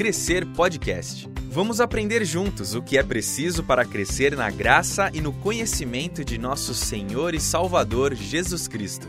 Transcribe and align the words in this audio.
Crescer 0.00 0.46
Podcast. 0.46 1.28
Vamos 1.50 1.78
aprender 1.78 2.24
juntos 2.24 2.74
o 2.74 2.80
que 2.80 2.96
é 2.96 3.02
preciso 3.02 3.62
para 3.62 3.84
crescer 3.84 4.34
na 4.34 4.50
graça 4.50 5.10
e 5.12 5.20
no 5.20 5.30
conhecimento 5.30 6.24
de 6.24 6.38
nosso 6.38 6.72
Senhor 6.72 7.34
e 7.34 7.38
Salvador 7.38 8.14
Jesus 8.14 8.66
Cristo. 8.66 9.06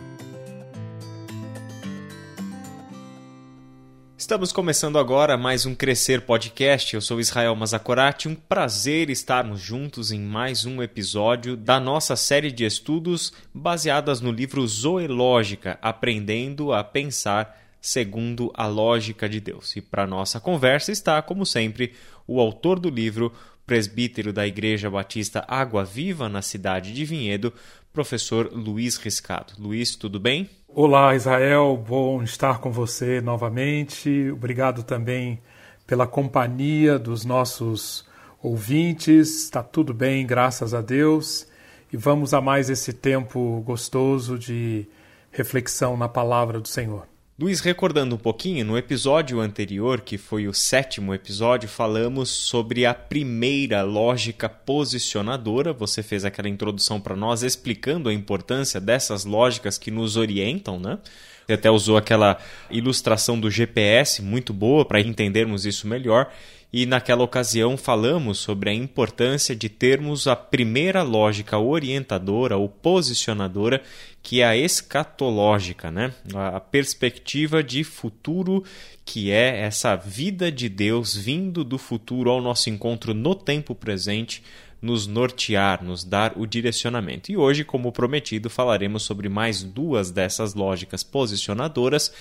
Estamos 4.17 4.51
começando 4.51 4.99
agora 4.99 5.37
mais 5.37 5.65
um 5.65 5.73
Crescer 5.73 6.23
Podcast. 6.23 6.93
Eu 6.93 6.99
sou 6.99 7.21
Israel 7.21 7.55
Mazakorati. 7.55 8.27
Um 8.27 8.35
prazer 8.35 9.09
estarmos 9.09 9.61
juntos 9.61 10.11
em 10.11 10.19
mais 10.19 10.65
um 10.65 10.83
episódio 10.83 11.55
da 11.55 11.79
nossa 11.79 12.17
série 12.17 12.51
de 12.51 12.65
estudos 12.65 13.31
baseadas 13.53 14.19
no 14.19 14.29
livro 14.29 14.67
Zoológica, 14.67 15.79
Aprendendo 15.81 16.73
a 16.73 16.83
Pensar 16.83 17.60
segundo 17.81 18.51
a 18.53 18.67
lógica 18.67 19.27
de 19.27 19.39
Deus. 19.39 19.75
E 19.75 19.81
para 19.81 20.05
nossa 20.05 20.39
conversa 20.39 20.91
está, 20.91 21.21
como 21.21 21.45
sempre, 21.45 21.93
o 22.27 22.39
autor 22.39 22.79
do 22.79 22.89
livro, 22.89 23.33
presbítero 23.65 24.31
da 24.31 24.45
Igreja 24.45 24.89
Batista 24.89 25.43
Água 25.47 25.83
Viva 25.83 26.29
na 26.29 26.41
cidade 26.41 26.93
de 26.93 27.03
Vinhedo, 27.03 27.51
professor 27.91 28.51
Luiz 28.53 28.97
Riscado. 28.97 29.53
Luiz, 29.57 29.95
tudo 29.95 30.19
bem? 30.19 30.49
Olá, 30.67 31.15
Israel, 31.15 31.75
bom 31.75 32.23
estar 32.23 32.59
com 32.59 32.71
você 32.71 33.19
novamente. 33.19 34.29
Obrigado 34.31 34.83
também 34.83 35.41
pela 35.85 36.07
companhia 36.07 36.97
dos 36.97 37.25
nossos 37.25 38.05
ouvintes. 38.41 39.43
Está 39.43 39.61
tudo 39.61 39.93
bem, 39.93 40.25
graças 40.25 40.73
a 40.73 40.81
Deus. 40.81 41.47
E 41.91 41.97
vamos 41.97 42.33
a 42.33 42.39
mais 42.39 42.69
esse 42.69 42.93
tempo 42.93 43.61
gostoso 43.65 44.39
de 44.39 44.87
reflexão 45.31 45.97
na 45.97 46.07
palavra 46.07 46.59
do 46.59 46.67
Senhor. 46.67 47.10
Luiz, 47.41 47.59
recordando 47.59 48.13
um 48.13 48.19
pouquinho, 48.19 48.63
no 48.63 48.77
episódio 48.77 49.39
anterior, 49.39 50.01
que 50.01 50.15
foi 50.15 50.47
o 50.47 50.53
sétimo 50.53 51.11
episódio, 51.11 51.67
falamos 51.67 52.29
sobre 52.29 52.85
a 52.85 52.93
primeira 52.93 53.81
lógica 53.81 54.47
posicionadora. 54.47 55.73
Você 55.73 56.03
fez 56.03 56.23
aquela 56.23 56.47
introdução 56.47 57.01
para 57.01 57.15
nós 57.15 57.41
explicando 57.41 58.09
a 58.09 58.13
importância 58.13 58.79
dessas 58.79 59.25
lógicas 59.25 59.79
que 59.79 59.89
nos 59.89 60.17
orientam, 60.17 60.79
né? 60.79 60.99
Você 61.47 61.53
até 61.53 61.71
usou 61.71 61.97
aquela 61.97 62.37
ilustração 62.69 63.39
do 63.39 63.49
GPS 63.49 64.21
muito 64.21 64.53
boa 64.53 64.85
para 64.85 65.01
entendermos 65.01 65.65
isso 65.65 65.87
melhor 65.87 66.31
e 66.73 66.85
naquela 66.85 67.23
ocasião 67.23 67.75
falamos 67.75 68.37
sobre 68.39 68.69
a 68.69 68.73
importância 68.73 69.53
de 69.53 69.67
termos 69.67 70.25
a 70.25 70.35
primeira 70.35 71.03
lógica 71.03 71.57
orientadora 71.57 72.55
ou 72.55 72.69
posicionadora, 72.69 73.81
que 74.23 74.41
é 74.41 74.45
a 74.45 74.55
escatológica, 74.55 75.91
né? 75.91 76.13
a 76.33 76.59
perspectiva 76.61 77.61
de 77.61 77.83
futuro, 77.83 78.63
que 79.03 79.31
é 79.31 79.61
essa 79.61 79.95
vida 79.97 80.49
de 80.49 80.69
Deus 80.69 81.13
vindo 81.13 81.63
do 81.65 81.77
futuro 81.77 82.29
ao 82.29 82.41
nosso 82.41 82.69
encontro 82.69 83.13
no 83.13 83.35
tempo 83.35 83.75
presente, 83.75 84.41
nos 84.81 85.05
nortear, 85.05 85.83
nos 85.83 86.03
dar 86.03 86.33
o 86.37 86.47
direcionamento. 86.47 87.31
E 87.31 87.37
hoje, 87.37 87.63
como 87.63 87.91
prometido, 87.91 88.49
falaremos 88.49 89.03
sobre 89.03 89.29
mais 89.29 89.61
duas 89.61 90.09
dessas 90.09 90.55
lógicas 90.55 91.03
posicionadoras, 91.03 92.11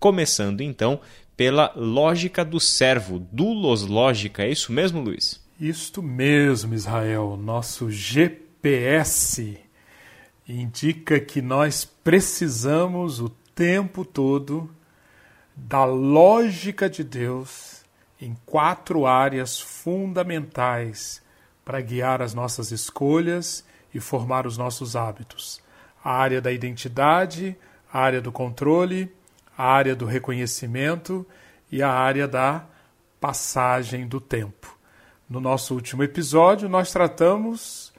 começando 0.00 0.60
então 0.60 1.00
pela 1.38 1.72
lógica 1.76 2.44
do 2.44 2.58
servo, 2.58 3.20
dulos 3.30 3.86
lógica. 3.86 4.42
É 4.42 4.50
isso 4.50 4.72
mesmo, 4.72 5.00
Luiz? 5.00 5.40
Isto 5.60 6.02
mesmo, 6.02 6.74
Israel. 6.74 7.38
Nosso 7.40 7.88
GPS 7.88 9.56
indica 10.48 11.20
que 11.20 11.40
nós 11.40 11.84
precisamos 11.84 13.20
o 13.20 13.28
tempo 13.54 14.04
todo 14.04 14.68
da 15.54 15.84
lógica 15.84 16.90
de 16.90 17.04
Deus 17.04 17.84
em 18.20 18.36
quatro 18.44 19.06
áreas 19.06 19.60
fundamentais 19.60 21.22
para 21.64 21.80
guiar 21.80 22.20
as 22.20 22.34
nossas 22.34 22.72
escolhas 22.72 23.64
e 23.94 24.00
formar 24.00 24.44
os 24.44 24.58
nossos 24.58 24.96
hábitos: 24.96 25.62
a 26.02 26.10
área 26.10 26.40
da 26.40 26.50
identidade, 26.50 27.56
a 27.92 28.00
área 28.00 28.20
do 28.20 28.32
controle, 28.32 29.16
a 29.58 29.64
área 29.64 29.96
do 29.96 30.06
reconhecimento 30.06 31.26
e 31.68 31.82
a 31.82 31.90
área 31.90 32.28
da 32.28 32.64
passagem 33.20 34.06
do 34.06 34.20
tempo. 34.20 34.78
No 35.28 35.40
nosso 35.40 35.74
último 35.74 36.04
episódio, 36.04 36.68
nós 36.68 36.92
tratamos 36.92 37.92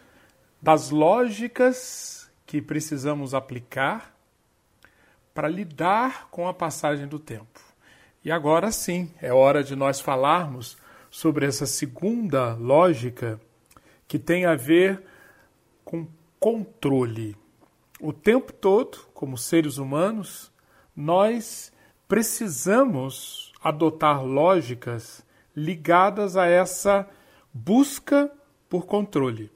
das 0.61 0.89
lógicas 0.89 2.31
que 2.45 2.61
precisamos 2.61 3.33
aplicar 3.33 4.15
para 5.33 5.49
lidar 5.49 6.29
com 6.31 6.47
a 6.47 6.53
passagem 6.53 7.07
do 7.07 7.19
tempo. 7.19 7.59
E 8.23 8.31
agora 8.31 8.71
sim, 8.71 9.13
é 9.21 9.33
hora 9.33 9.61
de 9.61 9.75
nós 9.75 9.99
falarmos 9.99 10.77
sobre 11.11 11.45
essa 11.45 11.65
segunda 11.65 12.53
lógica 12.53 13.39
que 14.07 14.17
tem 14.17 14.45
a 14.45 14.55
ver 14.55 15.03
com 15.83 16.07
controle. 16.39 17.35
O 17.99 18.13
tempo 18.13 18.53
todo, 18.53 18.99
como 19.13 19.37
seres 19.37 19.77
humanos, 19.77 20.48
nós 20.99 21.71
precisamos 22.09 23.53
adotar 23.63 24.21
lógicas 24.25 25.25
ligadas 25.55 26.35
a 26.35 26.45
essa 26.45 27.07
busca 27.53 28.29
por 28.67 28.85
controle. 28.85 29.49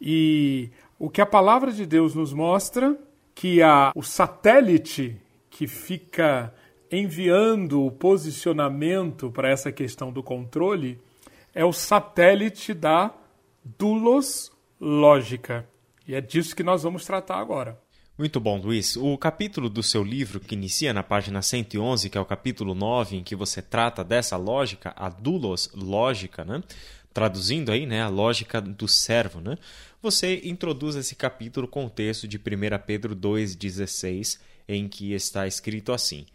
E 0.00 0.70
o 0.98 1.08
que 1.08 1.20
a 1.20 1.26
palavra 1.26 1.70
de 1.70 1.86
Deus 1.86 2.16
nos 2.16 2.32
mostra 2.32 2.98
que 3.34 3.62
a, 3.62 3.92
o 3.94 4.02
satélite 4.02 5.16
que 5.48 5.68
fica 5.68 6.52
enviando 6.90 7.86
o 7.86 7.92
posicionamento 7.92 9.30
para 9.30 9.48
essa 9.48 9.70
questão 9.70 10.12
do 10.12 10.24
controle 10.24 11.00
é 11.54 11.64
o 11.64 11.72
satélite 11.72 12.74
da 12.74 13.14
dulos 13.78 14.50
lógica. 14.80 15.68
E 16.06 16.16
é 16.16 16.20
disso 16.20 16.56
que 16.56 16.64
nós 16.64 16.82
vamos 16.82 17.04
tratar 17.04 17.38
agora. 17.38 17.78
Muito 18.20 18.38
bom, 18.38 18.58
Luiz. 18.58 18.96
O 18.96 19.16
capítulo 19.16 19.70
do 19.70 19.82
seu 19.82 20.04
livro, 20.04 20.40
que 20.40 20.54
inicia 20.54 20.92
na 20.92 21.02
página 21.02 21.40
111, 21.40 22.10
que 22.10 22.18
é 22.18 22.20
o 22.20 22.26
capítulo 22.26 22.74
9, 22.74 23.16
em 23.16 23.22
que 23.24 23.34
você 23.34 23.62
trata 23.62 24.04
dessa 24.04 24.36
lógica, 24.36 24.92
a 24.94 25.08
dulos 25.08 25.70
lógica, 25.72 26.44
né? 26.44 26.62
traduzindo 27.14 27.72
aí 27.72 27.86
né, 27.86 28.02
a 28.02 28.08
lógica 28.08 28.60
do 28.60 28.86
servo, 28.86 29.40
né? 29.40 29.56
você 30.02 30.38
introduz 30.44 30.96
esse 30.96 31.14
capítulo 31.16 31.66
com 31.66 31.86
o 31.86 31.88
texto 31.88 32.28
de 32.28 32.36
1 32.36 32.40
Pedro 32.84 33.16
2,16, 33.16 34.38
em 34.68 34.86
que 34.86 35.14
está 35.14 35.46
escrito 35.46 35.90
assim: 35.90 36.26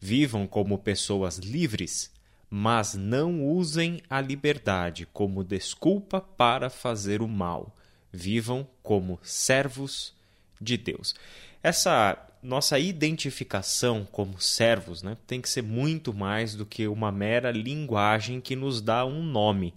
Vivam 0.00 0.46
como 0.46 0.78
pessoas 0.78 1.36
livres, 1.36 2.10
mas 2.48 2.94
não 2.94 3.44
usem 3.44 4.00
a 4.08 4.18
liberdade 4.18 5.06
como 5.12 5.44
desculpa 5.44 6.22
para 6.22 6.70
fazer 6.70 7.20
o 7.20 7.28
mal. 7.28 7.76
Vivam 8.10 8.66
como 8.82 9.20
servos 9.22 10.13
de 10.60 10.76
Deus. 10.76 11.14
Essa 11.62 12.18
nossa 12.42 12.78
identificação 12.78 14.06
como 14.12 14.38
servos 14.38 15.02
né, 15.02 15.16
tem 15.26 15.40
que 15.40 15.48
ser 15.48 15.62
muito 15.62 16.12
mais 16.12 16.54
do 16.54 16.66
que 16.66 16.86
uma 16.86 17.10
mera 17.10 17.50
linguagem 17.50 18.40
que 18.40 18.54
nos 18.54 18.82
dá 18.82 19.04
um 19.06 19.22
nome. 19.22 19.72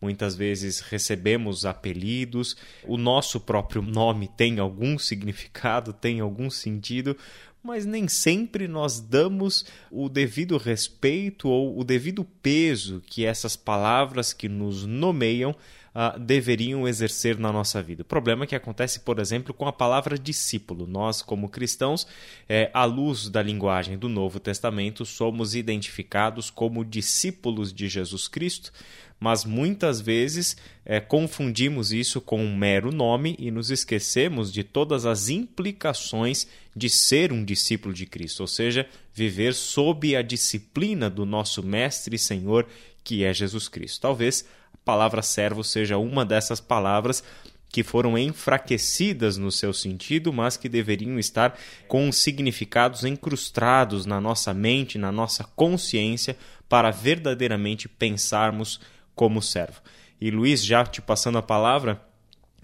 Muitas 0.00 0.34
vezes 0.34 0.80
recebemos 0.80 1.64
apelidos, 1.64 2.56
o 2.84 2.96
nosso 2.96 3.40
próprio 3.40 3.82
nome 3.82 4.28
tem 4.28 4.58
algum 4.58 4.98
significado, 4.98 5.92
tem 5.92 6.20
algum 6.20 6.50
sentido, 6.50 7.16
mas 7.62 7.84
nem 7.84 8.06
sempre 8.06 8.68
nós 8.68 9.00
damos 9.00 9.66
o 9.90 10.08
devido 10.08 10.56
respeito 10.56 11.48
ou 11.48 11.78
o 11.78 11.82
devido 11.82 12.24
peso 12.24 13.02
que 13.06 13.26
essas 13.26 13.56
palavras 13.56 14.32
que 14.32 14.48
nos 14.48 14.86
nomeiam 14.86 15.54
uh, 15.96 16.20
deveriam 16.20 16.86
exercer 16.86 17.38
na 17.38 17.50
nossa 17.50 17.82
vida. 17.82 18.02
O 18.02 18.04
problema 18.04 18.44
é 18.44 18.46
que 18.46 18.54
acontece, 18.54 19.00
por 19.00 19.18
exemplo, 19.18 19.54
com 19.54 19.66
a 19.66 19.72
palavra 19.72 20.18
discípulo. 20.18 20.86
Nós, 20.86 21.22
como 21.22 21.48
cristãos, 21.48 22.06
é, 22.46 22.70
à 22.74 22.84
luz 22.84 23.30
da 23.30 23.42
linguagem 23.42 23.96
do 23.96 24.08
Novo 24.08 24.38
Testamento, 24.38 25.06
somos 25.06 25.54
identificados 25.54 26.50
como 26.50 26.84
discípulos 26.84 27.72
de 27.72 27.88
Jesus 27.88 28.28
Cristo 28.28 28.70
mas 29.18 29.44
muitas 29.44 30.00
vezes 30.00 30.56
é, 30.84 31.00
confundimos 31.00 31.92
isso 31.92 32.20
com 32.20 32.42
um 32.42 32.54
mero 32.54 32.92
nome 32.92 33.34
e 33.38 33.50
nos 33.50 33.70
esquecemos 33.70 34.52
de 34.52 34.62
todas 34.62 35.06
as 35.06 35.28
implicações 35.28 36.46
de 36.74 36.90
ser 36.90 37.32
um 37.32 37.42
discípulo 37.42 37.94
de 37.94 38.04
Cristo, 38.04 38.40
ou 38.40 38.46
seja, 38.46 38.86
viver 39.14 39.54
sob 39.54 40.14
a 40.14 40.20
disciplina 40.20 41.08
do 41.08 41.24
nosso 41.24 41.62
Mestre 41.62 42.16
e 42.16 42.18
Senhor, 42.18 42.66
que 43.02 43.24
é 43.24 43.32
Jesus 43.32 43.68
Cristo. 43.68 44.02
Talvez 44.02 44.44
palavra 44.86 45.20
servo 45.20 45.64
seja 45.64 45.98
uma 45.98 46.24
dessas 46.24 46.60
palavras 46.60 47.24
que 47.68 47.82
foram 47.82 48.16
enfraquecidas 48.16 49.36
no 49.36 49.50
seu 49.50 49.72
sentido, 49.72 50.32
mas 50.32 50.56
que 50.56 50.68
deveriam 50.68 51.18
estar 51.18 51.58
com 51.88 52.10
significados 52.12 53.04
encrustados 53.04 54.06
na 54.06 54.20
nossa 54.20 54.54
mente, 54.54 54.96
na 54.96 55.10
nossa 55.10 55.42
consciência, 55.42 56.36
para 56.68 56.92
verdadeiramente 56.92 57.88
pensarmos 57.88 58.80
como 59.12 59.42
servo. 59.42 59.82
E 60.20 60.30
Luiz, 60.30 60.64
já 60.64 60.84
te 60.84 61.02
passando 61.02 61.38
a 61.38 61.42
palavra, 61.42 62.00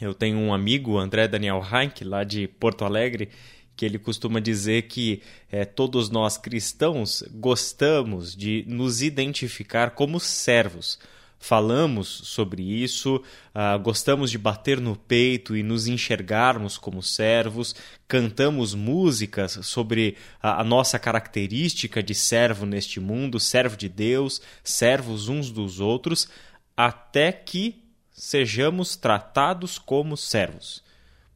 eu 0.00 0.14
tenho 0.14 0.38
um 0.38 0.54
amigo, 0.54 0.98
André 0.98 1.26
Daniel 1.26 1.60
Heinck, 1.60 2.04
lá 2.04 2.22
de 2.22 2.46
Porto 2.46 2.84
Alegre, 2.84 3.30
que 3.76 3.84
ele 3.84 3.98
costuma 3.98 4.38
dizer 4.38 4.82
que 4.82 5.22
é, 5.50 5.64
todos 5.64 6.08
nós 6.08 6.38
cristãos 6.38 7.24
gostamos 7.32 8.36
de 8.36 8.64
nos 8.68 9.02
identificar 9.02 9.90
como 9.90 10.20
servos. 10.20 11.00
Falamos 11.44 12.06
sobre 12.06 12.62
isso, 12.62 13.16
uh, 13.16 13.76
gostamos 13.82 14.30
de 14.30 14.38
bater 14.38 14.80
no 14.80 14.94
peito 14.94 15.56
e 15.56 15.62
nos 15.64 15.88
enxergarmos 15.88 16.78
como 16.78 17.02
servos, 17.02 17.74
cantamos 18.06 18.74
músicas 18.74 19.58
sobre 19.62 20.16
a, 20.40 20.60
a 20.60 20.64
nossa 20.64 21.00
característica 21.00 22.00
de 22.00 22.14
servo 22.14 22.64
neste 22.64 23.00
mundo, 23.00 23.40
servo 23.40 23.76
de 23.76 23.88
Deus, 23.88 24.40
servos 24.62 25.26
uns 25.26 25.50
dos 25.50 25.80
outros, 25.80 26.28
até 26.76 27.32
que 27.32 27.82
sejamos 28.12 28.94
tratados 28.94 29.80
como 29.80 30.16
servos. 30.16 30.80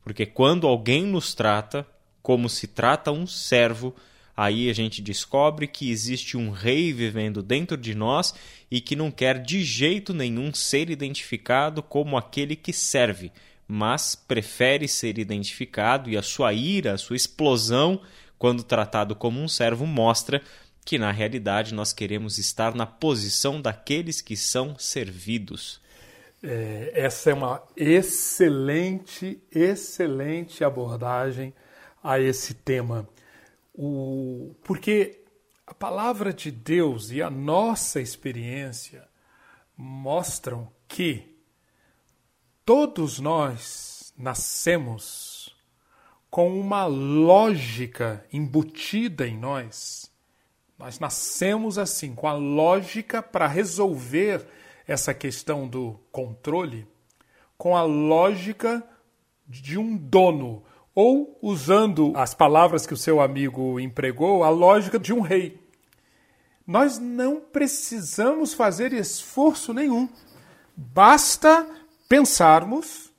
Porque 0.04 0.24
quando 0.24 0.68
alguém 0.68 1.04
nos 1.04 1.34
trata 1.34 1.84
como 2.22 2.48
se 2.48 2.68
trata 2.68 3.10
um 3.10 3.26
servo, 3.26 3.92
aí 4.36 4.68
a 4.68 4.72
gente 4.72 5.00
descobre 5.00 5.66
que 5.66 5.90
existe 5.90 6.36
um 6.36 6.50
rei 6.50 6.92
vivendo 6.92 7.42
dentro 7.42 7.76
de 7.76 7.94
nós 7.94 8.34
e 8.70 8.80
que 8.80 8.94
não 8.94 9.10
quer 9.10 9.40
de 9.40 9.64
jeito 9.64 10.12
nenhum 10.12 10.52
ser 10.52 10.90
identificado 10.90 11.82
como 11.82 12.16
aquele 12.16 12.54
que 12.54 12.72
serve, 12.72 13.32
mas 13.66 14.14
prefere 14.14 14.86
ser 14.86 15.18
identificado 15.18 16.10
e 16.10 16.16
a 16.16 16.22
sua 16.22 16.52
ira, 16.52 16.92
a 16.92 16.98
sua 16.98 17.16
explosão, 17.16 18.00
quando 18.38 18.62
tratado 18.62 19.16
como 19.16 19.40
um 19.40 19.48
servo, 19.48 19.86
mostra 19.86 20.42
que 20.84 20.98
na 20.98 21.10
realidade 21.10 21.74
nós 21.74 21.92
queremos 21.92 22.38
estar 22.38 22.74
na 22.74 22.86
posição 22.86 23.60
daqueles 23.60 24.20
que 24.20 24.36
são 24.36 24.78
servidos. 24.78 25.80
É, 26.42 26.92
essa 26.94 27.30
é 27.30 27.34
uma 27.34 27.62
excelente, 27.76 29.40
excelente 29.50 30.62
abordagem 30.62 31.52
a 32.04 32.20
esse 32.20 32.54
tema. 32.54 33.08
O, 33.78 34.54
porque 34.62 35.22
a 35.66 35.74
palavra 35.74 36.32
de 36.32 36.50
Deus 36.50 37.10
e 37.10 37.20
a 37.20 37.28
nossa 37.28 38.00
experiência 38.00 39.06
mostram 39.76 40.72
que 40.88 41.36
todos 42.64 43.20
nós 43.20 44.14
nascemos 44.16 45.54
com 46.30 46.58
uma 46.58 46.86
lógica 46.86 48.24
embutida 48.32 49.26
em 49.26 49.36
nós. 49.36 50.10
Nós 50.78 50.98
nascemos 50.98 51.78
assim, 51.78 52.14
com 52.14 52.28
a 52.28 52.32
lógica 52.32 53.22
para 53.22 53.46
resolver 53.46 54.46
essa 54.86 55.12
questão 55.12 55.68
do 55.68 55.98
controle, 56.12 56.86
com 57.58 57.76
a 57.76 57.82
lógica 57.82 58.86
de 59.46 59.78
um 59.78 59.96
dono, 59.96 60.62
ou, 60.96 61.38
usando 61.42 62.14
as 62.16 62.32
palavras 62.32 62.86
que 62.86 62.94
o 62.94 62.96
seu 62.96 63.20
amigo 63.20 63.78
empregou, 63.78 64.42
a 64.42 64.48
lógica 64.48 64.98
de 64.98 65.12
um 65.12 65.20
rei. 65.20 65.60
Nós 66.66 66.98
não 66.98 67.38
precisamos 67.38 68.54
fazer 68.54 68.94
esforço 68.94 69.74
nenhum. 69.74 70.08
Basta 70.74 71.68
pensarmos 72.08 73.12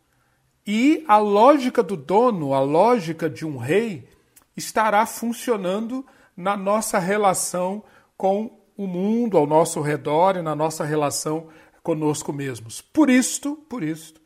e 0.66 1.06
a 1.08 1.20
lógica 1.20 1.84
do 1.84 1.96
dono, 1.96 2.56
a 2.56 2.60
lógica 2.60 3.30
de 3.30 3.46
um 3.46 3.58
rei, 3.58 4.10
estará 4.56 5.06
funcionando 5.06 6.04
na 6.36 6.58
nossa 6.58 6.98
relação 6.98 7.84
com 8.18 8.60
o 8.76 8.88
mundo 8.88 9.38
ao 9.38 9.46
nosso 9.46 9.82
redor 9.82 10.36
e 10.36 10.42
na 10.42 10.56
nossa 10.56 10.84
relação 10.84 11.48
conosco 11.84 12.34
mesmos. 12.34 12.82
Por 12.82 13.08
isto, 13.08 13.56
por 13.70 13.84
isto, 13.84 14.20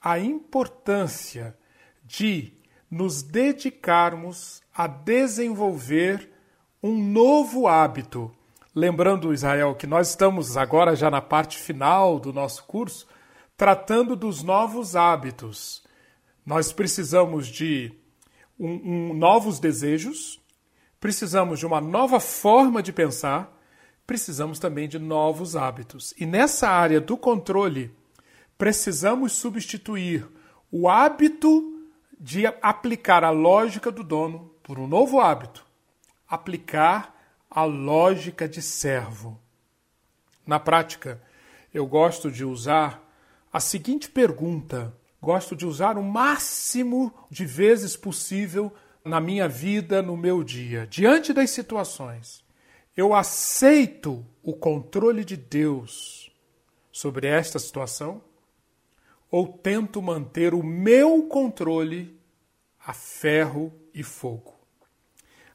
a 0.00 0.18
importância 0.18 1.54
de 2.02 2.55
nos 2.90 3.22
dedicarmos 3.22 4.62
a 4.74 4.86
desenvolver 4.86 6.30
um 6.82 6.96
novo 6.96 7.66
hábito. 7.66 8.32
Lembrando, 8.74 9.32
Israel, 9.32 9.74
que 9.74 9.86
nós 9.86 10.10
estamos 10.10 10.56
agora 10.56 10.94
já 10.94 11.10
na 11.10 11.20
parte 11.20 11.58
final 11.58 12.20
do 12.20 12.32
nosso 12.32 12.64
curso, 12.64 13.06
tratando 13.56 14.14
dos 14.14 14.42
novos 14.42 14.94
hábitos. 14.94 15.82
Nós 16.44 16.72
precisamos 16.72 17.48
de 17.48 17.92
um, 18.58 19.10
um, 19.10 19.14
novos 19.14 19.58
desejos, 19.58 20.40
precisamos 21.00 21.58
de 21.58 21.66
uma 21.66 21.80
nova 21.80 22.20
forma 22.20 22.82
de 22.82 22.92
pensar, 22.92 23.52
precisamos 24.06 24.58
também 24.58 24.88
de 24.88 24.98
novos 24.98 25.56
hábitos. 25.56 26.14
E 26.18 26.26
nessa 26.26 26.68
área 26.68 27.00
do 27.00 27.16
controle, 27.16 27.90
precisamos 28.56 29.32
substituir 29.32 30.26
o 30.70 30.88
hábito 30.88 31.75
de 32.18 32.46
aplicar 32.62 33.24
a 33.24 33.30
lógica 33.30 33.90
do 33.90 34.02
dono 34.02 34.50
por 34.62 34.78
um 34.78 34.86
novo 34.86 35.20
hábito, 35.20 35.64
aplicar 36.28 37.14
a 37.50 37.64
lógica 37.64 38.48
de 38.48 38.60
servo. 38.62 39.40
Na 40.46 40.58
prática, 40.58 41.22
eu 41.72 41.86
gosto 41.86 42.30
de 42.30 42.44
usar 42.44 43.02
a 43.52 43.60
seguinte 43.60 44.08
pergunta, 44.08 44.94
gosto 45.20 45.54
de 45.56 45.66
usar 45.66 45.96
o 45.98 46.02
máximo 46.02 47.12
de 47.30 47.44
vezes 47.44 47.96
possível 47.96 48.72
na 49.04 49.20
minha 49.20 49.48
vida, 49.48 50.02
no 50.02 50.16
meu 50.16 50.42
dia, 50.42 50.86
diante 50.86 51.32
das 51.32 51.50
situações. 51.50 52.44
Eu 52.96 53.14
aceito 53.14 54.24
o 54.42 54.54
controle 54.54 55.24
de 55.24 55.36
Deus 55.36 56.32
sobre 56.90 57.26
esta 57.26 57.58
situação? 57.58 58.22
Ou 59.30 59.46
tento 59.46 60.00
manter 60.00 60.54
o 60.54 60.62
meu 60.62 61.24
controle 61.24 62.18
a 62.78 62.92
ferro 62.92 63.72
e 63.92 64.02
fogo? 64.02 64.54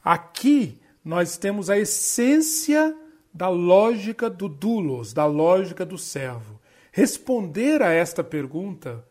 Aqui 0.03 0.79
nós 1.03 1.37
temos 1.37 1.69
a 1.69 1.77
essência 1.77 2.95
da 3.33 3.47
lógica 3.47 4.29
do 4.29 4.49
doulos, 4.49 5.13
da 5.13 5.25
lógica 5.25 5.85
do 5.85 5.97
servo. 5.97 6.59
Responder 6.91 7.81
a 7.81 7.91
esta 7.91 8.23
pergunta 8.23 9.05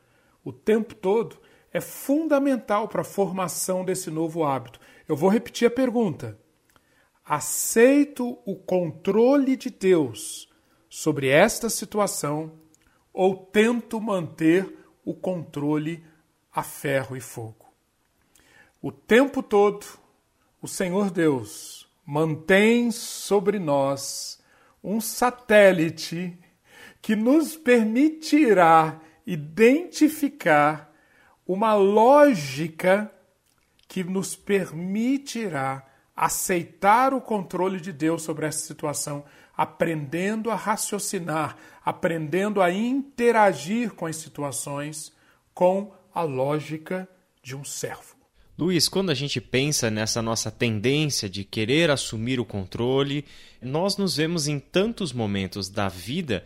o 0.45 0.53
tempo 0.53 0.95
todo 0.95 1.37
é 1.73 1.81
fundamental 1.81 2.89
para 2.89 3.03
a 3.03 3.05
formação 3.05 3.85
desse 3.85 4.11
novo 4.11 4.45
hábito. 4.45 4.81
Eu 5.07 5.15
vou 5.15 5.31
repetir 5.31 5.69
a 5.69 5.71
pergunta. 5.71 6.39
Aceito 7.25 8.39
o 8.45 8.57
controle 8.57 9.57
de 9.57 9.71
Deus 9.71 10.49
sobre 10.89 11.29
esta 11.29 11.69
situação 11.69 12.53
ou 13.13 13.37
tento 13.37 14.01
manter 14.01 14.79
o 15.05 15.15
controle 15.15 16.05
a 16.53 16.63
ferro 16.63 17.17
e 17.17 17.21
fogo. 17.21 17.73
O 18.83 18.91
tempo 18.91 19.43
todo, 19.43 19.87
o 20.61 20.69
Senhor 20.69 21.11
Deus 21.11 21.89
mantém 22.05 22.91
sobre 22.91 23.59
nós 23.59 24.43
um 24.83 25.01
satélite 25.01 26.39
que 27.03 27.15
nos 27.15 27.57
permitirá 27.57 29.01
identificar 29.27 30.93
uma 31.47 31.75
lógica 31.75 33.13
que 33.87 34.05
nos 34.05 34.37
permitirá 34.37 35.87
aceitar 36.15 37.13
o 37.15 37.21
controle 37.21 37.81
de 37.81 37.93
Deus 37.93 38.23
sobre 38.23 38.47
essa 38.47 38.67
situação, 38.67 39.25
aprendendo 39.61 40.51
a 40.51 40.55
raciocinar, 40.55 41.55
aprendendo 41.85 42.63
a 42.63 42.73
interagir 42.73 43.91
com 43.91 44.07
as 44.07 44.17
situações 44.17 45.13
com 45.53 45.93
a 46.15 46.23
lógica 46.23 47.07
de 47.43 47.55
um 47.55 47.63
servo. 47.63 48.17
Luiz, 48.59 48.89
quando 48.89 49.11
a 49.11 49.15
gente 49.15 49.39
pensa 49.39 49.91
nessa 49.91 50.23
nossa 50.23 50.51
tendência 50.51 51.29
de 51.29 51.45
querer 51.45 51.91
assumir 51.91 52.41
o 52.41 52.45
controle, 52.45 53.23
nós 53.61 53.99
nos 53.99 54.17
vemos 54.17 54.49
em 54.49 54.59
tantos 54.59 55.13
momentos 55.13 55.69
da 55.69 55.91
vida 55.91 56.43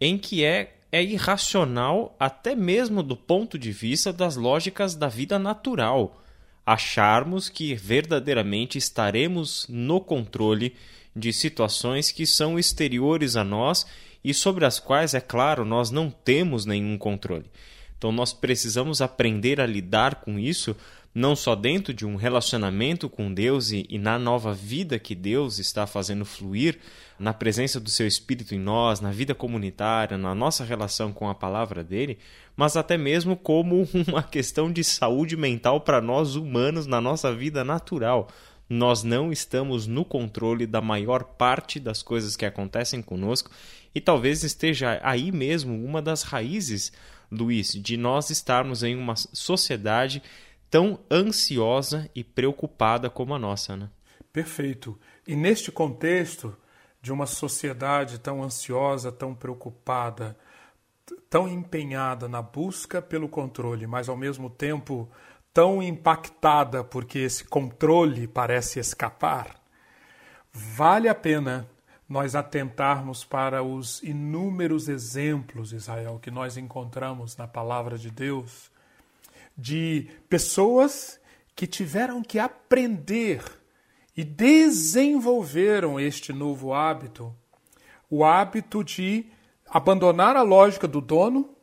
em 0.00 0.16
que 0.16 0.44
é, 0.44 0.76
é 0.92 1.02
irracional, 1.02 2.14
até 2.16 2.54
mesmo 2.54 3.02
do 3.02 3.16
ponto 3.16 3.58
de 3.58 3.72
vista 3.72 4.12
das 4.12 4.36
lógicas 4.36 4.94
da 4.94 5.08
vida 5.08 5.36
natural, 5.36 6.22
acharmos 6.64 7.48
que 7.48 7.74
verdadeiramente 7.74 8.78
estaremos 8.78 9.66
no 9.68 10.00
controle 10.00 10.76
de 11.14 11.32
situações 11.32 12.10
que 12.10 12.26
são 12.26 12.58
exteriores 12.58 13.36
a 13.36 13.44
nós 13.44 13.86
e 14.24 14.32
sobre 14.32 14.64
as 14.64 14.78
quais, 14.78 15.14
é 15.14 15.20
claro, 15.20 15.64
nós 15.64 15.90
não 15.90 16.10
temos 16.10 16.64
nenhum 16.64 16.96
controle. 16.96 17.50
Então 17.98 18.10
nós 18.10 18.32
precisamos 18.32 19.00
aprender 19.00 19.60
a 19.60 19.66
lidar 19.66 20.16
com 20.16 20.38
isso, 20.38 20.76
não 21.14 21.36
só 21.36 21.54
dentro 21.54 21.92
de 21.92 22.06
um 22.06 22.16
relacionamento 22.16 23.08
com 23.08 23.32
Deus 23.32 23.70
e, 23.70 23.86
e, 23.88 23.98
na 23.98 24.18
nova 24.18 24.54
vida 24.54 24.98
que 24.98 25.14
Deus 25.14 25.58
está 25.58 25.86
fazendo 25.86 26.24
fluir, 26.24 26.78
na 27.18 27.32
presença 27.32 27.78
do 27.78 27.90
seu 27.90 28.06
Espírito 28.06 28.54
em 28.54 28.58
nós, 28.58 29.00
na 29.00 29.12
vida 29.12 29.34
comunitária, 29.34 30.16
na 30.16 30.34
nossa 30.34 30.64
relação 30.64 31.12
com 31.12 31.28
a 31.28 31.34
palavra 31.34 31.84
dele, 31.84 32.18
mas 32.56 32.76
até 32.76 32.96
mesmo 32.96 33.36
como 33.36 33.86
uma 34.08 34.22
questão 34.22 34.72
de 34.72 34.82
saúde 34.82 35.36
mental 35.36 35.80
para 35.80 36.00
nós 36.00 36.34
humanos 36.34 36.86
na 36.86 37.00
nossa 37.00 37.32
vida 37.34 37.62
natural 37.62 38.28
nós 38.72 39.02
não 39.02 39.30
estamos 39.30 39.86
no 39.86 40.02
controle 40.02 40.66
da 40.66 40.80
maior 40.80 41.24
parte 41.24 41.78
das 41.78 42.02
coisas 42.02 42.36
que 42.36 42.46
acontecem 42.46 43.02
conosco 43.02 43.50
e 43.94 44.00
talvez 44.00 44.42
esteja 44.42 44.98
aí 45.02 45.30
mesmo 45.30 45.84
uma 45.84 46.00
das 46.00 46.22
raízes, 46.22 46.90
Luiz, 47.30 47.72
de 47.72 47.98
nós 47.98 48.30
estarmos 48.30 48.82
em 48.82 48.96
uma 48.96 49.14
sociedade 49.14 50.22
tão 50.70 50.98
ansiosa 51.10 52.08
e 52.14 52.24
preocupada 52.24 53.10
como 53.10 53.34
a 53.34 53.38
nossa, 53.38 53.76
né? 53.76 53.90
Perfeito. 54.32 54.98
E 55.26 55.36
neste 55.36 55.70
contexto 55.70 56.56
de 57.02 57.12
uma 57.12 57.26
sociedade 57.26 58.18
tão 58.18 58.42
ansiosa, 58.42 59.12
tão 59.12 59.34
preocupada, 59.34 60.34
tão 61.28 61.46
empenhada 61.46 62.26
na 62.26 62.40
busca 62.40 63.02
pelo 63.02 63.28
controle, 63.28 63.86
mas 63.86 64.08
ao 64.08 64.16
mesmo 64.16 64.48
tempo 64.48 65.10
tão 65.52 65.82
impactada 65.82 66.82
porque 66.82 67.18
esse 67.18 67.44
controle 67.44 68.26
parece 68.26 68.78
escapar, 68.78 69.56
vale 70.52 71.08
a 71.08 71.14
pena 71.14 71.68
nós 72.08 72.34
atentarmos 72.34 73.24
para 73.24 73.62
os 73.62 74.02
inúmeros 74.02 74.88
exemplos, 74.88 75.72
Israel, 75.72 76.18
que 76.20 76.30
nós 76.30 76.56
encontramos 76.56 77.36
na 77.36 77.46
palavra 77.46 77.96
de 77.96 78.10
Deus, 78.10 78.70
de 79.56 80.08
pessoas 80.28 81.18
que 81.54 81.66
tiveram 81.66 82.22
que 82.22 82.38
aprender 82.38 83.42
e 84.16 84.24
desenvolveram 84.24 85.98
este 85.98 86.32
novo 86.32 86.74
hábito, 86.74 87.34
o 88.10 88.24
hábito 88.24 88.84
de 88.84 89.26
abandonar 89.66 90.36
a 90.36 90.42
lógica 90.42 90.86
do 90.86 91.00
dono 91.00 91.56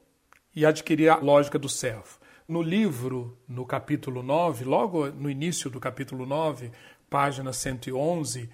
e 0.56 0.66
adquirir 0.66 1.10
a 1.10 1.18
lógica 1.18 1.60
do 1.60 1.70
servo. 1.70 2.19
No 2.50 2.64
livro, 2.64 3.38
no 3.48 3.64
capítulo 3.64 4.24
9, 4.24 4.66
logo 4.66 5.06
no 5.12 5.30
início 5.30 5.70
do 5.70 5.80
capítulo 5.80 6.26
9, 6.26 6.72
página 7.08 7.54
111, 7.54 8.50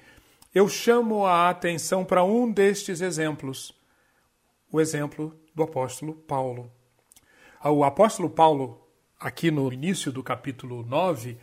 eu 0.53 0.67
chamo 0.67 1.25
a 1.25 1.49
atenção 1.49 2.03
para 2.03 2.21
um 2.21 2.51
destes 2.51 2.99
exemplos, 2.99 3.73
o 4.69 4.81
exemplo 4.81 5.33
do 5.55 5.63
apóstolo 5.63 6.13
Paulo. 6.13 6.69
O 7.63 7.85
apóstolo 7.85 8.29
Paulo, 8.29 8.85
aqui 9.17 9.49
no 9.49 9.71
início 9.71 10.11
do 10.11 10.21
capítulo 10.21 10.83
9, 10.83 11.37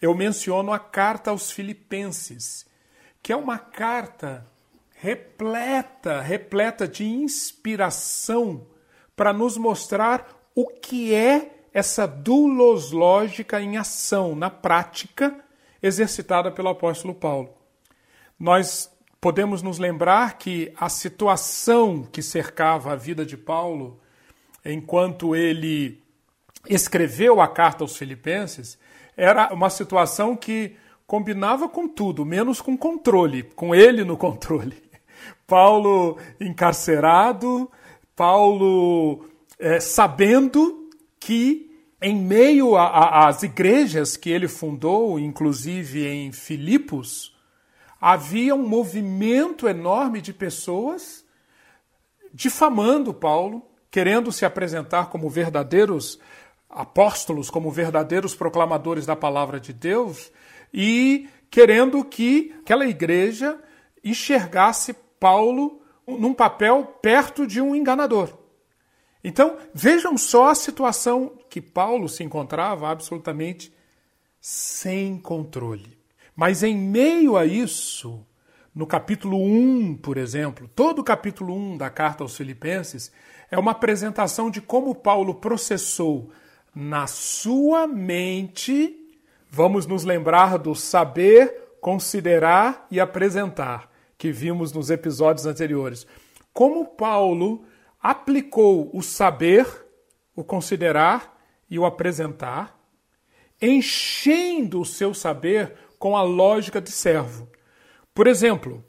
eu 0.00 0.14
menciono 0.14 0.72
a 0.72 0.78
carta 0.78 1.32
aos 1.32 1.50
Filipenses, 1.50 2.66
que 3.20 3.32
é 3.32 3.36
uma 3.36 3.58
carta 3.58 4.46
repleta, 4.94 6.20
repleta 6.20 6.86
de 6.86 7.04
inspiração 7.04 8.64
para 9.16 9.32
nos 9.32 9.56
mostrar 9.56 10.48
o 10.54 10.68
que 10.68 11.12
é 11.12 11.55
essa 11.76 12.06
duloslógica 12.06 13.60
em 13.60 13.76
ação, 13.76 14.34
na 14.34 14.48
prática, 14.48 15.36
exercitada 15.82 16.50
pelo 16.50 16.70
apóstolo 16.70 17.14
Paulo. 17.14 17.50
Nós 18.40 18.90
podemos 19.20 19.60
nos 19.60 19.78
lembrar 19.78 20.38
que 20.38 20.72
a 20.74 20.88
situação 20.88 22.02
que 22.02 22.22
cercava 22.22 22.92
a 22.92 22.96
vida 22.96 23.26
de 23.26 23.36
Paulo, 23.36 24.00
enquanto 24.64 25.36
ele 25.36 26.02
escreveu 26.66 27.42
a 27.42 27.46
carta 27.46 27.84
aos 27.84 27.94
Filipenses, 27.94 28.78
era 29.14 29.52
uma 29.52 29.68
situação 29.68 30.34
que 30.34 30.76
combinava 31.06 31.68
com 31.68 31.86
tudo, 31.86 32.24
menos 32.24 32.62
com 32.62 32.74
controle, 32.74 33.42
com 33.42 33.74
ele 33.74 34.02
no 34.02 34.16
controle. 34.16 34.82
Paulo 35.46 36.16
encarcerado, 36.40 37.70
Paulo 38.16 39.28
é, 39.58 39.78
sabendo 39.78 40.85
que 41.26 41.68
em 42.00 42.14
meio 42.14 42.76
às 42.76 43.42
igrejas 43.42 44.16
que 44.16 44.30
ele 44.30 44.46
fundou, 44.46 45.18
inclusive 45.18 46.06
em 46.06 46.30
Filipos, 46.30 47.36
havia 48.00 48.54
um 48.54 48.64
movimento 48.64 49.66
enorme 49.66 50.20
de 50.20 50.32
pessoas 50.32 51.24
difamando 52.32 53.12
Paulo, 53.12 53.66
querendo 53.90 54.30
se 54.30 54.44
apresentar 54.44 55.10
como 55.10 55.28
verdadeiros 55.28 56.20
apóstolos, 56.70 57.50
como 57.50 57.72
verdadeiros 57.72 58.32
proclamadores 58.32 59.04
da 59.04 59.16
palavra 59.16 59.58
de 59.58 59.72
Deus 59.72 60.30
e 60.72 61.28
querendo 61.50 62.04
que 62.04 62.54
aquela 62.60 62.86
igreja 62.86 63.58
enxergasse 64.04 64.94
Paulo 65.18 65.82
num 66.06 66.32
papel 66.32 66.84
perto 67.02 67.48
de 67.48 67.60
um 67.60 67.74
enganador. 67.74 68.45
Então, 69.22 69.56
vejam 69.74 70.16
só 70.16 70.50
a 70.50 70.54
situação 70.54 71.32
que 71.50 71.60
Paulo 71.60 72.08
se 72.08 72.22
encontrava 72.22 72.88
absolutamente 72.88 73.72
sem 74.40 75.18
controle. 75.18 75.98
Mas 76.34 76.62
em 76.62 76.76
meio 76.76 77.36
a 77.36 77.46
isso, 77.46 78.24
no 78.74 78.86
capítulo 78.86 79.42
1, 79.42 79.96
por 79.96 80.18
exemplo, 80.18 80.68
todo 80.74 80.98
o 80.98 81.04
capítulo 81.04 81.54
1 81.54 81.78
da 81.78 81.88
carta 81.88 82.22
aos 82.22 82.36
Filipenses 82.36 83.10
é 83.50 83.58
uma 83.58 83.70
apresentação 83.70 84.50
de 84.50 84.60
como 84.60 84.94
Paulo 84.94 85.34
processou 85.36 86.30
na 86.74 87.06
sua 87.06 87.86
mente, 87.86 88.94
vamos 89.50 89.86
nos 89.86 90.04
lembrar 90.04 90.58
do 90.58 90.74
saber, 90.74 91.78
considerar 91.80 92.86
e 92.90 93.00
apresentar 93.00 93.90
que 94.18 94.30
vimos 94.30 94.72
nos 94.72 94.90
episódios 94.90 95.46
anteriores. 95.46 96.06
Como 96.52 96.84
Paulo 96.84 97.64
aplicou 98.00 98.90
o 98.92 99.02
saber, 99.02 99.66
o 100.34 100.44
considerar 100.44 101.36
e 101.68 101.78
o 101.78 101.84
apresentar, 101.84 102.78
enchendo 103.60 104.80
o 104.80 104.84
seu 104.84 105.14
saber 105.14 105.74
com 105.98 106.16
a 106.16 106.22
lógica 106.22 106.80
de 106.80 106.90
servo. 106.90 107.48
Por 108.14 108.26
exemplo, 108.26 108.84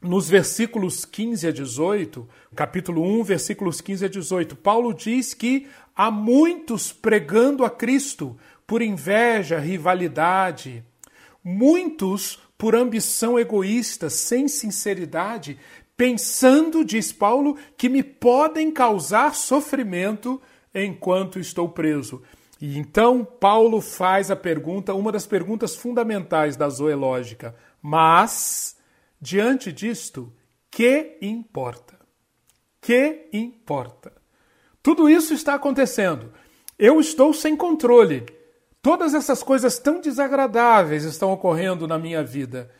nos 0.00 0.28
versículos 0.28 1.04
15 1.04 1.48
a 1.48 1.52
18, 1.52 2.28
capítulo 2.56 3.02
1, 3.20 3.24
versículos 3.24 3.80
15 3.80 4.04
a 4.06 4.08
18, 4.08 4.56
Paulo 4.56 4.94
diz 4.94 5.34
que 5.34 5.68
há 5.94 6.10
muitos 6.10 6.90
pregando 6.90 7.64
a 7.64 7.70
Cristo 7.70 8.38
por 8.66 8.80
inveja, 8.80 9.58
rivalidade, 9.58 10.82
muitos 11.44 12.38
por 12.56 12.74
ambição 12.74 13.38
egoísta, 13.38 14.08
sem 14.08 14.48
sinceridade, 14.48 15.58
pensando, 16.00 16.82
diz 16.82 17.12
Paulo, 17.12 17.58
que 17.76 17.86
me 17.86 18.02
podem 18.02 18.70
causar 18.72 19.34
sofrimento 19.34 20.40
enquanto 20.74 21.38
estou 21.38 21.68
preso. 21.68 22.22
E 22.58 22.78
então 22.78 23.22
Paulo 23.22 23.82
faz 23.82 24.30
a 24.30 24.36
pergunta, 24.36 24.94
uma 24.94 25.12
das 25.12 25.26
perguntas 25.26 25.76
fundamentais 25.76 26.56
da 26.56 26.70
zoológica. 26.70 27.54
Mas, 27.82 28.78
diante 29.20 29.70
disto, 29.70 30.32
que 30.70 31.18
importa? 31.20 32.00
Que 32.80 33.28
importa? 33.30 34.10
Tudo 34.82 35.06
isso 35.06 35.34
está 35.34 35.52
acontecendo. 35.52 36.32
Eu 36.78 36.98
estou 36.98 37.34
sem 37.34 37.54
controle. 37.54 38.24
Todas 38.80 39.12
essas 39.12 39.42
coisas 39.42 39.78
tão 39.78 40.00
desagradáveis 40.00 41.04
estão 41.04 41.30
ocorrendo 41.30 41.86
na 41.86 41.98
minha 41.98 42.24
vida. 42.24 42.70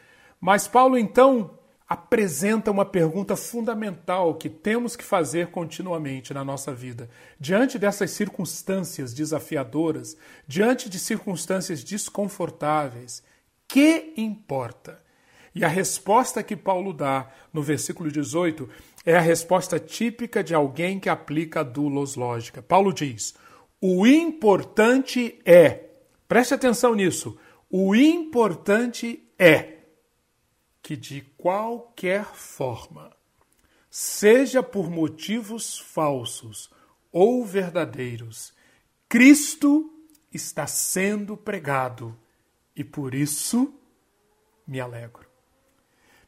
Mas 0.41 0.67
Paulo 0.67 0.97
então 0.97 1.60
apresenta 1.91 2.71
uma 2.71 2.85
pergunta 2.85 3.35
fundamental 3.35 4.37
que 4.37 4.49
temos 4.49 4.95
que 4.95 5.03
fazer 5.03 5.49
continuamente 5.49 6.33
na 6.33 6.45
nossa 6.45 6.73
vida. 6.73 7.11
Diante 7.39 7.81
dessas 7.81 8.13
circunstâncias 8.13 9.13
desafiadoras, 9.13 10.17
diante 10.47 10.89
de 10.89 11.01
circunstâncias 11.01 11.83
desconfortáveis, 11.83 13.25
que 13.67 14.15
importa? 14.17 15.03
E 15.53 15.65
a 15.65 15.69
resposta 15.69 16.45
que 16.45 16.57
Paulo 16.57 16.93
dá 16.93 17.29
no 17.53 17.61
versículo 17.61 18.09
18 18.09 18.69
é 19.05 19.17
a 19.17 19.21
resposta 19.21 19.81
típica 19.81 20.45
de 20.45 20.55
alguém 20.55 21.01
que 21.01 21.09
aplica 21.09 21.61
a 21.61 21.65
dulos 21.65 22.15
lógica. 22.15 22.63
Paulo 22.63 22.93
diz: 22.93 23.35
"O 23.81 24.07
importante 24.07 25.41
é 25.45 25.91
Preste 26.31 26.55
atenção 26.55 26.95
nisso. 26.95 27.37
O 27.69 27.93
importante 27.93 29.29
é 29.37 29.80
que, 30.91 30.97
de 30.97 31.21
qualquer 31.39 32.25
forma, 32.25 33.13
seja 33.89 34.61
por 34.61 34.91
motivos 34.91 35.79
falsos 35.79 36.69
ou 37.13 37.45
verdadeiros, 37.45 38.53
Cristo 39.09 39.89
está 40.35 40.67
sendo 40.67 41.37
pregado 41.37 42.19
e 42.75 42.83
por 42.83 43.15
isso 43.15 43.73
me 44.67 44.81
alegro. 44.81 45.29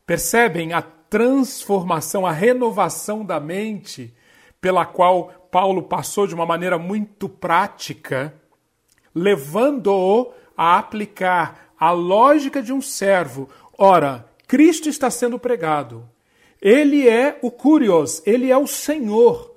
Percebem 0.07 0.73
a 0.73 0.81
transformação, 0.81 2.25
a 2.25 2.31
renovação 2.31 3.25
da 3.25 3.40
mente 3.40 4.14
pela 4.61 4.87
qual 4.87 5.49
Paulo 5.50 5.83
passou 5.83 6.25
de 6.25 6.37
uma 6.37 6.47
maneira 6.47 6.78
muito 6.78 7.28
prática 7.28 8.33
levando-o 9.12 10.33
a 10.57 10.78
aplicar 10.78 11.75
a 11.76 11.90
lógica 11.90 12.62
de 12.62 12.73
um 12.73 12.81
servo. 12.81 13.50
Ora, 13.76 14.31
Cristo 14.52 14.87
está 14.87 15.11
sendo 15.11 15.38
pregado. 15.38 16.06
Ele 16.61 17.09
é 17.09 17.38
o 17.40 17.50
Curios, 17.50 18.21
ele 18.26 18.50
é 18.50 18.56
o 18.59 18.66
Senhor. 18.66 19.56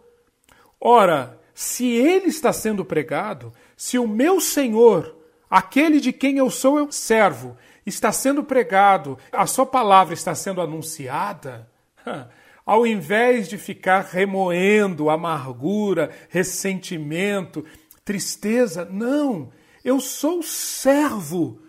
Ora, 0.79 1.37
se 1.53 1.85
ele 1.85 2.27
está 2.27 2.53
sendo 2.53 2.85
pregado, 2.85 3.51
se 3.75 3.99
o 3.99 4.07
meu 4.07 4.39
Senhor, 4.39 5.13
aquele 5.49 5.99
de 5.99 6.13
quem 6.13 6.37
eu 6.37 6.49
sou 6.49 6.79
eu 6.79 6.93
servo, 6.93 7.57
está 7.85 8.09
sendo 8.13 8.41
pregado, 8.41 9.19
a 9.33 9.45
sua 9.45 9.65
palavra 9.65 10.13
está 10.13 10.33
sendo 10.33 10.61
anunciada, 10.61 11.69
ao 12.65 12.87
invés 12.87 13.49
de 13.49 13.57
ficar 13.57 13.99
remoendo 13.99 15.09
amargura, 15.09 16.09
ressentimento, 16.29 17.65
tristeza. 18.05 18.85
Não. 18.85 19.51
Eu 19.83 19.99
sou 19.99 20.41
servo. 20.41 21.59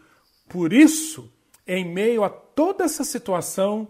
Por 0.49 0.73
isso, 0.73 1.29
em 1.67 1.85
meio 1.85 2.23
a 2.23 2.46
toda 2.57 2.85
essa 2.85 3.05
situação 3.05 3.89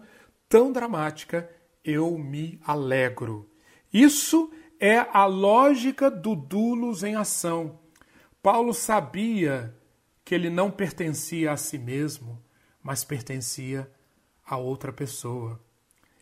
tão 0.49 0.73
dramática, 0.73 1.49
eu 1.85 2.19
me 2.19 2.61
alegro. 2.67 3.49
Isso 3.93 4.53
é 4.81 4.99
a 4.99 5.25
lógica 5.25 6.11
do 6.11 6.35
dulos 6.35 7.05
em 7.05 7.15
ação. 7.15 7.79
Paulo 8.43 8.75
sabia 8.75 9.73
que 10.25 10.35
ele 10.35 10.51
não 10.51 10.69
pertencia 10.69 11.53
a 11.53 11.57
si 11.57 11.79
mesmo, 11.79 12.43
mas 12.83 13.05
pertencia 13.05 13.89
a 14.45 14.57
outra 14.57 14.93
pessoa. 14.93 15.61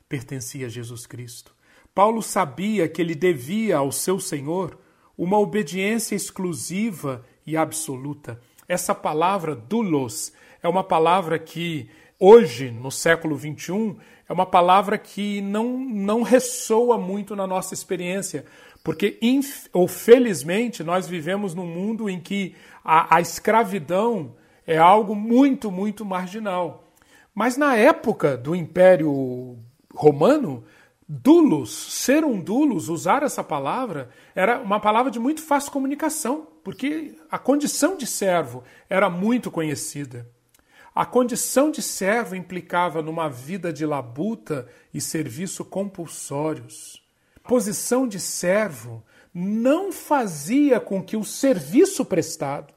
Pertencia 0.07 0.67
a 0.67 0.71
Jesus 0.71 1.07
Cristo. 1.07 1.57
Paulo 1.95 2.23
sabia 2.23 2.87
que 2.89 3.01
ele 3.01 3.15
devia 3.15 3.79
ao 3.79 3.91
seu 3.91 4.21
Senhor 4.21 4.79
uma 5.17 5.39
obediência 5.39 6.15
exclusiva 6.15 7.25
e 7.47 7.57
absoluta. 7.57 8.39
Essa 8.69 8.95
palavra 8.95 9.55
doulos 9.57 10.33
é 10.63 10.69
uma 10.69 10.85
palavra 10.85 11.39
que 11.39 11.89
hoje, 12.25 12.71
no 12.71 12.91
século 12.91 13.39
XXI, 13.39 13.97
é 14.27 14.33
uma 14.33 14.47
palavra 14.47 14.97
que 14.97 15.43
não, 15.43 15.79
não 15.79 16.23
ressoa 16.23 16.97
muito 16.97 17.37
na 17.37 17.47
nossa 17.47 17.75
experiência, 17.75 18.47
porque, 18.83 19.19
ou 19.73 19.87
felizmente, 19.87 20.83
nós 20.83 21.07
vivemos 21.07 21.55
num 21.55 21.67
mundo 21.67 22.09
em 22.09 22.19
que 22.19 22.55
a, 22.83 23.17
a 23.17 23.21
escravidão 23.21 24.35
é 24.67 24.79
algo 24.79 25.15
muito, 25.15 25.71
muito 25.71 26.05
marginal. 26.05 26.93
Mas 27.35 27.57
na 27.57 27.77
época 27.77 28.37
do 28.37 28.55
Império 28.55 29.59
Romano, 29.95 30.65
dulos, 31.07 31.71
ser 31.93 32.25
um 32.25 32.41
dulos, 32.41 32.89
usar 32.89 33.23
essa 33.23 33.45
palavra, 33.45 34.09
era 34.35 34.61
uma 34.61 34.81
palavra 34.81 35.11
de 35.11 35.19
muito 35.19 35.43
fácil 35.43 35.73
comunicação, 35.73 36.47
porque 36.63 37.15
a 37.31 37.39
condição 37.39 37.97
de 37.97 38.07
servo 38.07 38.63
era 38.89 39.11
muito 39.11 39.51
conhecida. 39.51 40.27
A 40.95 41.05
condição 41.05 41.73
de 41.73 41.83
servo 41.83 42.37
implicava 42.37 43.03
numa 43.03 43.29
vida 43.29 43.73
de 43.73 43.85
labuta 43.85 44.69
e 44.93 45.01
serviço 45.01 45.65
compulsórios. 45.65 47.03
Posição 47.43 48.07
de 48.07 48.21
servo 48.21 49.03
não 49.35 49.91
fazia 49.91 50.79
com 50.79 51.03
que 51.03 51.17
o 51.17 51.25
serviço 51.25 52.05
prestado 52.05 52.73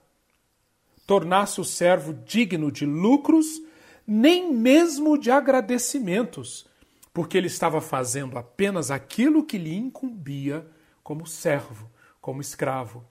tornasse 1.06 1.62
o 1.62 1.64
servo 1.64 2.12
digno 2.12 2.72
de 2.72 2.88
lucros, 2.88 3.62
nem 4.06 4.52
mesmo 4.52 5.16
de 5.16 5.30
agradecimentos, 5.30 6.68
porque 7.14 7.38
ele 7.38 7.48
estava 7.48 7.80
fazendo 7.80 8.38
apenas 8.38 8.90
aquilo 8.90 9.46
que 9.46 9.60
lhe 9.60 9.76
incumbia 9.76 10.68
como 11.04 11.28
servo, 11.28 11.88
como 12.20 12.42
escravo. 12.42 13.06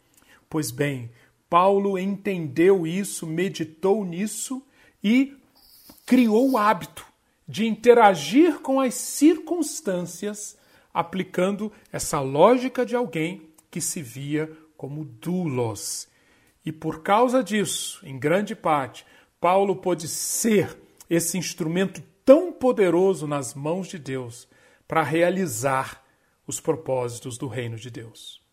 Pois 0.50 0.72
bem, 0.72 1.12
Paulo 1.48 1.96
entendeu 1.96 2.84
isso, 2.84 3.24
meditou 3.24 4.04
nisso 4.04 4.66
e 5.02 5.36
criou 6.04 6.50
o 6.50 6.58
hábito 6.58 7.06
de 7.46 7.66
interagir 7.66 8.60
com 8.60 8.80
as 8.80 8.94
circunstâncias 8.94 10.56
aplicando 10.92 11.70
essa 11.92 12.20
lógica 12.20 12.84
de 12.84 12.96
alguém 12.96 13.50
que 13.70 13.80
se 13.80 14.00
via 14.00 14.50
como 14.76 15.04
doulos. 15.04 16.08
E 16.64 16.72
por 16.72 17.02
causa 17.02 17.44
disso, 17.44 18.00
em 18.04 18.18
grande 18.18 18.56
parte, 18.56 19.06
Paulo 19.40 19.76
pôde 19.76 20.08
ser 20.08 20.76
esse 21.08 21.36
instrumento 21.38 22.02
tão 22.24 22.50
poderoso 22.50 23.26
nas 23.26 23.54
mãos 23.54 23.88
de 23.88 23.98
Deus 23.98 24.48
para 24.88 25.02
realizar 25.02 26.02
os 26.46 26.60
propósitos 26.60 27.36
do 27.36 27.46
reino 27.46 27.76
de 27.76 27.90
Deus. 27.90 28.45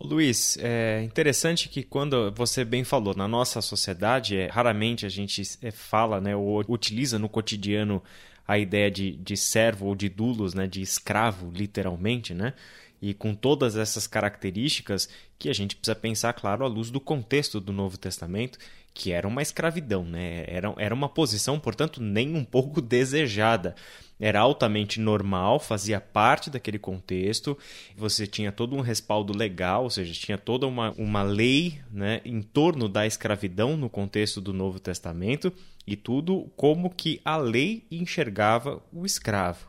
Luiz, 0.00 0.56
é 0.60 1.02
interessante 1.02 1.68
que 1.68 1.82
quando 1.82 2.30
você 2.30 2.64
bem 2.64 2.84
falou, 2.84 3.16
na 3.16 3.26
nossa 3.26 3.60
sociedade, 3.60 4.36
é, 4.36 4.46
raramente 4.46 5.04
a 5.04 5.08
gente 5.08 5.42
é, 5.60 5.72
fala 5.72 6.20
né, 6.20 6.36
ou 6.36 6.64
utiliza 6.68 7.18
no 7.18 7.28
cotidiano 7.28 8.00
a 8.46 8.56
ideia 8.56 8.90
de, 8.90 9.12
de 9.16 9.36
servo 9.36 9.86
ou 9.86 9.96
de 9.96 10.08
dulos, 10.08 10.54
né, 10.54 10.68
de 10.68 10.80
escravo, 10.80 11.50
literalmente, 11.50 12.32
né? 12.32 12.54
E 13.02 13.12
com 13.12 13.34
todas 13.34 13.76
essas 13.76 14.06
características 14.06 15.08
que 15.38 15.48
a 15.48 15.52
gente 15.52 15.76
precisa 15.76 15.94
pensar, 15.94 16.32
claro, 16.32 16.64
à 16.64 16.68
luz 16.68 16.90
do 16.90 17.00
contexto 17.00 17.60
do 17.60 17.72
Novo 17.72 17.98
Testamento, 17.98 18.58
que 18.94 19.12
era 19.12 19.26
uma 19.28 19.42
escravidão, 19.42 20.04
né? 20.04 20.44
Era, 20.46 20.74
era 20.78 20.94
uma 20.94 21.08
posição, 21.08 21.58
portanto, 21.58 22.00
nem 22.00 22.34
um 22.34 22.44
pouco 22.44 22.80
desejada 22.82 23.74
era 24.20 24.40
altamente 24.40 25.00
normal, 25.00 25.60
fazia 25.60 26.00
parte 26.00 26.50
daquele 26.50 26.78
contexto, 26.78 27.56
você 27.96 28.26
tinha 28.26 28.50
todo 28.50 28.74
um 28.74 28.80
respaldo 28.80 29.36
legal, 29.36 29.84
ou 29.84 29.90
seja, 29.90 30.12
tinha 30.12 30.36
toda 30.36 30.66
uma, 30.66 30.92
uma 30.98 31.22
lei 31.22 31.80
né, 31.90 32.20
em 32.24 32.42
torno 32.42 32.88
da 32.88 33.06
escravidão 33.06 33.76
no 33.76 33.88
contexto 33.88 34.40
do 34.40 34.52
Novo 34.52 34.80
Testamento 34.80 35.52
e 35.86 35.94
tudo 35.94 36.50
como 36.56 36.90
que 36.90 37.20
a 37.24 37.36
lei 37.36 37.84
enxergava 37.90 38.82
o 38.92 39.06
escravo. 39.06 39.68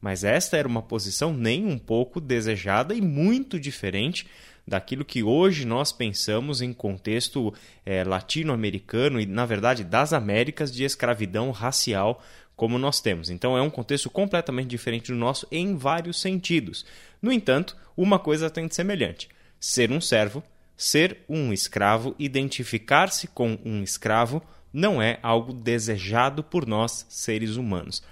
Mas 0.00 0.22
esta 0.22 0.56
era 0.56 0.68
uma 0.68 0.82
posição 0.82 1.32
nem 1.32 1.66
um 1.66 1.78
pouco 1.78 2.20
desejada 2.20 2.94
e 2.94 3.00
muito 3.00 3.58
diferente 3.58 4.26
daquilo 4.68 5.04
que 5.04 5.22
hoje 5.22 5.64
nós 5.64 5.90
pensamos 5.90 6.60
em 6.60 6.72
contexto 6.72 7.52
é, 7.84 8.04
latino-americano 8.04 9.18
e, 9.18 9.26
na 9.26 9.46
verdade, 9.46 9.82
das 9.82 10.12
Américas 10.12 10.70
de 10.70 10.84
escravidão 10.84 11.50
racial 11.50 12.22
como 12.58 12.76
nós 12.76 13.00
temos. 13.00 13.30
Então 13.30 13.56
é 13.56 13.62
um 13.62 13.70
contexto 13.70 14.10
completamente 14.10 14.66
diferente 14.66 15.12
do 15.12 15.16
nosso 15.16 15.46
em 15.50 15.76
vários 15.76 16.20
sentidos. 16.20 16.84
No 17.22 17.32
entanto, 17.32 17.76
uma 17.96 18.18
coisa 18.18 18.50
tem 18.50 18.66
de 18.66 18.74
semelhante: 18.74 19.28
ser 19.60 19.92
um 19.92 20.00
servo, 20.00 20.42
ser 20.76 21.18
um 21.28 21.52
escravo, 21.52 22.16
identificar-se 22.18 23.28
com 23.28 23.56
um 23.64 23.82
escravo 23.82 24.42
não 24.72 25.00
é 25.00 25.18
algo 25.22 25.52
desejado 25.52 26.42
por 26.42 26.66
nós, 26.66 27.06
seres 27.08 27.54
humanos. 27.54 28.02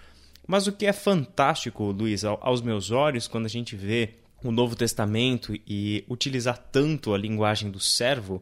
Mas 0.46 0.68
o 0.68 0.72
que 0.72 0.86
é 0.86 0.92
fantástico, 0.92 1.90
Luiz, 1.90 2.24
aos 2.24 2.62
meus 2.62 2.92
olhos, 2.92 3.26
quando 3.26 3.46
a 3.46 3.50
gente 3.50 3.74
vê 3.74 4.14
o 4.44 4.52
Novo 4.52 4.76
Testamento 4.76 5.58
e 5.66 6.04
utilizar 6.08 6.56
tanto 6.56 7.12
a 7.12 7.18
linguagem 7.18 7.68
do 7.68 7.80
servo 7.80 8.40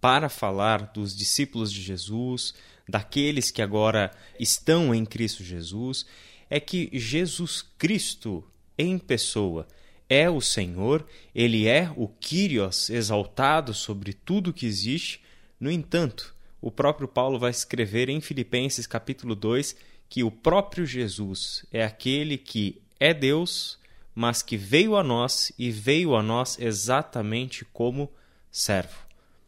para 0.00 0.30
falar 0.30 0.90
dos 0.94 1.14
discípulos 1.14 1.70
de 1.70 1.82
Jesus, 1.82 2.54
daqueles 2.88 3.50
que 3.50 3.62
agora 3.62 4.10
estão 4.38 4.94
em 4.94 5.04
Cristo 5.04 5.42
Jesus, 5.42 6.06
é 6.48 6.60
que 6.60 6.90
Jesus 6.92 7.62
Cristo 7.78 8.44
em 8.76 8.98
pessoa 8.98 9.66
é 10.08 10.28
o 10.28 10.40
Senhor, 10.40 11.06
ele 11.34 11.66
é 11.66 11.90
o 11.96 12.08
Kyrios 12.08 12.90
exaltado 12.90 13.72
sobre 13.72 14.12
tudo 14.12 14.52
que 14.52 14.66
existe. 14.66 15.22
No 15.58 15.70
entanto, 15.70 16.34
o 16.60 16.70
próprio 16.70 17.08
Paulo 17.08 17.38
vai 17.38 17.50
escrever 17.50 18.08
em 18.08 18.20
Filipenses 18.20 18.86
capítulo 18.86 19.34
2 19.34 19.74
que 20.08 20.22
o 20.22 20.30
próprio 20.30 20.84
Jesus 20.84 21.64
é 21.72 21.84
aquele 21.84 22.36
que 22.36 22.82
é 23.00 23.14
Deus, 23.14 23.78
mas 24.14 24.42
que 24.42 24.56
veio 24.56 24.96
a 24.96 25.02
nós 25.02 25.50
e 25.58 25.70
veio 25.70 26.14
a 26.14 26.22
nós 26.22 26.58
exatamente 26.58 27.64
como 27.64 28.12
servo 28.50 29.03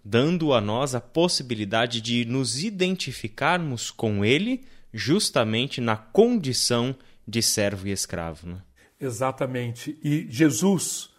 dando 0.09 0.53
a 0.53 0.61
nós 0.61 0.95
a 0.95 1.01
possibilidade 1.01 2.01
de 2.01 2.25
nos 2.25 2.62
identificarmos 2.62 3.90
com 3.90 4.25
Ele 4.25 4.64
justamente 4.92 5.81
na 5.81 5.97
condição 5.97 6.95
de 7.27 7.42
servo 7.42 7.88
e 7.88 7.90
escravo. 7.90 8.47
Né? 8.47 8.62
Exatamente. 9.01 9.99
E 10.05 10.25
Jesus, 10.31 11.11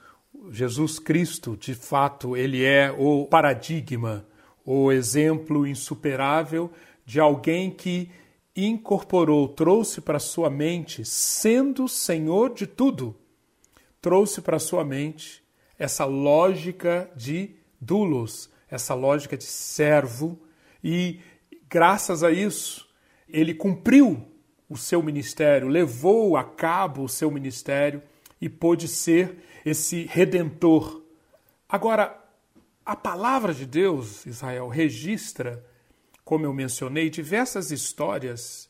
Jesus 0.50 1.00
Cristo, 1.00 1.58
de 1.60 1.76
fato, 1.76 2.38
ele 2.38 2.64
é 2.64 2.90
o 2.90 3.26
paradigma, 3.26 4.26
o 4.66 4.90
exemplo 4.90 5.68
insuperável 5.68 6.72
de 7.06 7.20
alguém 7.20 7.70
que 7.70 8.10
incorporou, 8.56 9.50
trouxe 9.50 10.00
para 10.00 10.18
sua 10.18 10.50
mente, 10.50 11.04
sendo 11.04 11.90
Senhor 11.90 12.54
de 12.54 12.66
tudo, 12.66 13.14
trouxe 14.02 14.42
para 14.42 14.60
sua 14.60 14.86
mente 14.86 15.44
essa 15.78 16.06
lógica 16.06 17.12
de 17.16 17.52
dulos, 17.80 18.50
essa 18.70 18.94
lógica 18.94 19.38
de 19.38 19.46
servo, 19.46 20.40
e 20.84 21.20
graças 21.70 22.24
a 22.24 22.32
isso 22.32 22.88
ele 23.28 23.54
cumpriu 23.54 24.26
o 24.70 24.78
seu 24.78 25.02
ministério, 25.02 25.68
levou 25.68 26.36
a 26.38 26.44
cabo 26.44 27.04
o 27.04 27.10
seu 27.10 27.32
ministério 27.32 28.02
e 28.40 28.50
pôde 28.50 28.88
ser 28.88 29.38
esse 29.66 30.04
redentor. 30.04 31.04
Agora, 31.68 32.18
a 32.86 32.96
palavra 32.96 33.54
de 33.54 33.66
Deus, 33.66 34.26
Israel, 34.26 34.68
registra, 34.70 35.66
como 36.24 36.46
eu 36.46 36.54
mencionei, 36.54 37.10
diversas 37.10 37.72
histórias 37.72 38.70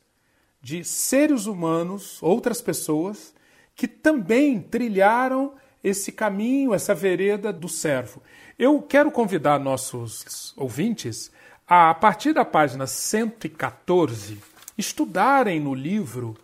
de 0.61 0.83
seres 0.83 1.45
humanos, 1.45 2.21
outras 2.21 2.61
pessoas, 2.61 3.33
que 3.75 3.87
também 3.87 4.59
trilharam 4.59 5.53
esse 5.83 6.11
caminho, 6.11 6.73
essa 6.73 6.95
vereda 6.95 7.53
do 7.53 7.69
servo. 7.69 8.21
Eu 8.59 8.81
quero 8.81 9.11
convidar 9.11 9.59
nossos 9.59 10.51
ouvintes 10.57 11.31
a, 11.67 11.91
a 11.91 11.93
partir 11.93 12.33
da 12.33 12.43
página 12.43 12.87
114, 12.87 14.41
estudarem 14.75 15.59
no 15.59 15.75
livro 15.75 16.35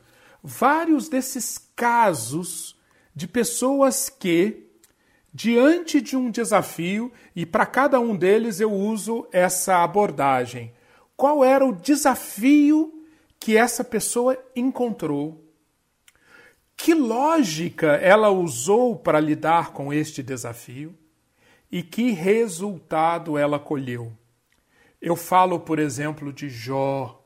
vários 0.43 1.09
desses 1.09 1.57
casos 1.75 2.75
de 3.15 3.27
pessoas 3.27 4.09
que, 4.09 4.67
diante 5.33 5.99
de 5.99 6.15
um 6.15 6.29
desafio 6.29 7.11
e 7.35 7.47
para 7.47 7.65
cada 7.65 7.99
um 7.99 8.15
deles 8.15 8.59
eu 8.59 8.71
uso 8.71 9.27
essa 9.31 9.83
abordagem. 9.83 10.71
Qual 11.17 11.43
era 11.43 11.65
o 11.65 11.73
desafio 11.73 12.93
que 13.39 13.57
essa 13.57 13.83
pessoa 13.83 14.37
encontrou? 14.55 15.43
Que 16.77 16.93
lógica 16.93 17.93
ela 17.95 18.29
usou 18.29 18.95
para 18.95 19.19
lidar 19.19 19.71
com 19.71 19.91
este 19.91 20.21
desafio? 20.21 20.95
E 21.73 21.81
que 21.81 22.11
resultado 22.11 23.35
ela 23.35 23.57
colheu? 23.57 24.13
Eu 25.01 25.15
falo, 25.15 25.59
por 25.59 25.79
exemplo, 25.79 26.31
de 26.31 26.47
Jó, 26.47 27.19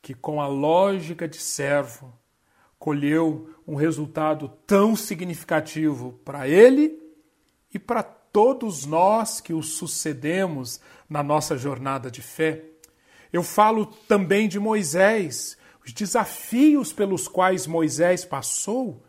que 0.00 0.14
com 0.14 0.40
a 0.40 0.46
lógica 0.46 1.28
de 1.28 1.36
servo 1.36 2.10
colheu 2.78 3.54
um 3.68 3.74
resultado 3.74 4.50
tão 4.66 4.96
significativo 4.96 6.18
para 6.24 6.48
ele 6.48 6.98
e 7.70 7.78
para 7.78 8.02
todos 8.02 8.86
nós 8.86 9.42
que 9.42 9.52
o 9.52 9.62
sucedemos 9.62 10.80
na 11.06 11.22
nossa 11.22 11.54
jornada 11.58 12.10
de 12.10 12.22
fé. 12.22 12.64
Eu 13.30 13.42
falo 13.42 13.84
também 13.84 14.48
de 14.48 14.58
Moisés, 14.58 15.54
os 15.84 15.92
desafios 15.92 16.94
pelos 16.94 17.28
quais 17.28 17.66
Moisés 17.66 18.24
passou, 18.24 19.04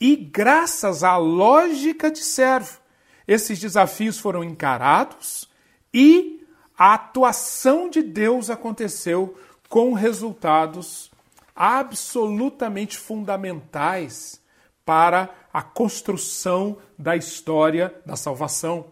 e 0.00 0.14
graças 0.14 1.02
à 1.02 1.16
lógica 1.16 2.08
de 2.08 2.20
servo, 2.20 2.79
esses 3.26 3.58
desafios 3.58 4.18
foram 4.18 4.42
encarados 4.42 5.48
e 5.92 6.46
a 6.76 6.94
atuação 6.94 7.90
de 7.90 8.02
Deus 8.02 8.48
aconteceu 8.48 9.36
com 9.68 9.92
resultados 9.92 11.10
absolutamente 11.54 12.96
fundamentais 12.96 14.40
para 14.84 15.28
a 15.52 15.62
construção 15.62 16.78
da 16.98 17.16
história 17.16 17.94
da 18.06 18.16
salvação. 18.16 18.86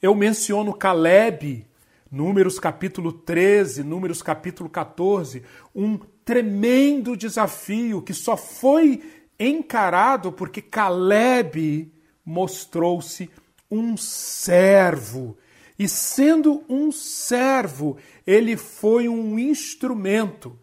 Eu 0.00 0.14
menciono 0.14 0.72
Caleb, 0.72 1.66
Números 2.10 2.58
capítulo 2.58 3.12
13, 3.12 3.84
Números 3.84 4.22
capítulo 4.22 4.68
14, 4.68 5.44
um 5.74 5.98
tremendo 6.24 7.16
desafio 7.16 8.02
que 8.02 8.14
só 8.14 8.36
foi 8.36 9.02
encarado 9.38 10.32
porque 10.32 10.60
Caleb 10.62 11.92
mostrou-se 12.24 13.30
um 13.70 13.96
servo. 13.96 15.36
E 15.78 15.88
sendo 15.88 16.62
um 16.68 16.92
servo, 16.92 17.96
ele 18.26 18.56
foi 18.56 19.08
um 19.08 19.38
instrumento 19.38 20.58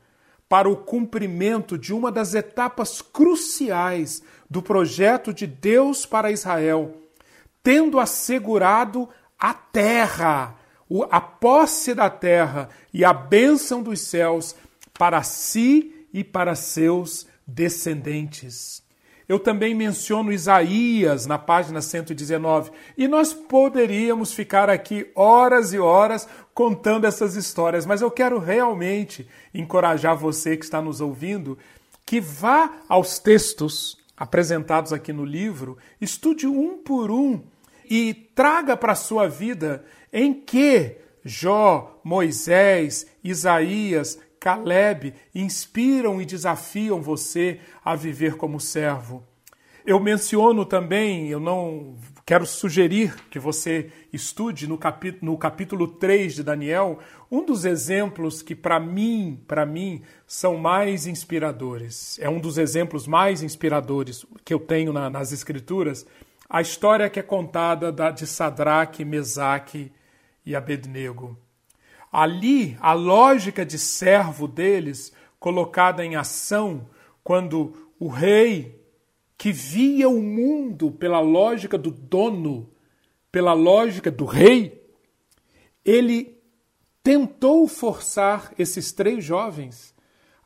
para 0.47 0.69
o 0.69 0.77
cumprimento 0.77 1.77
de 1.77 1.93
uma 1.93 2.11
das 2.11 2.33
etapas 2.33 3.01
cruciais 3.01 4.21
do 4.49 4.61
projeto 4.61 5.33
de 5.33 5.45
Deus 5.45 6.05
para 6.05 6.31
Israel, 6.31 6.95
tendo 7.61 7.99
assegurado 7.99 9.09
a 9.37 9.53
terra, 9.53 10.55
a 11.11 11.19
posse 11.19 11.93
da 11.93 12.09
terra 12.09 12.69
e 12.93 13.03
a 13.03 13.13
bênção 13.13 13.83
dos 13.83 14.01
céus 14.01 14.55
para 14.97 15.21
si 15.23 16.07
e 16.13 16.23
para 16.23 16.55
seus 16.55 17.27
descendentes. 17.45 18.86
Eu 19.27 19.39
também 19.39 19.75
menciono 19.75 20.31
Isaías 20.31 21.25
na 21.25 21.37
página 21.37 21.81
119, 21.81 22.71
e 22.97 23.07
nós 23.07 23.33
poderíamos 23.33 24.33
ficar 24.33 24.69
aqui 24.69 25.11
horas 25.13 25.73
e 25.73 25.79
horas 25.79 26.27
contando 26.53 27.05
essas 27.05 27.35
histórias, 27.35 27.85
mas 27.85 28.01
eu 28.01 28.09
quero 28.09 28.39
realmente 28.39 29.27
encorajar 29.53 30.15
você 30.15 30.55
que 30.55 30.63
está 30.63 30.81
nos 30.81 31.01
ouvindo 31.01 31.57
que 32.05 32.21
vá 32.21 32.71
aos 32.87 33.19
textos 33.19 33.97
apresentados 34.15 34.93
aqui 34.93 35.11
no 35.11 35.25
livro, 35.25 35.77
estude 35.99 36.47
um 36.47 36.77
por 36.77 37.11
um 37.11 37.43
e 37.89 38.13
traga 38.33 38.77
para 38.77 38.93
a 38.93 38.95
sua 38.95 39.27
vida 39.27 39.85
em 40.11 40.33
que 40.33 40.97
Jó, 41.23 41.99
Moisés, 42.03 43.05
Isaías, 43.21 44.17
Caleb 44.39 45.13
inspiram 45.33 46.21
e 46.21 46.25
desafiam 46.25 47.01
você 47.01 47.59
a 47.83 47.95
viver 47.95 48.35
como 48.35 48.59
servo. 48.59 49.23
Eu 49.87 50.01
menciono 50.01 50.65
também, 50.65 51.29
eu 51.29 51.39
não 51.39 51.95
quero 52.25 52.45
sugerir 52.45 53.15
que 53.29 53.39
você 53.39 53.89
estude 54.11 54.67
no 54.67 54.77
capítulo, 54.77 55.31
no 55.31 55.37
capítulo 55.37 55.87
3 55.87 56.35
de 56.35 56.43
Daniel, 56.43 56.99
um 57.31 57.45
dos 57.45 57.63
exemplos 57.63 58.41
que 58.41 58.53
para 58.53 58.81
mim, 58.81 59.41
para 59.47 59.65
mim, 59.65 60.01
são 60.27 60.57
mais 60.57 61.07
inspiradores. 61.07 62.19
É 62.19 62.29
um 62.29 62.37
dos 62.37 62.57
exemplos 62.57 63.07
mais 63.07 63.41
inspiradores 63.41 64.25
que 64.43 64.53
eu 64.53 64.59
tenho 64.59 64.91
na, 64.91 65.09
nas 65.09 65.31
escrituras, 65.31 66.05
a 66.49 66.59
história 66.59 67.09
que 67.09 67.21
é 67.21 67.23
contada 67.23 67.89
da, 67.89 68.11
de 68.11 68.27
Sadraque, 68.27 69.05
Mesaque 69.05 69.89
e 70.45 70.53
Abednego. 70.53 71.37
Ali, 72.19 72.75
a 72.79 72.93
lógica 72.93 73.63
de 73.63 73.77
servo 73.77 74.47
deles 74.47 75.13
colocada 75.39 76.03
em 76.03 76.15
ação 76.15 76.89
quando 77.23 77.91
o 77.99 78.07
rei, 78.07 78.83
que 79.37 79.51
via 79.51 80.09
o 80.09 80.19
mundo 80.19 80.89
pela 80.89 81.19
lógica 81.19 81.77
do 81.77 81.91
dono, 81.91 82.71
pela 83.31 83.53
lógica 83.53 84.09
do 84.09 84.25
rei, 84.25 84.83
ele 85.85 86.41
tentou 87.03 87.67
forçar 87.67 88.51
esses 88.57 88.91
três 88.91 89.23
jovens 89.23 89.93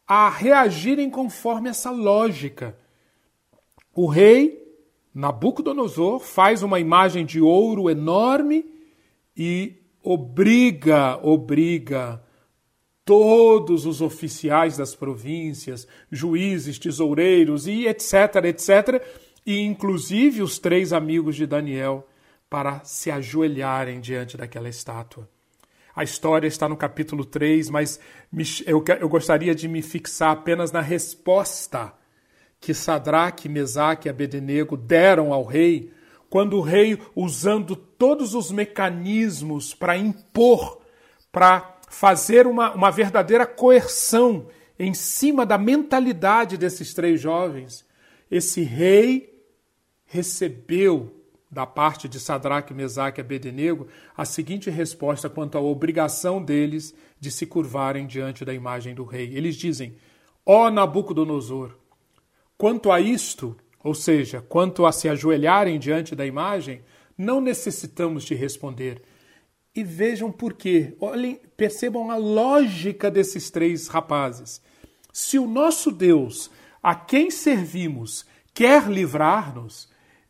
a 0.06 0.28
reagirem 0.28 1.10
conforme 1.10 1.70
essa 1.70 1.90
lógica. 1.90 2.78
O 3.96 4.08
rei 4.08 4.62
Nabucodonosor 5.14 6.20
faz 6.20 6.64
uma 6.64 6.82
imagem 6.82 7.26
de 7.26 7.40
ouro 7.40 7.90
enorme 7.90 8.66
e 9.38 9.81
obriga, 10.04 11.20
obriga 11.22 12.22
todos 13.04 13.86
os 13.86 14.02
oficiais 14.02 14.78
das 14.78 14.96
províncias, 14.96 15.88
juízes, 16.12 16.80
tesoureiros 16.80 17.68
e 17.68 17.88
etc, 17.88 18.46
etc, 18.46 19.04
e 19.46 19.60
inclusive 19.62 20.42
os 20.42 20.60
três 20.60 20.94
amigos 20.94 21.36
de 21.36 21.46
Daniel 21.46 22.08
para 22.50 22.84
se 22.84 23.10
ajoelharem 23.10 24.00
diante 24.00 24.38
daquela 24.38 24.70
estátua. 24.70 25.28
A 25.96 26.04
história 26.04 26.48
está 26.48 26.70
no 26.70 26.78
capítulo 26.78 27.26
3, 27.26 27.70
mas 27.70 28.00
eu, 28.66 28.84
gostaria 29.10 29.54
de 29.54 29.68
me 29.68 29.82
fixar 29.82 30.32
apenas 30.32 30.72
na 30.72 30.82
resposta 30.82 31.94
que 32.60 32.74
Sadraque, 32.74 33.50
Mesaque 33.50 34.08
e 34.08 34.10
Abednego 34.10 34.78
deram 34.78 35.34
ao 35.34 35.44
rei 35.44 35.92
quando 36.32 36.56
o 36.56 36.62
rei, 36.62 36.98
usando 37.14 37.76
todos 37.76 38.34
os 38.34 38.52
mecanismos 38.52 39.74
para 39.74 39.98
impor, 39.98 40.82
para 41.30 41.78
fazer 41.90 42.48
uma, 42.48 42.74
uma 42.74 42.90
verdadeira 42.90 43.46
coerção 43.46 44.48
em 44.80 44.94
cima 44.94 45.46
da 45.46 45.58
mentalidade 45.58 46.56
desses 46.56 46.94
três 46.94 47.20
jovens, 47.20 47.86
esse 48.32 48.62
rei 48.62 49.44
recebeu 50.06 51.22
da 51.52 51.66
parte 51.66 52.08
de 52.08 52.18
Sadraque, 52.18 52.74
Mesaque 52.74 53.20
e 53.20 53.24
Abednego 53.24 53.90
a 54.16 54.24
seguinte 54.24 54.70
resposta 54.70 55.30
quanto 55.30 55.58
à 55.58 55.62
obrigação 55.62 56.42
deles 56.42 56.96
de 57.20 57.30
se 57.30 57.46
curvarem 57.46 58.08
diante 58.08 58.46
da 58.46 58.54
imagem 58.54 58.96
do 58.96 59.04
rei. 59.04 59.36
Eles 59.36 59.58
dizem: 59.58 59.98
Ó 60.46 60.72
Nabucodonosor, 60.72 61.76
quanto 62.58 62.90
a 62.90 63.02
isto, 63.02 63.58
ou 63.84 63.94
seja, 63.94 64.42
quanto 64.42 64.86
a 64.86 64.92
se 64.92 65.10
ajoelharem 65.10 65.80
diante 65.80 66.16
da 66.16 66.26
imagem, 66.26 66.82
não 67.18 67.42
necessitamos 67.42 68.24
de 68.24 68.36
responder. 68.36 69.02
E 69.76 69.84
vejam 69.84 70.32
por 70.32 70.54
quê. 70.54 70.96
Olhem, 71.00 71.40
percebam 71.56 72.12
a 72.12 72.18
lógica 72.18 73.10
desses 73.10 73.50
três 73.50 73.88
rapazes. 73.88 74.62
Se 75.14 75.40
o 75.40 75.48
nosso 75.48 75.92
Deus, 75.92 76.52
a 76.82 76.94
quem 76.94 77.32
servimos, 77.32 78.26
quer 78.54 78.88
livrar-nos, 78.88 79.90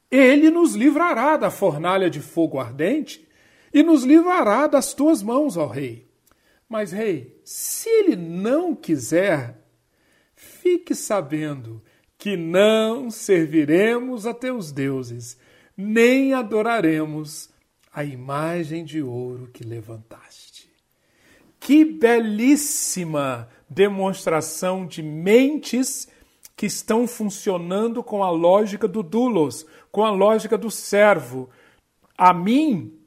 ele 0.09 0.49
nos 0.49 0.75
livrará 0.75 1.37
da 1.37 1.49
fornalha 1.49 2.09
de 2.09 2.19
fogo 2.19 2.59
ardente 2.59 3.27
e 3.73 3.81
nos 3.81 4.03
livrará 4.03 4.67
das 4.67 4.93
tuas 4.93 5.23
mãos, 5.23 5.57
ó 5.57 5.67
rei. 5.67 6.09
Mas, 6.67 6.91
rei, 6.91 7.39
se 7.43 7.89
ele 7.89 8.15
não 8.15 8.75
quiser, 8.75 9.61
fique 10.35 10.93
sabendo 10.93 11.81
que 12.21 12.37
não 12.37 13.09
serviremos 13.09 14.27
a 14.27 14.33
teus 14.35 14.71
deuses, 14.71 15.39
nem 15.75 16.35
adoraremos 16.35 17.49
a 17.91 18.03
imagem 18.03 18.85
de 18.85 19.01
ouro 19.01 19.49
que 19.51 19.63
levantaste. 19.63 20.69
Que 21.59 21.83
belíssima 21.83 23.49
demonstração 23.67 24.85
de 24.85 25.01
mentes 25.01 26.07
que 26.55 26.67
estão 26.67 27.07
funcionando 27.07 28.03
com 28.03 28.23
a 28.23 28.29
lógica 28.29 28.87
do 28.87 29.01
dulos, 29.01 29.65
com 29.91 30.05
a 30.05 30.11
lógica 30.11 30.59
do 30.59 30.69
servo. 30.69 31.49
A 32.15 32.31
mim, 32.35 32.99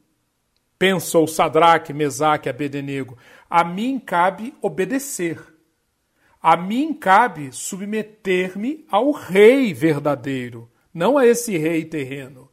pensou 0.76 1.28
Sadraque, 1.28 1.92
Mesaque 1.92 2.48
Abednego, 2.48 3.16
a 3.48 3.62
mim 3.62 4.00
cabe 4.00 4.52
obedecer 4.60 5.53
a 6.46 6.58
mim 6.58 6.92
cabe 6.92 7.50
submeter-me 7.52 8.84
ao 8.90 9.12
rei 9.12 9.72
verdadeiro, 9.72 10.70
não 10.92 11.16
a 11.16 11.26
esse 11.26 11.56
rei 11.56 11.86
terreno. 11.86 12.50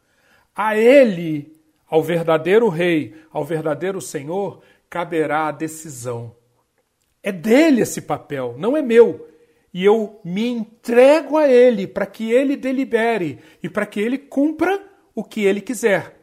a 0.55 0.77
ele, 0.77 1.51
ao 1.89 2.01
verdadeiro 2.01 2.69
rei, 2.69 3.13
ao 3.29 3.43
verdadeiro 3.43 3.99
senhor, 3.99 4.61
caberá 4.89 5.47
a 5.47 5.51
decisão. 5.51 6.33
É 7.21 7.33
dele 7.33 7.81
esse 7.81 8.03
papel, 8.03 8.55
não 8.57 8.77
é 8.77 8.81
meu. 8.81 9.27
E 9.73 9.83
eu 9.83 10.21
me 10.23 10.47
entrego 10.47 11.35
a 11.35 11.49
ele 11.49 11.85
para 11.85 12.05
que 12.05 12.31
ele 12.31 12.55
delibere 12.55 13.39
e 13.61 13.67
para 13.67 13.85
que 13.85 13.99
ele 13.99 14.17
cumpra 14.17 14.81
o 15.13 15.21
que 15.21 15.43
ele 15.43 15.59
quiser. 15.59 16.17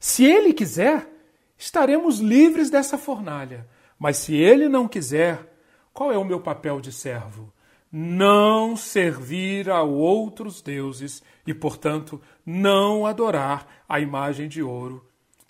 Se 0.00 0.24
ele 0.24 0.52
quiser, 0.52 1.08
estaremos 1.56 2.18
livres 2.18 2.68
dessa 2.68 2.98
fornalha. 2.98 3.64
Mas 3.96 4.16
se 4.16 4.34
ele 4.34 4.68
não 4.68 4.88
quiser, 4.88 5.51
qual 5.92 6.12
é 6.12 6.18
o 6.18 6.24
meu 6.24 6.40
papel 6.40 6.80
de 6.80 6.92
servo? 6.92 7.52
Não 7.90 8.76
servir 8.76 9.68
a 9.68 9.82
outros 9.82 10.62
deuses 10.62 11.22
e, 11.46 11.52
portanto, 11.52 12.20
não 12.44 13.04
adorar 13.04 13.84
a 13.88 14.00
imagem 14.00 14.48
de 14.48 14.62
ouro 14.62 15.04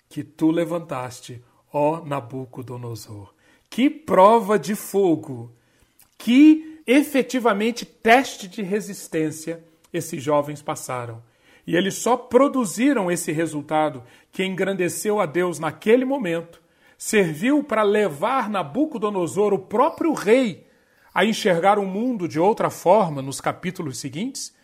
que 0.09 0.23
tu 0.23 0.51
levantaste, 0.51 1.43
ó 1.71 2.05
Nabucodonosor. 2.05 3.33
Que 3.69 3.89
prova 3.89 4.59
de 4.59 4.75
fogo! 4.75 5.51
Que 6.17 6.81
efetivamente 6.85 7.85
teste 7.85 8.47
de 8.47 8.61
resistência 8.61 9.63
esses 9.91 10.21
jovens 10.21 10.61
passaram. 10.61 11.23
E 11.65 11.75
eles 11.75 11.95
só 11.95 12.17
produziram 12.17 13.09
esse 13.09 13.31
resultado 13.31 14.03
que 14.31 14.43
engrandeceu 14.43 15.19
a 15.19 15.25
Deus 15.25 15.59
naquele 15.59 16.03
momento, 16.03 16.61
serviu 17.05 17.61
para 17.61 17.83
levar 17.83 18.49
Nabucodonosor, 18.49 19.53
o 19.53 19.59
próprio 19.59 20.13
rei, 20.13 20.65
a 21.13 21.25
enxergar 21.25 21.77
o 21.77 21.85
mundo 21.85 22.29
de 22.29 22.39
outra 22.39 22.69
forma 22.69 23.21
nos 23.21 23.41
capítulos 23.41 23.97
seguintes, 23.97 24.55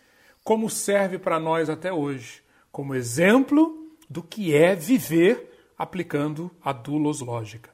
como 0.42 0.70
serve 0.70 1.18
para 1.18 1.38
nós 1.38 1.68
até 1.68 1.92
hoje, 1.92 2.42
como 2.72 2.94
exemplo 2.94 3.92
do 4.08 4.22
que 4.22 4.54
é 4.54 4.74
viver 4.74 5.52
aplicando 5.76 6.50
a 6.64 6.72
dulos 6.72 7.20
lógica. 7.20 7.68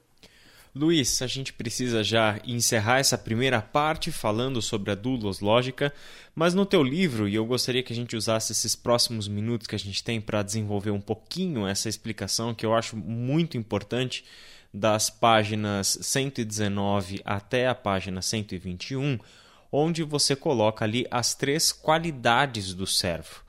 Luiz, 0.75 1.23
a 1.23 1.29
gente 1.29 1.53
precisa 1.53 2.03
já 2.03 2.41
encerrar 2.45 2.99
essa 2.99 3.17
primeira 3.17 3.63
parte 3.63 4.11
falando 4.11 4.61
sobre 4.61 4.91
a 4.91 4.97
dulos 4.97 5.39
lógica, 5.39 5.95
mas 6.35 6.55
no 6.55 6.67
teu 6.67 6.83
livro, 6.83 7.29
e 7.29 7.37
eu 7.37 7.47
gostaria 7.47 7.85
que 7.85 7.93
a 7.93 7.97
gente 7.97 8.17
usasse 8.17 8.51
esses 8.51 8.75
próximos 8.75 9.29
minutos 9.29 9.69
que 9.69 9.77
a 9.77 9.79
gente 9.79 10.03
tem 10.03 10.21
para 10.21 10.43
desenvolver 10.43 10.91
um 10.91 11.01
pouquinho 11.01 11.69
essa 11.69 11.89
explicação 11.89 12.53
que 12.53 12.67
eu 12.67 12.75
acho 12.75 12.97
muito 12.97 13.57
importante 13.57 14.25
das 14.73 15.11
páginas 15.11 15.99
119 16.01 17.21
até 17.25 17.69
a 17.69 17.75
página 17.75 18.21
121, 18.21 19.19
onde 19.71 20.03
você 20.03 20.37
coloca 20.37 20.85
ali 20.85 21.07
as 21.11 21.35
três 21.35 21.73
qualidades 21.73 22.75
do 22.75 22.87
servo. 22.87 23.47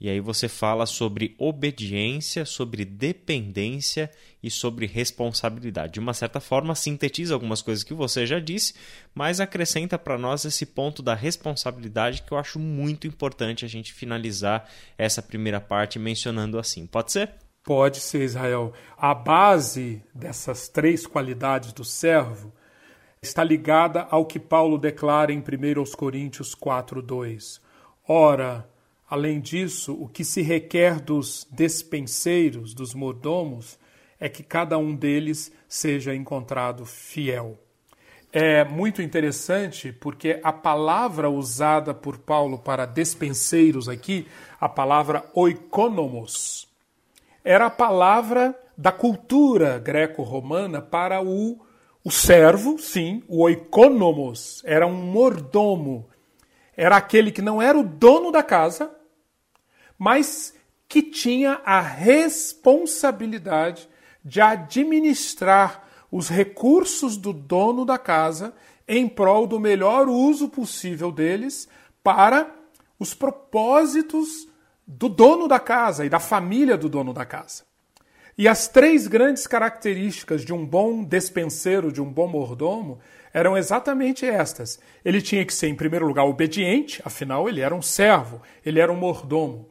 E 0.00 0.08
aí 0.08 0.18
você 0.18 0.48
fala 0.48 0.86
sobre 0.86 1.34
obediência, 1.36 2.46
sobre 2.46 2.86
dependência 2.86 4.10
e 4.42 4.50
sobre 4.50 4.86
responsabilidade. 4.86 5.92
De 5.92 6.00
uma 6.00 6.14
certa 6.14 6.40
forma, 6.40 6.74
sintetiza 6.74 7.34
algumas 7.34 7.60
coisas 7.60 7.84
que 7.84 7.92
você 7.92 8.24
já 8.26 8.40
disse, 8.40 8.72
mas 9.14 9.40
acrescenta 9.40 9.98
para 9.98 10.16
nós 10.16 10.46
esse 10.46 10.64
ponto 10.64 11.02
da 11.02 11.14
responsabilidade 11.14 12.22
que 12.22 12.32
eu 12.32 12.38
acho 12.38 12.58
muito 12.58 13.06
importante 13.06 13.66
a 13.66 13.68
gente 13.68 13.92
finalizar 13.92 14.66
essa 14.96 15.20
primeira 15.20 15.60
parte 15.60 15.98
mencionando 15.98 16.58
assim. 16.58 16.86
Pode 16.86 17.12
ser? 17.12 17.34
Pode 17.70 18.00
ser, 18.00 18.24
Israel. 18.24 18.72
A 18.98 19.14
base 19.14 20.02
dessas 20.12 20.66
três 20.66 21.06
qualidades 21.06 21.72
do 21.72 21.84
servo 21.84 22.52
está 23.22 23.44
ligada 23.44 24.08
ao 24.10 24.26
que 24.26 24.40
Paulo 24.40 24.76
declara 24.76 25.32
em 25.32 25.38
1 25.38 25.94
Coríntios 25.96 26.52
4:2. 26.52 27.60
Ora, 28.08 28.68
Além 29.08 29.40
disso, 29.40 29.92
o 29.92 30.08
que 30.08 30.24
se 30.24 30.42
requer 30.42 31.00
dos 31.00 31.46
despenseiros, 31.48 32.74
dos 32.74 32.92
mordomos, 32.92 33.78
é 34.18 34.28
que 34.28 34.42
cada 34.42 34.76
um 34.76 34.94
deles 34.94 35.52
seja 35.68 36.12
encontrado 36.12 36.84
fiel. 36.84 37.56
É 38.32 38.64
muito 38.64 39.00
interessante 39.00 39.92
porque 39.92 40.40
a 40.42 40.52
palavra 40.52 41.30
usada 41.30 41.94
por 41.94 42.18
Paulo 42.18 42.58
para 42.58 42.84
despenseiros 42.84 43.88
aqui, 43.88 44.26
a 44.60 44.68
palavra 44.68 45.24
oikonomos, 45.34 46.69
era 47.44 47.66
a 47.66 47.70
palavra 47.70 48.58
da 48.76 48.92
cultura 48.92 49.78
greco-romana 49.78 50.80
para 50.80 51.20
o, 51.22 51.60
o 52.04 52.10
servo, 52.10 52.78
sim, 52.78 53.22
o 53.28 53.42
oikonomos, 53.42 54.62
era 54.64 54.86
um 54.86 54.94
mordomo. 54.94 56.08
Era 56.76 56.96
aquele 56.96 57.30
que 57.30 57.42
não 57.42 57.60
era 57.60 57.78
o 57.78 57.84
dono 57.84 58.32
da 58.32 58.42
casa, 58.42 58.90
mas 59.98 60.54
que 60.88 61.02
tinha 61.02 61.60
a 61.64 61.80
responsabilidade 61.80 63.88
de 64.24 64.40
administrar 64.40 65.86
os 66.10 66.28
recursos 66.28 67.16
do 67.16 67.32
dono 67.32 67.84
da 67.84 67.96
casa 67.96 68.52
em 68.88 69.08
prol 69.08 69.46
do 69.46 69.60
melhor 69.60 70.08
uso 70.08 70.48
possível 70.48 71.12
deles 71.12 71.68
para 72.02 72.52
os 72.98 73.14
propósitos 73.14 74.49
do 74.90 75.08
dono 75.08 75.46
da 75.46 75.58
casa 75.58 76.04
e 76.04 76.08
da 76.08 76.18
família 76.18 76.76
do 76.76 76.88
dono 76.88 77.12
da 77.12 77.24
casa. 77.24 77.64
E 78.36 78.48
as 78.48 78.68
três 78.68 79.06
grandes 79.06 79.46
características 79.46 80.44
de 80.44 80.52
um 80.52 80.64
bom 80.64 81.04
despenseiro, 81.04 81.92
de 81.92 82.00
um 82.00 82.10
bom 82.10 82.26
mordomo, 82.26 82.98
eram 83.32 83.56
exatamente 83.56 84.24
estas. 84.26 84.78
Ele 85.04 85.20
tinha 85.20 85.44
que 85.44 85.54
ser, 85.54 85.68
em 85.68 85.74
primeiro 85.74 86.06
lugar, 86.06 86.24
obediente, 86.24 87.02
afinal, 87.04 87.48
ele 87.48 87.60
era 87.60 87.74
um 87.74 87.82
servo, 87.82 88.40
ele 88.64 88.80
era 88.80 88.92
um 88.92 88.96
mordomo 88.96 89.70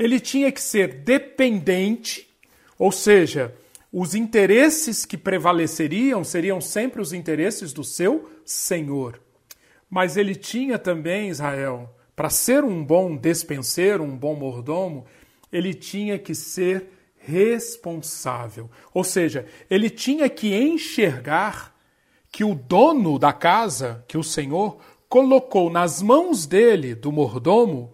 ele 0.00 0.18
tinha 0.18 0.50
que 0.50 0.62
ser 0.62 1.02
dependente, 1.02 2.26
ou 2.78 2.90
seja, 2.90 3.54
os 3.92 4.14
interesses 4.14 5.04
que 5.04 5.18
prevaleceriam 5.18 6.24
seriam 6.24 6.58
sempre 6.58 7.02
os 7.02 7.12
interesses 7.12 7.70
do 7.74 7.84
seu 7.84 8.30
senhor. 8.42 9.20
Mas 9.90 10.16
ele 10.16 10.34
tinha 10.34 10.78
também, 10.78 11.28
Israel, 11.28 11.94
para 12.14 12.30
ser 12.30 12.64
um 12.64 12.84
bom 12.84 13.16
despenseiro, 13.16 14.02
um 14.02 14.16
bom 14.16 14.34
mordomo, 14.34 15.06
ele 15.52 15.74
tinha 15.74 16.18
que 16.18 16.34
ser 16.34 16.88
responsável. 17.18 18.70
Ou 18.92 19.04
seja, 19.04 19.46
ele 19.68 19.90
tinha 19.90 20.28
que 20.28 20.54
enxergar 20.54 21.74
que 22.30 22.44
o 22.44 22.54
dono 22.54 23.18
da 23.18 23.32
casa, 23.32 24.04
que 24.06 24.16
o 24.16 24.22
Senhor, 24.22 24.78
colocou 25.08 25.70
nas 25.70 26.00
mãos 26.00 26.46
dele, 26.46 26.94
do 26.94 27.10
mordomo, 27.10 27.92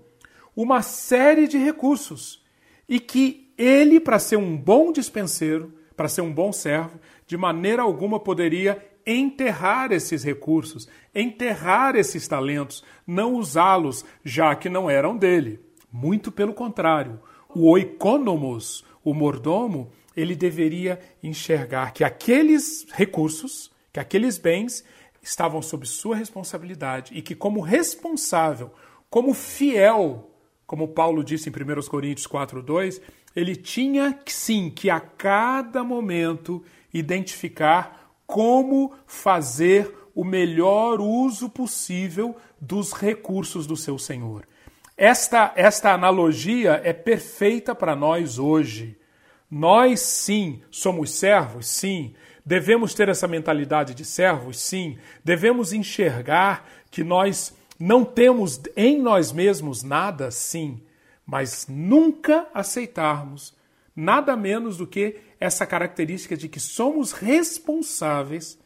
uma 0.54 0.82
série 0.82 1.48
de 1.48 1.58
recursos 1.58 2.44
e 2.88 3.00
que 3.00 3.52
ele, 3.56 3.98
para 3.98 4.18
ser 4.18 4.36
um 4.36 4.56
bom 4.56 4.92
dispenseiro, 4.92 5.72
para 5.96 6.08
ser 6.08 6.20
um 6.20 6.32
bom 6.32 6.52
servo, 6.52 7.00
de 7.26 7.36
maneira 7.36 7.82
alguma 7.82 8.20
poderia 8.20 8.82
enterrar 9.06 9.92
esses 9.92 10.24
recursos, 10.24 10.88
enterrar 11.14 11.94
esses 11.94 12.26
talentos, 12.26 12.82
não 13.06 13.34
usá-los, 13.34 14.04
já 14.24 14.54
que 14.54 14.68
não 14.68 14.90
eram 14.90 15.16
dele. 15.16 15.60
Muito 15.92 16.32
pelo 16.32 16.52
contrário, 16.52 17.20
o 17.48 17.70
oikonomos, 17.70 18.84
o 19.04 19.14
mordomo, 19.14 19.90
ele 20.16 20.34
deveria 20.34 20.98
enxergar 21.22 21.92
que 21.92 22.02
aqueles 22.02 22.86
recursos, 22.92 23.70
que 23.92 24.00
aqueles 24.00 24.38
bens 24.38 24.84
estavam 25.22 25.62
sob 25.62 25.86
sua 25.86 26.16
responsabilidade 26.16 27.14
e 27.14 27.22
que, 27.22 27.34
como 27.34 27.60
responsável, 27.60 28.72
como 29.08 29.32
fiel 29.32 30.30
como 30.66 30.88
Paulo 30.88 31.22
disse 31.22 31.48
em 31.48 31.52
1 31.52 31.88
Coríntios 31.88 32.26
4:2, 32.26 33.00
ele 33.34 33.54
tinha 33.54 34.18
sim 34.26 34.68
que 34.68 34.90
a 34.90 34.98
cada 34.98 35.84
momento 35.84 36.62
identificar 36.92 38.05
como 38.26 38.92
fazer 39.06 39.94
o 40.14 40.24
melhor 40.24 41.00
uso 41.00 41.48
possível 41.48 42.36
dos 42.60 42.92
recursos 42.92 43.66
do 43.66 43.76
seu 43.76 43.98
Senhor. 43.98 44.46
Esta, 44.96 45.52
esta 45.56 45.92
analogia 45.92 46.80
é 46.82 46.92
perfeita 46.92 47.74
para 47.74 47.94
nós 47.94 48.38
hoje. 48.38 48.98
Nós, 49.50 50.00
sim, 50.00 50.62
somos 50.70 51.10
servos, 51.10 51.68
sim. 51.68 52.14
Devemos 52.44 52.94
ter 52.94 53.08
essa 53.08 53.28
mentalidade 53.28 53.94
de 53.94 54.04
servos, 54.04 54.58
sim. 54.58 54.98
Devemos 55.22 55.72
enxergar 55.72 56.66
que 56.90 57.04
nós 57.04 57.54
não 57.78 58.04
temos 58.04 58.60
em 58.74 58.98
nós 59.00 59.32
mesmos 59.32 59.82
nada, 59.82 60.30
sim, 60.30 60.80
mas 61.26 61.66
nunca 61.68 62.46
aceitarmos 62.54 63.54
nada 63.96 64.36
menos 64.36 64.76
do 64.76 64.86
que 64.86 65.16
essa 65.40 65.66
característica 65.66 66.36
de 66.36 66.48
que 66.48 66.60
somos 66.60 67.12
responsáveis 67.12 68.58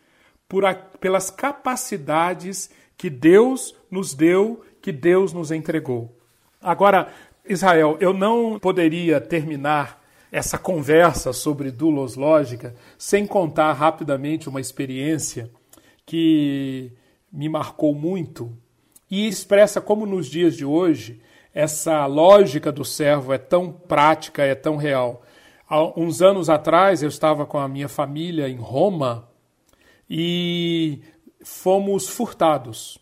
por 0.48 0.66
a, 0.66 0.74
pelas 0.74 1.30
capacidades 1.30 2.68
que 2.98 3.08
Deus 3.08 3.74
nos 3.88 4.12
deu, 4.12 4.62
que 4.82 4.90
Deus 4.90 5.32
nos 5.32 5.52
entregou. 5.52 6.14
Agora, 6.60 7.12
Israel, 7.48 7.96
eu 8.00 8.12
não 8.12 8.58
poderia 8.58 9.20
terminar 9.20 10.00
essa 10.32 10.58
conversa 10.58 11.32
sobre 11.32 11.70
dulos 11.70 12.16
lógica 12.16 12.74
sem 12.98 13.26
contar 13.26 13.72
rapidamente 13.72 14.48
uma 14.48 14.60
experiência 14.60 15.50
que 16.04 16.92
me 17.32 17.48
marcou 17.48 17.94
muito 17.94 18.52
e 19.10 19.26
expressa 19.26 19.80
como 19.80 20.06
nos 20.06 20.26
dias 20.26 20.56
de 20.56 20.64
hoje 20.64 21.20
essa 21.54 22.06
lógica 22.06 22.70
do 22.70 22.84
servo 22.84 23.32
é 23.32 23.38
tão 23.38 23.72
prática, 23.72 24.42
é 24.42 24.54
tão 24.54 24.76
real. 24.76 25.22
Há 25.68 25.98
uns 25.98 26.22
anos 26.22 26.48
atrás 26.48 27.02
eu 27.02 27.08
estava 27.08 27.46
com 27.46 27.58
a 27.58 27.68
minha 27.68 27.88
família 27.88 28.48
em 28.48 28.56
Roma 28.56 29.28
e 30.08 31.00
fomos 31.42 32.08
furtados 32.08 32.98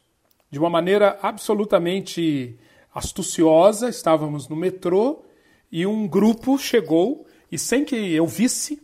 de 0.50 0.58
uma 0.58 0.70
maneira 0.70 1.18
absolutamente 1.22 2.58
astuciosa. 2.94 3.88
Estávamos 3.88 4.48
no 4.48 4.56
metrô 4.56 5.22
e 5.70 5.86
um 5.86 6.06
grupo 6.06 6.58
chegou 6.58 7.26
e 7.50 7.58
sem 7.58 7.84
que 7.84 7.96
eu 8.14 8.26
visse, 8.26 8.82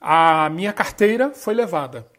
a 0.00 0.50
minha 0.50 0.72
carteira 0.72 1.32
foi 1.32 1.54
levada. 1.54 2.10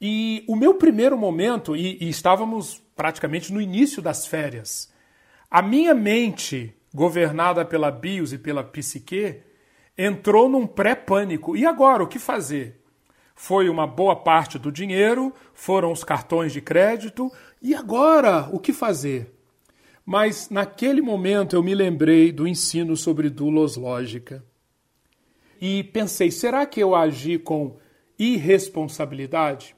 E 0.00 0.44
o 0.48 0.56
meu 0.56 0.74
primeiro 0.74 1.16
momento, 1.16 1.76
e, 1.76 1.98
e 2.02 2.08
estávamos 2.08 2.82
praticamente 2.96 3.52
no 3.52 3.60
início 3.60 4.00
das 4.00 4.26
férias, 4.26 4.92
a 5.54 5.62
minha 5.62 5.94
mente, 5.94 6.74
governada 6.92 7.64
pela 7.64 7.88
bios 7.88 8.32
e 8.32 8.38
pela 8.38 8.64
psique, 8.64 9.40
entrou 9.96 10.48
num 10.48 10.66
pré-pânico. 10.66 11.56
E 11.56 11.64
agora, 11.64 12.02
o 12.02 12.08
que 12.08 12.18
fazer? 12.18 12.82
Foi 13.36 13.68
uma 13.68 13.86
boa 13.86 14.16
parte 14.16 14.58
do 14.58 14.72
dinheiro, 14.72 15.32
foram 15.52 15.92
os 15.92 16.02
cartões 16.02 16.52
de 16.52 16.60
crédito, 16.60 17.30
e 17.62 17.72
agora, 17.72 18.48
o 18.50 18.58
que 18.58 18.72
fazer? 18.72 19.32
Mas 20.04 20.50
naquele 20.50 21.00
momento 21.00 21.54
eu 21.54 21.62
me 21.62 21.72
lembrei 21.72 22.32
do 22.32 22.48
ensino 22.48 22.96
sobre 22.96 23.30
dulos 23.30 23.76
lógica. 23.76 24.44
E 25.60 25.84
pensei, 25.84 26.32
será 26.32 26.66
que 26.66 26.80
eu 26.80 26.96
agi 26.96 27.38
com 27.38 27.76
irresponsabilidade? 28.18 29.76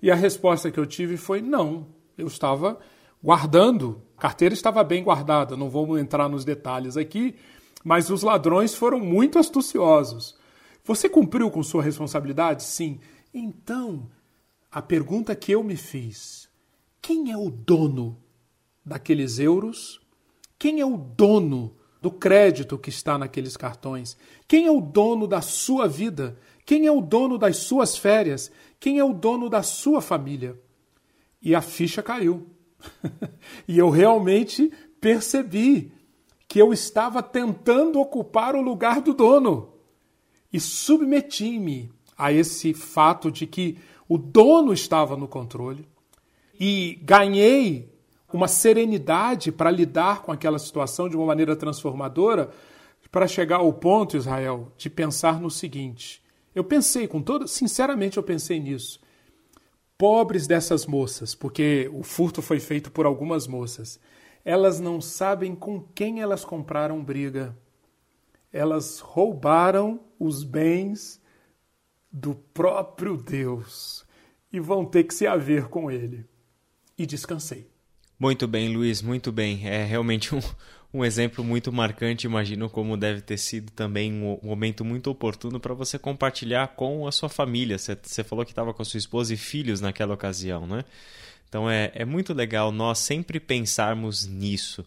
E 0.00 0.10
a 0.10 0.14
resposta 0.14 0.70
que 0.70 0.80
eu 0.80 0.86
tive 0.86 1.18
foi 1.18 1.42
não. 1.42 1.86
Eu 2.16 2.28
estava 2.28 2.80
guardando, 3.22 4.02
carteira 4.24 4.54
estava 4.54 4.82
bem 4.82 5.04
guardada, 5.04 5.54
não 5.54 5.68
vamos 5.68 6.00
entrar 6.00 6.30
nos 6.30 6.46
detalhes 6.46 6.96
aqui, 6.96 7.34
mas 7.84 8.08
os 8.08 8.22
ladrões 8.22 8.74
foram 8.74 8.98
muito 8.98 9.38
astuciosos. 9.38 10.34
Você 10.82 11.10
cumpriu 11.10 11.50
com 11.50 11.62
sua 11.62 11.82
responsabilidade? 11.82 12.62
Sim. 12.62 13.00
Então, 13.34 14.08
a 14.72 14.80
pergunta 14.80 15.36
que 15.36 15.52
eu 15.52 15.62
me 15.62 15.76
fiz: 15.76 16.48
quem 17.02 17.32
é 17.32 17.36
o 17.36 17.50
dono 17.50 18.16
daqueles 18.82 19.38
euros? 19.38 20.00
Quem 20.58 20.80
é 20.80 20.86
o 20.86 20.96
dono 20.96 21.76
do 22.00 22.10
crédito 22.10 22.78
que 22.78 22.88
está 22.88 23.18
naqueles 23.18 23.58
cartões? 23.58 24.16
Quem 24.48 24.64
é 24.64 24.70
o 24.70 24.80
dono 24.80 25.26
da 25.26 25.42
sua 25.42 25.86
vida? 25.86 26.40
Quem 26.64 26.86
é 26.86 26.90
o 26.90 27.02
dono 27.02 27.36
das 27.36 27.58
suas 27.58 27.94
férias? 27.94 28.50
Quem 28.80 28.98
é 28.98 29.04
o 29.04 29.12
dono 29.12 29.50
da 29.50 29.62
sua 29.62 30.00
família? 30.00 30.58
E 31.42 31.54
a 31.54 31.60
ficha 31.60 32.02
caiu. 32.02 32.53
e 33.68 33.78
eu 33.78 33.90
realmente 33.90 34.72
percebi 35.00 35.92
que 36.48 36.60
eu 36.60 36.72
estava 36.72 37.22
tentando 37.22 38.00
ocupar 38.00 38.54
o 38.54 38.62
lugar 38.62 39.00
do 39.00 39.12
dono. 39.12 39.72
E 40.52 40.60
submeti-me 40.60 41.90
a 42.16 42.32
esse 42.32 42.72
fato 42.72 43.30
de 43.30 43.46
que 43.46 43.78
o 44.08 44.16
dono 44.16 44.72
estava 44.72 45.16
no 45.16 45.26
controle 45.26 45.88
e 46.58 46.98
ganhei 47.02 47.92
uma 48.32 48.48
serenidade 48.48 49.52
para 49.52 49.70
lidar 49.70 50.22
com 50.22 50.32
aquela 50.32 50.58
situação 50.58 51.08
de 51.08 51.16
uma 51.16 51.26
maneira 51.26 51.54
transformadora, 51.54 52.50
para 53.10 53.28
chegar 53.28 53.58
ao 53.58 53.72
ponto, 53.72 54.16
Israel, 54.16 54.72
de 54.76 54.90
pensar 54.90 55.40
no 55.40 55.48
seguinte: 55.48 56.20
eu 56.52 56.64
pensei 56.64 57.06
com 57.06 57.22
todo, 57.22 57.46
sinceramente 57.46 58.16
eu 58.16 58.22
pensei 58.24 58.58
nisso. 58.58 59.00
Pobres 59.96 60.46
dessas 60.46 60.86
moças, 60.86 61.34
porque 61.34 61.90
o 61.92 62.02
furto 62.02 62.42
foi 62.42 62.58
feito 62.58 62.90
por 62.90 63.06
algumas 63.06 63.46
moças. 63.46 64.00
Elas 64.44 64.80
não 64.80 65.00
sabem 65.00 65.54
com 65.54 65.80
quem 65.80 66.20
elas 66.20 66.44
compraram 66.44 67.02
briga. 67.02 67.56
Elas 68.52 69.00
roubaram 69.00 70.00
os 70.18 70.44
bens 70.44 71.20
do 72.10 72.34
próprio 72.34 73.16
Deus 73.16 74.04
e 74.52 74.60
vão 74.60 74.84
ter 74.84 75.04
que 75.04 75.14
se 75.14 75.26
haver 75.26 75.68
com 75.68 75.90
ele. 75.90 76.24
E 76.96 77.06
descansei. 77.06 77.68
Muito 78.18 78.46
bem, 78.46 78.74
Luiz, 78.74 79.02
muito 79.02 79.32
bem. 79.32 79.66
É 79.66 79.84
realmente 79.84 80.34
um, 80.34 80.40
um 80.94 81.04
exemplo 81.04 81.42
muito 81.42 81.72
marcante. 81.72 82.26
Imagino 82.26 82.70
como 82.70 82.96
deve 82.96 83.20
ter 83.20 83.36
sido 83.36 83.72
também 83.72 84.12
um 84.12 84.38
momento 84.40 84.84
muito 84.84 85.10
oportuno 85.10 85.58
para 85.58 85.74
você 85.74 85.98
compartilhar 85.98 86.68
com 86.68 87.08
a 87.08 87.12
sua 87.12 87.28
família. 87.28 87.76
Você, 87.76 88.22
falou 88.22 88.44
que 88.44 88.52
estava 88.52 88.72
com 88.72 88.80
a 88.80 88.84
sua 88.84 88.98
esposa 88.98 89.34
e 89.34 89.36
filhos 89.36 89.80
naquela 89.80 90.14
ocasião, 90.14 90.66
né? 90.68 90.84
Então 91.48 91.68
é, 91.68 91.90
é 91.94 92.04
muito 92.04 92.32
legal 92.32 92.70
nós 92.70 93.00
sempre 93.00 93.40
pensarmos 93.40 94.24
nisso. 94.24 94.86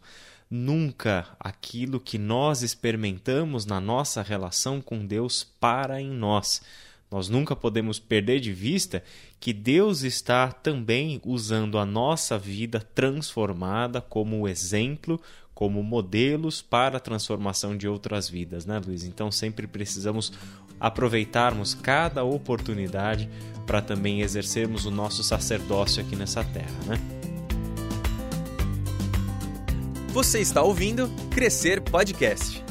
Nunca 0.49 1.27
aquilo 1.37 1.99
que 1.99 2.17
nós 2.17 2.61
experimentamos 2.61 3.65
na 3.65 3.81
nossa 3.81 4.21
relação 4.21 4.79
com 4.79 5.05
Deus 5.05 5.43
para 5.59 5.99
em 5.99 6.09
nós. 6.09 6.61
Nós 7.11 7.29
nunca 7.29 7.55
podemos 7.55 7.99
perder 7.99 8.39
de 8.39 8.51
vista 8.51 9.03
que 9.39 9.53
Deus 9.53 10.03
está 10.03 10.51
também 10.51 11.21
usando 11.25 11.77
a 11.77 11.85
nossa 11.85 12.37
vida 12.37 12.79
transformada 12.79 14.01
como 14.01 14.47
exemplo, 14.47 15.21
como 15.57 15.81
modelos 15.81 16.61
para 16.61 16.97
a 16.97 16.99
transformação 16.99 17.75
de 17.75 17.87
outras 17.87 18.29
vidas, 18.29 18.63
né, 18.63 18.79
Luiz? 18.85 19.03
Então 19.03 19.31
sempre 19.31 19.65
precisamos 19.65 20.31
aproveitarmos 20.79 21.73
cada 21.73 22.23
oportunidade 22.23 23.27
para 23.65 23.81
também 23.81 24.21
exercermos 24.21 24.85
o 24.85 24.91
nosso 24.91 25.23
sacerdócio 25.23 26.03
aqui 26.03 26.15
nessa 26.15 26.43
terra, 26.43 26.77
né? 26.85 26.99
Você 30.09 30.39
está 30.41 30.61
ouvindo 30.61 31.09
Crescer 31.31 31.81
Podcast. 31.81 32.63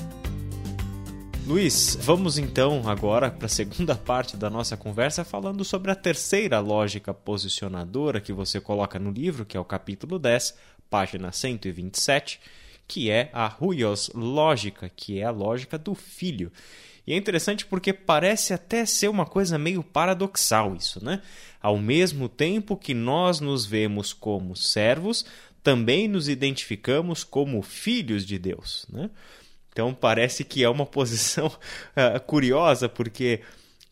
Luiz, 1.45 1.99
vamos 2.01 2.39
então 2.39 2.89
agora 2.89 3.33
para 3.33 3.47
a 3.47 3.49
segunda 3.49 3.97
parte 3.99 4.37
da 4.37 4.49
nossa 4.49 4.77
conversa 4.77 5.25
falando 5.25 5.65
sobre 5.65 5.91
a 5.91 5.97
terceira 5.97 6.61
lógica 6.61 7.13
posicionadora 7.13 8.21
que 8.21 8.33
você 8.33 8.61
coloca 8.61 8.97
no 8.97 9.11
livro, 9.11 9.45
que 9.45 9.57
é 9.57 9.61
o 9.61 9.65
capítulo 9.65 10.21
10, 10.21 10.55
página 10.89 11.33
127 11.33 12.39
que 12.87 13.11
é 13.11 13.31
a 13.33 13.55
huios 13.61 14.11
lógica, 14.15 14.91
que 14.95 15.19
é 15.19 15.25
a 15.25 15.31
lógica 15.31 15.77
do 15.77 15.95
filho. 15.95 16.53
E 17.07 17.13
é 17.13 17.17
interessante 17.17 17.65
porque 17.65 17.93
parece 17.93 18.53
até 18.53 18.85
ser 18.85 19.09
uma 19.09 19.25
coisa 19.25 19.57
meio 19.57 19.83
paradoxal 19.83 20.75
isso, 20.75 21.05
né? 21.05 21.23
Ao 21.63 21.79
mesmo 21.79 22.29
tempo 22.29 22.77
que 22.77 22.95
nós 22.95 23.41
nos 23.41 23.65
vemos 23.65 24.13
como 24.13 24.57
servos, 24.57 25.25
também 25.63 26.09
nos 26.09 26.29
identificamos 26.29 27.23
como 27.23 27.63
filhos 27.63 28.27
de 28.27 28.39
Deus, 28.39 28.87
né? 28.89 29.11
Então 29.71 29.93
parece 29.93 30.43
que 30.43 30.65
é 30.65 30.69
uma 30.69 30.87
posição 30.87 31.47
uh, 31.47 32.21
curiosa, 32.27 32.89
porque 32.89 33.41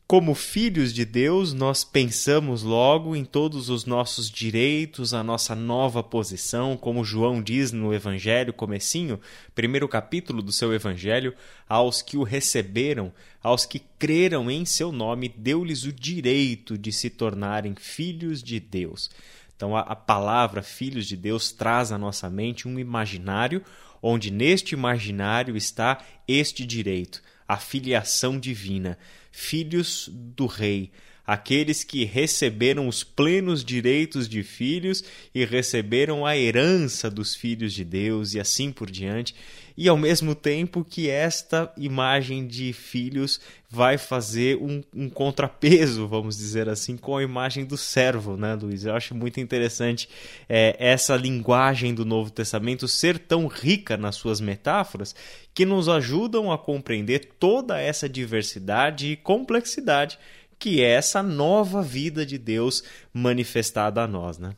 como 0.07 0.35
filhos 0.35 0.93
de 0.93 1.05
Deus, 1.05 1.55
nós 1.55 1.83
pensamos 1.83 2.63
logo 2.63 3.17
em 3.17 3.25
todos 3.25 3.71
os 3.71 3.87
nossos 3.87 4.31
direitos, 4.31 5.15
a 5.15 5.23
nossa 5.23 5.55
nova 5.55 6.03
posição, 6.03 6.77
como 6.77 7.03
João 7.03 7.43
diz 7.43 7.73
no 7.73 7.93
Evangelho, 7.93 8.53
comecinho, 8.53 9.19
primeiro 9.55 9.89
capítulo 9.89 10.43
do 10.43 10.53
seu 10.53 10.75
Evangelho, 10.75 11.35
aos 11.67 12.03
que 12.03 12.19
o 12.19 12.23
receberam, 12.23 13.13
aos 13.43 13.65
que 13.65 13.81
creram 13.99 14.51
em 14.51 14.67
seu 14.67 14.93
nome, 14.93 15.27
deu-lhes 15.29 15.85
o 15.85 15.93
direito 15.93 16.77
de 16.77 16.93
se 16.93 17.09
tornarem 17.09 17.75
filhos 17.75 18.43
de 18.43 18.61
Deus. 18.61 19.11
Então 19.57 19.75
a, 19.75 19.81
a 19.81 19.97
palavra 19.97 20.63
filhos 20.63 21.07
de 21.07 21.17
Deus 21.17 21.51
traz 21.51 21.91
à 21.91 21.97
nossa 21.97 22.29
mente 22.29 22.69
um 22.69 22.79
imaginário, 22.79 23.63
onde 24.03 24.31
neste 24.31 24.75
imaginário 24.75 25.57
está 25.57 26.05
este 26.29 26.67
direito, 26.67 27.23
a 27.47 27.57
filiação 27.57 28.39
divina 28.39 28.99
filhos 29.31 30.09
do 30.13 30.47
rei, 30.47 30.93
aqueles 31.27 31.83
que 31.83 32.05
receberam 32.05 32.87
os 32.87 33.03
plenos 33.03 33.65
direitos 33.65 34.29
de 34.29 34.43
filhos 34.43 35.03
e 35.35 35.45
receberam 35.45 36.27
a 36.27 36.37
herança 36.37 37.11
dos 37.11 37.35
filhos 37.35 37.73
de 37.73 37.85
Deus 37.85 38.35
e 38.35 38.41
assim 38.41 38.71
por 38.71 38.91
diante. 38.91 39.35
E 39.77 39.89
ao 39.89 39.97
mesmo 39.97 40.37
tempo 40.37 40.85
que 40.85 41.11
esta 41.11 41.73
imagem 41.77 42.47
de 42.47 42.73
filhos 42.73 43.41
vai 43.69 43.99
fazer 43.99 44.57
um, 44.59 44.81
um 44.95 45.11
contrapeso, 45.11 46.07
vamos 46.07 46.37
dizer 46.37 46.69
assim, 46.69 46.97
com 46.97 47.17
a 47.17 47.23
imagem 47.25 47.65
do 47.65 47.77
servo, 47.77 48.37
né, 48.37 48.55
Luiz? 48.55 48.85
Eu 48.85 48.95
acho 48.95 49.17
muito 49.17 49.41
interessante 49.41 50.09
é, 50.49 50.77
essa 50.79 51.17
linguagem 51.17 51.93
do 51.93 52.05
Novo 52.05 52.31
Testamento 52.31 52.87
ser 52.87 53.19
tão 53.19 53.49
rica 53.49 53.97
nas 53.97 54.15
suas 54.15 54.41
metáforas 54.41 55.13
que 55.53 55.67
nos 55.67 55.89
ajudam 55.89 56.53
a 56.53 56.59
compreender 56.59 57.33
toda 57.41 57.81
essa 57.81 58.09
diversidade 58.09 59.09
e 59.09 59.17
complexidade 59.17 60.21
que 60.59 60.83
é 60.83 60.91
essa 60.91 61.23
nova 61.23 61.83
vida 61.83 62.25
de 62.25 62.39
Deus 62.39 62.83
manifestada 63.13 64.03
a 64.03 64.07
nós, 64.07 64.39
né? 64.39 64.55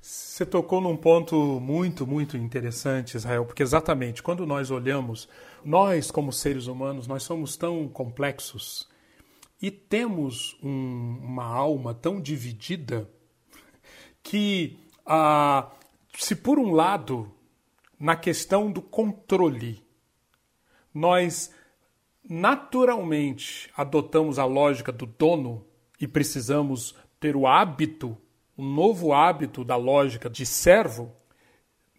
Você 0.00 0.46
tocou 0.46 0.80
num 0.80 0.96
ponto 0.96 1.60
muito, 1.60 2.06
muito 2.06 2.36
interessante, 2.36 3.16
Israel, 3.16 3.44
porque 3.44 3.62
exatamente 3.62 4.22
quando 4.22 4.46
nós 4.46 4.70
olhamos, 4.70 5.28
nós 5.64 6.10
como 6.10 6.32
seres 6.32 6.66
humanos, 6.66 7.06
nós 7.06 7.24
somos 7.24 7.56
tão 7.56 7.88
complexos 7.88 8.88
e 9.60 9.70
temos 9.70 10.56
um, 10.62 11.18
uma 11.22 11.44
alma 11.44 11.92
tão 11.92 12.20
dividida 12.20 13.10
que, 14.22 14.78
ah, 15.04 15.70
se 16.16 16.36
por 16.36 16.58
um 16.58 16.72
lado 16.72 17.34
na 17.98 18.14
questão 18.14 18.70
do 18.70 18.80
controle. 18.80 19.82
Nós 20.94 21.50
naturalmente 22.28 23.70
adotamos 23.76 24.38
a 24.38 24.44
lógica 24.44 24.92
do 24.92 25.06
dono 25.06 25.64
e 26.00 26.06
precisamos 26.06 26.94
ter 27.18 27.34
o 27.34 27.46
hábito, 27.46 28.16
um 28.56 28.68
novo 28.68 29.12
hábito 29.12 29.64
da 29.64 29.76
lógica 29.76 30.28
de 30.28 30.44
servo, 30.44 31.12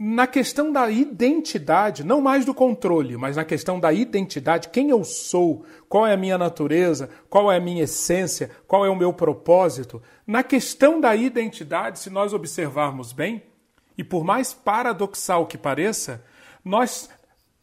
na 0.01 0.25
questão 0.25 0.71
da 0.71 0.89
identidade, 0.89 2.05
não 2.05 2.21
mais 2.21 2.45
do 2.45 2.53
controle, 2.53 3.17
mas 3.17 3.35
na 3.35 3.43
questão 3.43 3.77
da 3.77 3.91
identidade, 3.91 4.69
quem 4.69 4.89
eu 4.89 5.03
sou, 5.03 5.65
qual 5.89 6.07
é 6.07 6.13
a 6.13 6.17
minha 6.17 6.37
natureza, 6.37 7.09
qual 7.29 7.51
é 7.51 7.57
a 7.57 7.59
minha 7.59 7.83
essência, 7.83 8.49
qual 8.65 8.85
é 8.85 8.89
o 8.89 8.95
meu 8.95 9.11
propósito. 9.11 10.01
Na 10.25 10.41
questão 10.41 11.01
da 11.01 11.13
identidade, 11.13 11.99
se 11.99 12.09
nós 12.09 12.33
observarmos 12.33 13.11
bem, 13.11 13.43
e 13.97 14.03
por 14.03 14.23
mais 14.23 14.53
paradoxal 14.53 15.45
que 15.45 15.57
pareça, 15.57 16.23
nós 16.63 17.09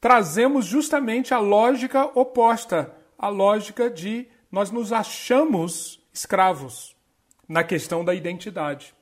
trazemos 0.06 0.64
justamente 0.66 1.34
a 1.34 1.40
lógica 1.40 2.04
oposta, 2.14 2.94
a 3.18 3.26
lógica 3.26 3.90
de 3.90 4.28
nós 4.52 4.70
nos 4.70 4.92
achamos 4.92 5.98
escravos 6.14 6.94
na 7.48 7.64
questão 7.64 8.04
da 8.04 8.14
identidade. 8.14 8.94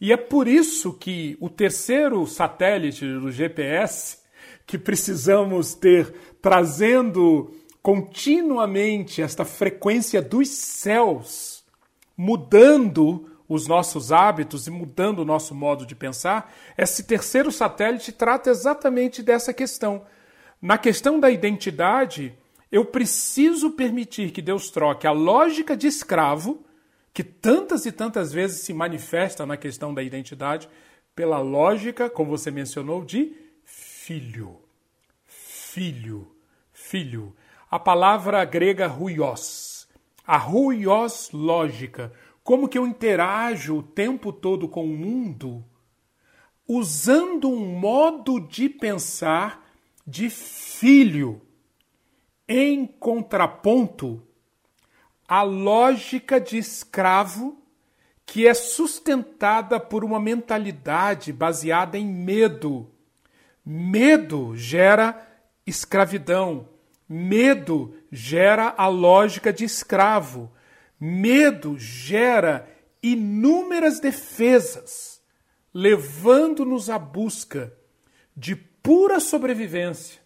E 0.00 0.12
é 0.12 0.16
por 0.16 0.48
isso 0.48 0.92
que 0.92 1.36
o 1.40 1.48
terceiro 1.48 2.26
satélite 2.26 3.06
do 3.06 3.30
GPS, 3.30 4.18
que 4.66 4.76
precisamos 4.76 5.72
ter 5.76 6.12
trazendo 6.42 7.54
continuamente 7.80 9.22
esta 9.22 9.44
frequência 9.44 10.20
dos 10.20 10.48
céus, 10.48 11.64
mudando 12.16 13.30
os 13.48 13.68
nossos 13.68 14.10
hábitos 14.10 14.66
e 14.66 14.70
mudando 14.72 15.20
o 15.20 15.24
nosso 15.24 15.54
modo 15.54 15.86
de 15.86 15.94
pensar, 15.94 16.52
esse 16.76 17.04
terceiro 17.04 17.52
satélite 17.52 18.10
trata 18.10 18.50
exatamente 18.50 19.22
dessa 19.22 19.52
questão. 19.52 20.02
Na 20.64 20.78
questão 20.78 21.20
da 21.20 21.30
identidade, 21.30 22.34
eu 22.72 22.86
preciso 22.86 23.72
permitir 23.72 24.30
que 24.30 24.40
Deus 24.40 24.70
troque 24.70 25.06
a 25.06 25.10
lógica 25.10 25.76
de 25.76 25.86
escravo 25.86 26.64
que 27.12 27.22
tantas 27.22 27.84
e 27.84 27.92
tantas 27.92 28.32
vezes 28.32 28.62
se 28.62 28.72
manifesta 28.72 29.44
na 29.44 29.58
questão 29.58 29.92
da 29.92 30.02
identidade 30.02 30.66
pela 31.14 31.38
lógica, 31.38 32.08
como 32.08 32.30
você 32.30 32.50
mencionou, 32.50 33.04
de 33.04 33.36
filho. 33.62 34.58
Filho, 35.26 36.34
filho. 36.72 37.36
A 37.70 37.78
palavra 37.78 38.42
grega 38.46 38.86
ruios. 38.86 39.86
A 40.26 40.38
ruios 40.38 41.28
lógica. 41.30 42.10
Como 42.42 42.70
que 42.70 42.78
eu 42.78 42.86
interajo 42.86 43.76
o 43.76 43.82
tempo 43.82 44.32
todo 44.32 44.66
com 44.66 44.86
o 44.86 44.96
mundo 44.96 45.62
usando 46.66 47.50
um 47.50 47.66
modo 47.78 48.40
de 48.40 48.70
pensar 48.70 49.63
de 50.06 50.28
filho 50.28 51.40
em 52.48 52.86
contraponto 52.86 54.22
a 55.26 55.42
lógica 55.42 56.40
de 56.40 56.58
escravo 56.58 57.62
que 58.26 58.46
é 58.46 58.54
sustentada 58.54 59.78
por 59.78 60.04
uma 60.04 60.20
mentalidade 60.20 61.32
baseada 61.32 61.98
em 61.98 62.06
medo. 62.06 62.90
Medo 63.64 64.56
gera 64.56 65.26
escravidão. 65.66 66.68
Medo 67.08 67.94
gera 68.10 68.74
a 68.76 68.88
lógica 68.88 69.52
de 69.52 69.64
escravo. 69.64 70.50
Medo 70.98 71.78
gera 71.78 72.68
inúmeras 73.02 74.00
defesas, 74.00 75.20
levando-nos 75.72 76.88
à 76.88 76.98
busca 76.98 77.74
de 78.34 78.56
pura 78.84 79.18
sobrevivência, 79.18 80.20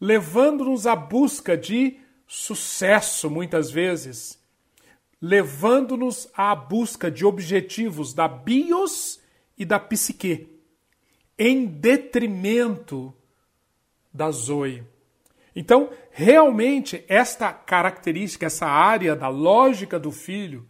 levando-nos 0.00 0.86
à 0.86 0.94
busca 0.94 1.56
de 1.56 1.98
sucesso, 2.24 3.28
muitas 3.28 3.68
vezes, 3.68 4.40
levando-nos 5.20 6.30
à 6.36 6.54
busca 6.54 7.10
de 7.10 7.26
objetivos 7.26 8.14
da 8.14 8.28
bios 8.28 9.20
e 9.58 9.64
da 9.64 9.80
psique, 9.80 10.48
em 11.36 11.66
detrimento 11.66 13.12
da 14.12 14.30
zoe. 14.30 14.84
Então, 15.56 15.90
realmente, 16.12 17.04
esta 17.08 17.52
característica, 17.52 18.46
essa 18.46 18.66
área 18.66 19.16
da 19.16 19.26
lógica 19.26 19.98
do 19.98 20.12
filho, 20.12 20.64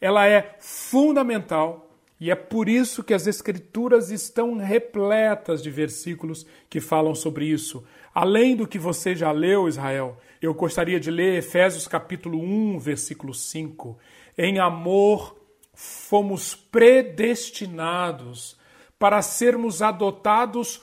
ela 0.00 0.26
é 0.26 0.56
fundamental 0.58 1.87
e 2.20 2.30
é 2.30 2.34
por 2.34 2.68
isso 2.68 3.04
que 3.04 3.14
as 3.14 3.26
Escrituras 3.26 4.10
estão 4.10 4.56
repletas 4.56 5.62
de 5.62 5.70
versículos 5.70 6.44
que 6.68 6.80
falam 6.80 7.14
sobre 7.14 7.46
isso. 7.46 7.84
Além 8.12 8.56
do 8.56 8.66
que 8.66 8.78
você 8.78 9.14
já 9.14 9.30
leu, 9.30 9.68
Israel, 9.68 10.18
eu 10.42 10.52
gostaria 10.52 10.98
de 10.98 11.10
ler 11.10 11.38
Efésios 11.38 11.86
capítulo 11.86 12.40
1, 12.40 12.78
versículo 12.78 13.32
5. 13.32 13.96
Em 14.36 14.58
amor 14.58 15.36
fomos 15.72 16.56
predestinados 16.56 18.58
para 18.98 19.22
sermos 19.22 19.80
adotados 19.80 20.82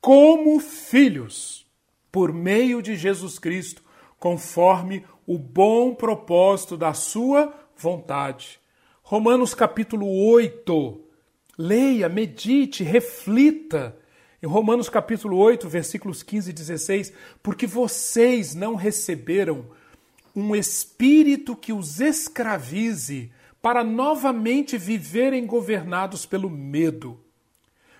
como 0.00 0.58
filhos 0.60 1.66
por 2.10 2.32
meio 2.32 2.80
de 2.80 2.96
Jesus 2.96 3.38
Cristo, 3.38 3.82
conforme 4.18 5.04
o 5.26 5.38
bom 5.38 5.94
propósito 5.94 6.76
da 6.76 6.94
sua 6.94 7.52
vontade. 7.76 8.59
Romanos 9.10 9.54
capítulo 9.56 10.06
8. 10.06 11.00
Leia, 11.58 12.08
medite, 12.08 12.84
reflita 12.84 13.96
em 14.40 14.46
Romanos 14.46 14.88
capítulo 14.88 15.36
8, 15.36 15.68
versículos 15.68 16.22
15 16.22 16.50
e 16.50 16.52
16, 16.52 17.12
porque 17.42 17.66
vocês 17.66 18.54
não 18.54 18.76
receberam 18.76 19.66
um 20.32 20.54
espírito 20.54 21.56
que 21.56 21.72
os 21.72 22.00
escravize 22.00 23.32
para 23.60 23.82
novamente 23.82 24.78
viverem 24.78 25.44
governados 25.44 26.24
pelo 26.24 26.48
medo. 26.48 27.18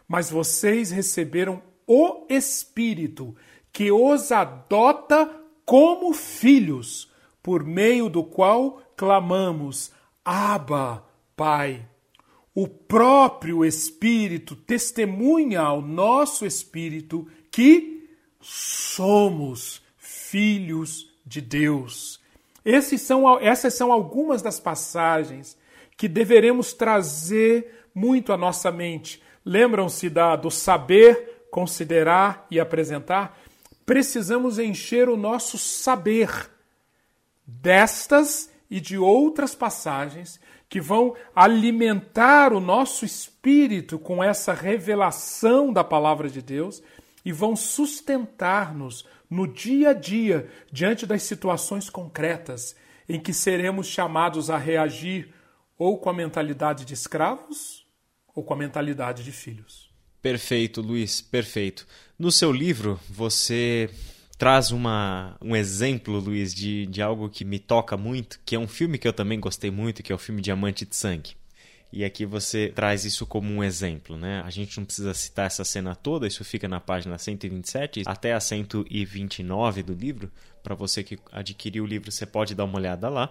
Mas 0.06 0.30
vocês 0.30 0.92
receberam 0.92 1.60
o 1.88 2.24
espírito 2.28 3.34
que 3.72 3.90
os 3.90 4.30
adota 4.30 5.28
como 5.64 6.14
filhos, 6.14 7.10
por 7.42 7.64
meio 7.64 8.08
do 8.08 8.22
qual 8.22 8.80
clamamos: 8.96 9.90
Abba, 10.24 11.04
Pai. 11.36 11.86
O 12.54 12.66
próprio 12.66 13.64
Espírito 13.64 14.56
testemunha 14.56 15.60
ao 15.60 15.80
nosso 15.80 16.44
espírito 16.44 17.26
que 17.50 18.10
somos 18.40 19.80
filhos 19.96 21.08
de 21.24 21.40
Deus. 21.40 22.20
São, 22.98 23.38
essas 23.40 23.74
são 23.74 23.92
algumas 23.92 24.42
das 24.42 24.60
passagens 24.60 25.56
que 25.96 26.08
deveremos 26.08 26.72
trazer 26.72 27.88
muito 27.94 28.32
à 28.32 28.36
nossa 28.36 28.70
mente. 28.70 29.22
Lembram-se 29.44 30.10
da, 30.10 30.36
do 30.36 30.50
saber, 30.50 31.46
considerar 31.50 32.46
e 32.50 32.60
apresentar? 32.60 33.38
Precisamos 33.86 34.58
encher 34.58 35.08
o 35.08 35.16
nosso 35.16 35.58
saber 35.58 36.50
destas 37.46 38.50
e 38.70 38.80
de 38.80 38.96
outras 38.96 39.54
passagens 39.54 40.38
que 40.68 40.80
vão 40.80 41.16
alimentar 41.34 42.52
o 42.52 42.60
nosso 42.60 43.04
espírito 43.04 43.98
com 43.98 44.22
essa 44.22 44.54
revelação 44.54 45.72
da 45.72 45.82
palavra 45.82 46.30
de 46.30 46.40
Deus 46.40 46.80
e 47.24 47.32
vão 47.32 47.56
sustentar-nos 47.56 49.04
no 49.28 49.46
dia 49.46 49.90
a 49.90 49.92
dia 49.92 50.48
diante 50.70 51.04
das 51.04 51.24
situações 51.24 51.90
concretas 51.90 52.76
em 53.08 53.18
que 53.18 53.32
seremos 53.32 53.88
chamados 53.88 54.48
a 54.48 54.56
reagir 54.56 55.34
ou 55.76 55.98
com 55.98 56.10
a 56.10 56.14
mentalidade 56.14 56.84
de 56.84 56.94
escravos 56.94 57.84
ou 58.34 58.44
com 58.44 58.54
a 58.54 58.56
mentalidade 58.56 59.24
de 59.24 59.32
filhos. 59.32 59.90
Perfeito, 60.22 60.80
Luiz, 60.80 61.20
perfeito. 61.20 61.86
No 62.18 62.30
seu 62.30 62.52
livro, 62.52 63.00
você 63.08 63.90
traz 64.40 64.70
uma, 64.70 65.36
um 65.42 65.54
exemplo, 65.54 66.18
Luiz, 66.18 66.54
de, 66.54 66.86
de 66.86 67.02
algo 67.02 67.28
que 67.28 67.44
me 67.44 67.58
toca 67.58 67.94
muito, 67.94 68.40
que 68.42 68.56
é 68.56 68.58
um 68.58 68.66
filme 68.66 68.96
que 68.96 69.06
eu 69.06 69.12
também 69.12 69.38
gostei 69.38 69.70
muito, 69.70 70.02
que 70.02 70.10
é 70.10 70.14
o 70.14 70.18
filme 70.18 70.40
Diamante 70.40 70.86
de 70.86 70.96
Sangue. 70.96 71.36
E 71.92 72.02
aqui 72.06 72.24
você 72.24 72.72
traz 72.74 73.04
isso 73.04 73.26
como 73.26 73.52
um 73.52 73.62
exemplo, 73.62 74.16
né? 74.16 74.40
A 74.42 74.48
gente 74.48 74.78
não 74.78 74.86
precisa 74.86 75.12
citar 75.12 75.44
essa 75.44 75.62
cena 75.62 75.94
toda, 75.94 76.26
isso 76.26 76.42
fica 76.42 76.66
na 76.66 76.80
página 76.80 77.18
127 77.18 78.04
até 78.06 78.32
a 78.32 78.40
129 78.40 79.82
do 79.82 79.92
livro. 79.92 80.30
Para 80.62 80.74
você 80.74 81.04
que 81.04 81.18
adquiriu 81.30 81.84
o 81.84 81.86
livro, 81.86 82.10
você 82.10 82.24
pode 82.24 82.54
dar 82.54 82.64
uma 82.64 82.78
olhada 82.78 83.10
lá. 83.10 83.30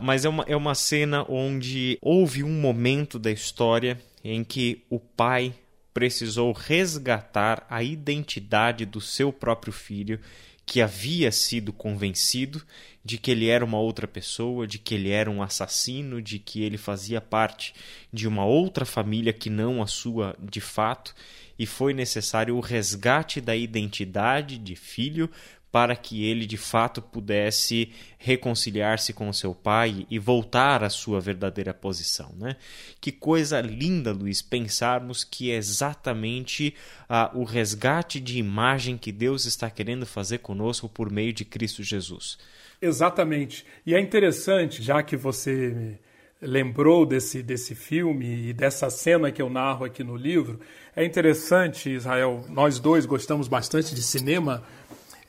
Mas 0.00 0.24
é 0.24 0.30
uma, 0.30 0.44
é 0.44 0.56
uma 0.56 0.74
cena 0.74 1.26
onde 1.28 1.98
houve 2.00 2.42
um 2.42 2.58
momento 2.58 3.18
da 3.18 3.30
história 3.30 4.00
em 4.24 4.42
que 4.42 4.82
o 4.88 4.98
pai 4.98 5.52
precisou 5.98 6.52
resgatar 6.52 7.66
a 7.68 7.82
identidade 7.82 8.86
do 8.86 9.00
seu 9.00 9.32
próprio 9.32 9.72
filho 9.72 10.20
que 10.64 10.80
havia 10.80 11.32
sido 11.32 11.72
convencido 11.72 12.62
de 13.04 13.18
que 13.18 13.32
ele 13.32 13.48
era 13.48 13.64
uma 13.64 13.80
outra 13.80 14.06
pessoa, 14.06 14.64
de 14.64 14.78
que 14.78 14.94
ele 14.94 15.10
era 15.10 15.28
um 15.28 15.42
assassino, 15.42 16.22
de 16.22 16.38
que 16.38 16.62
ele 16.62 16.78
fazia 16.78 17.20
parte 17.20 17.74
de 18.12 18.28
uma 18.28 18.44
outra 18.44 18.84
família 18.84 19.32
que 19.32 19.50
não 19.50 19.82
a 19.82 19.88
sua 19.88 20.36
de 20.40 20.60
fato, 20.60 21.16
e 21.58 21.66
foi 21.66 21.92
necessário 21.92 22.54
o 22.54 22.60
resgate 22.60 23.40
da 23.40 23.56
identidade 23.56 24.56
de 24.56 24.76
filho 24.76 25.28
para 25.70 25.94
que 25.94 26.24
ele 26.24 26.46
de 26.46 26.56
fato 26.56 27.02
pudesse 27.02 27.92
reconciliar-se 28.18 29.12
com 29.12 29.32
seu 29.32 29.54
pai 29.54 30.06
e 30.10 30.18
voltar 30.18 30.82
à 30.82 30.88
sua 30.88 31.20
verdadeira 31.20 31.74
posição. 31.74 32.32
Né? 32.36 32.56
Que 33.00 33.12
coisa 33.12 33.60
linda, 33.60 34.12
Luiz, 34.12 34.40
pensarmos 34.40 35.22
que 35.24 35.50
é 35.50 35.56
exatamente 35.56 36.74
ah, 37.08 37.30
o 37.34 37.44
resgate 37.44 38.18
de 38.18 38.38
imagem 38.38 38.96
que 38.96 39.12
Deus 39.12 39.44
está 39.44 39.68
querendo 39.68 40.06
fazer 40.06 40.38
conosco 40.38 40.88
por 40.88 41.10
meio 41.10 41.32
de 41.32 41.44
Cristo 41.44 41.82
Jesus. 41.82 42.38
Exatamente. 42.80 43.66
E 43.84 43.94
é 43.94 44.00
interessante, 44.00 44.82
já 44.82 45.02
que 45.02 45.16
você 45.16 45.98
lembrou 46.40 47.04
desse, 47.04 47.42
desse 47.42 47.74
filme 47.74 48.48
e 48.48 48.52
dessa 48.52 48.88
cena 48.90 49.32
que 49.32 49.42
eu 49.42 49.50
narro 49.50 49.84
aqui 49.84 50.04
no 50.04 50.16
livro, 50.16 50.60
é 50.94 51.04
interessante, 51.04 51.90
Israel, 51.90 52.44
nós 52.48 52.78
dois 52.78 53.04
gostamos 53.04 53.48
bastante 53.48 53.94
de 53.94 54.02
cinema 54.02 54.62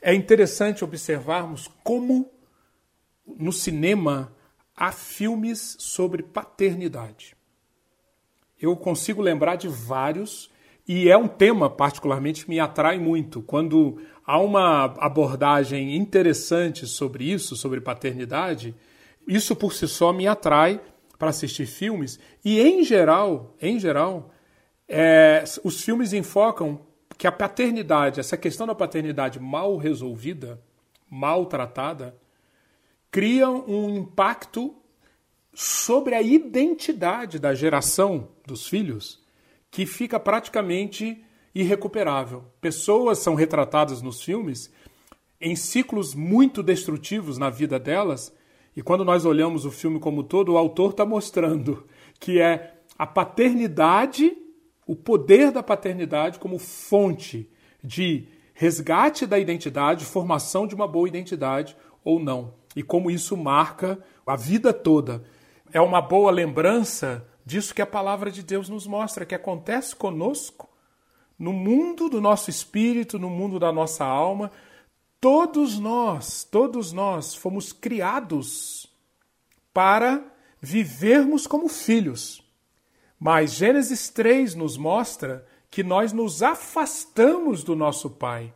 é 0.02 0.14
interessante 0.14 0.84
observarmos 0.84 1.68
como 1.84 2.30
no 3.26 3.52
cinema 3.52 4.32
há 4.76 4.90
filmes 4.92 5.76
sobre 5.78 6.22
paternidade. 6.22 7.36
Eu 8.60 8.76
consigo 8.76 9.22
lembrar 9.22 9.56
de 9.56 9.68
vários 9.68 10.50
e 10.88 11.08
é 11.08 11.16
um 11.16 11.28
tema 11.28 11.68
particularmente 11.70 12.44
que 12.44 12.50
me 12.50 12.58
atrai 12.58 12.98
muito. 12.98 13.42
Quando 13.42 14.00
há 14.24 14.38
uma 14.38 14.84
abordagem 14.98 15.96
interessante 15.96 16.86
sobre 16.86 17.24
isso, 17.24 17.56
sobre 17.56 17.80
paternidade, 17.80 18.74
isso 19.26 19.54
por 19.54 19.72
si 19.72 19.86
só 19.86 20.12
me 20.12 20.26
atrai 20.26 20.80
para 21.18 21.30
assistir 21.30 21.66
filmes 21.66 22.18
e 22.44 22.60
em 22.60 22.82
geral, 22.82 23.54
em 23.60 23.78
geral, 23.78 24.30
é, 24.88 25.44
os 25.62 25.82
filmes 25.82 26.12
enfocam 26.12 26.80
que 27.20 27.26
a 27.26 27.32
paternidade, 27.32 28.18
essa 28.18 28.34
questão 28.34 28.66
da 28.66 28.74
paternidade 28.74 29.38
mal 29.38 29.76
resolvida, 29.76 30.58
mal 31.06 31.44
tratada, 31.44 32.16
cria 33.10 33.46
um 33.46 33.94
impacto 33.94 34.74
sobre 35.52 36.14
a 36.14 36.22
identidade 36.22 37.38
da 37.38 37.54
geração 37.54 38.28
dos 38.46 38.66
filhos 38.66 39.22
que 39.70 39.84
fica 39.84 40.18
praticamente 40.18 41.22
irrecuperável. 41.54 42.42
Pessoas 42.58 43.18
são 43.18 43.34
retratadas 43.34 44.00
nos 44.00 44.22
filmes 44.22 44.72
em 45.38 45.54
ciclos 45.54 46.14
muito 46.14 46.62
destrutivos 46.62 47.36
na 47.36 47.50
vida 47.50 47.78
delas, 47.78 48.34
e 48.74 48.80
quando 48.80 49.04
nós 49.04 49.26
olhamos 49.26 49.66
o 49.66 49.70
filme 49.70 50.00
como 50.00 50.22
todo, 50.22 50.52
o 50.52 50.56
autor 50.56 50.92
está 50.92 51.04
mostrando 51.04 51.86
que 52.18 52.40
é 52.40 52.78
a 52.98 53.06
paternidade 53.06 54.34
o 54.86 54.96
poder 54.96 55.50
da 55.50 55.62
paternidade 55.62 56.38
como 56.38 56.58
fonte 56.58 57.48
de 57.82 58.26
resgate 58.52 59.26
da 59.26 59.38
identidade, 59.38 60.04
formação 60.04 60.66
de 60.66 60.74
uma 60.74 60.86
boa 60.86 61.08
identidade 61.08 61.76
ou 62.04 62.18
não, 62.18 62.54
e 62.76 62.82
como 62.82 63.10
isso 63.10 63.36
marca 63.36 63.98
a 64.26 64.36
vida 64.36 64.72
toda. 64.72 65.24
É 65.72 65.80
uma 65.80 66.00
boa 66.00 66.30
lembrança 66.30 67.26
disso 67.44 67.74
que 67.74 67.82
a 67.82 67.86
palavra 67.86 68.30
de 68.30 68.42
Deus 68.42 68.68
nos 68.68 68.86
mostra, 68.86 69.24
que 69.24 69.34
acontece 69.34 69.96
conosco, 69.96 70.68
no 71.38 71.52
mundo 71.52 72.08
do 72.08 72.20
nosso 72.20 72.50
espírito, 72.50 73.18
no 73.18 73.30
mundo 73.30 73.58
da 73.58 73.72
nossa 73.72 74.04
alma. 74.04 74.52
Todos 75.20 75.78
nós, 75.78 76.44
todos 76.44 76.92
nós 76.92 77.34
fomos 77.34 77.72
criados 77.72 78.86
para 79.72 80.22
vivermos 80.60 81.46
como 81.46 81.68
filhos. 81.68 82.42
Mas 83.20 83.52
Gênesis 83.52 84.08
3 84.08 84.54
nos 84.54 84.78
mostra 84.78 85.46
que 85.70 85.82
nós 85.82 86.10
nos 86.10 86.42
afastamos 86.42 87.62
do 87.62 87.76
nosso 87.76 88.08
Pai, 88.08 88.52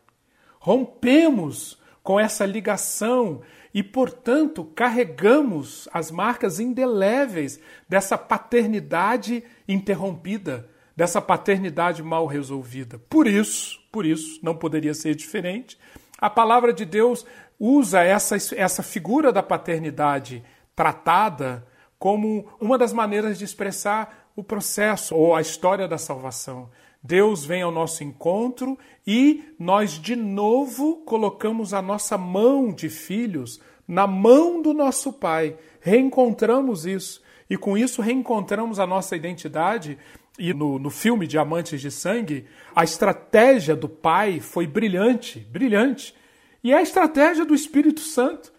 rompemos 0.59 1.79
com 2.03 2.19
essa 2.19 2.47
ligação 2.47 3.43
e, 3.75 3.83
portanto, 3.83 4.65
carregamos 4.75 5.87
as 5.93 6.11
marcas 6.11 6.59
indeléveis 6.59 7.61
dessa 7.87 8.17
paternidade 8.17 9.45
interrompida, 9.69 10.69
dessa 10.97 11.21
paternidade 11.21 12.03
mal 12.03 12.27
resolvida. 12.27 12.99
Por 13.11 13.27
isso, 13.27 13.79
por 13.93 14.07
isso, 14.07 14.41
não 14.43 14.57
poderia 14.57 14.95
ser 14.95 15.15
diferente, 15.15 15.79
a 16.19 16.31
palavra 16.31 16.73
de 16.73 16.87
Deus 16.87 17.27
usa 17.61 18.03
essa, 18.03 18.37
essa 18.57 18.83
figura 18.83 19.31
da 19.31 19.43
paternidade 19.43 20.43
tratada 20.75 21.67
como 21.99 22.49
uma 22.61 22.79
das 22.79 22.93
maneiras 22.93 23.39
de 23.39 23.45
expressar 23.45 24.24
o 24.37 24.43
processo 24.43 25.15
ou 25.15 25.35
a 25.35 25.41
história 25.41 25.87
da 25.87 25.99
salvação. 25.99 26.69
Deus 27.03 27.45
vem 27.45 27.63
ao 27.63 27.71
nosso 27.71 28.03
encontro 28.03 28.79
e 29.07 29.45
nós 29.59 29.93
de 29.93 30.17
novo 30.17 30.97
colocamos 31.05 31.75
a 31.75 31.83
nossa 31.83 32.17
mão 32.17 32.73
de 32.73 32.89
filhos 32.89 33.61
na 33.87 34.07
mão 34.07 34.63
do 34.63 34.73
nosso 34.73 35.13
Pai. 35.13 35.57
Reencontramos 35.81 36.87
isso 36.87 37.23
e 37.49 37.57
com 37.57 37.77
isso 37.77 38.01
reencontramos 38.01 38.81
a 38.81 38.87
nossa 38.87 39.15
identidade. 39.15 39.99
E 40.39 40.53
no, 40.53 40.79
no 40.79 40.91
filme 40.91 41.27
Diamantes 41.27 41.81
de 41.81 41.91
Sangue, 41.91 42.47
a 42.75 42.83
estratégia 42.83 43.77
do 43.77 43.89
Pai 43.89 44.41
foi 44.41 44.67
brilhante, 44.67 45.39
brilhante. 45.39 46.15
E 46.63 46.73
é 46.73 46.79
a 46.79 46.83
estratégia 46.83 47.45
do 47.45 47.55
Espírito 47.55 48.01
Santo. 48.01 48.53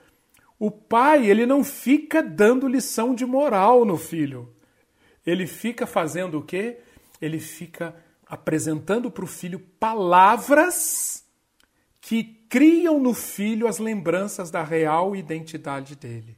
O 0.58 0.72
pai, 0.72 1.30
ele 1.30 1.46
não 1.46 1.66
fica 1.66 2.24
dando 2.24 2.68
lição 2.68 3.14
de 3.14 3.26
moral 3.26 3.84
no 3.84 3.98
filho 3.98 4.55
ele 5.26 5.48
fica 5.48 5.88
fazendo 5.88 6.40
o 6.40 6.44
quê? 6.44 6.78
Ele 7.22 7.40
fica 7.40 7.96
apresentando 8.28 9.10
para 9.10 9.24
o 9.24 9.28
filho 9.28 9.60
palavras 9.80 11.24
que 12.02 12.24
criam 12.48 13.00
no 13.00 13.14
filho 13.14 13.68
as 13.68 13.80
lembranças 13.80 14.52
da 14.52 14.64
real 14.64 15.16
identidade 15.16 15.96
dele. 15.96 16.38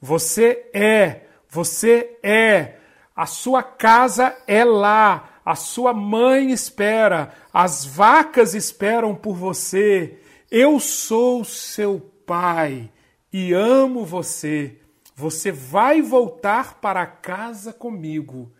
Você 0.00 0.70
é, 0.72 1.22
você 1.48 2.16
é, 2.22 2.76
a 3.14 3.26
sua 3.26 3.62
casa 3.62 4.36
é 4.46 4.64
lá, 4.64 5.40
a 5.44 5.54
sua 5.56 5.92
mãe 5.92 6.52
espera, 6.52 7.34
as 7.52 7.84
vacas 7.84 8.54
esperam 8.54 9.14
por 9.14 9.34
você. 9.34 10.18
Eu 10.50 10.78
sou 10.78 11.44
seu 11.44 12.00
pai 12.24 12.90
e 13.32 13.52
amo 13.52 14.04
você. 14.04 14.76
Você 15.14 15.52
vai 15.52 16.00
voltar 16.00 16.80
para 16.80 17.06
casa 17.06 17.72
comigo 17.72 18.52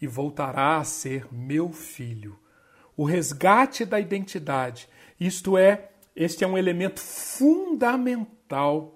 e 0.00 0.06
voltará 0.06 0.78
a 0.78 0.84
ser 0.84 1.26
meu 1.32 1.72
filho. 1.72 2.38
O 2.96 3.04
resgate 3.04 3.84
da 3.84 3.98
identidade, 4.00 4.88
isto 5.18 5.56
é, 5.56 5.90
este 6.14 6.44
é 6.44 6.46
um 6.46 6.58
elemento 6.58 7.00
fundamental 7.00 8.94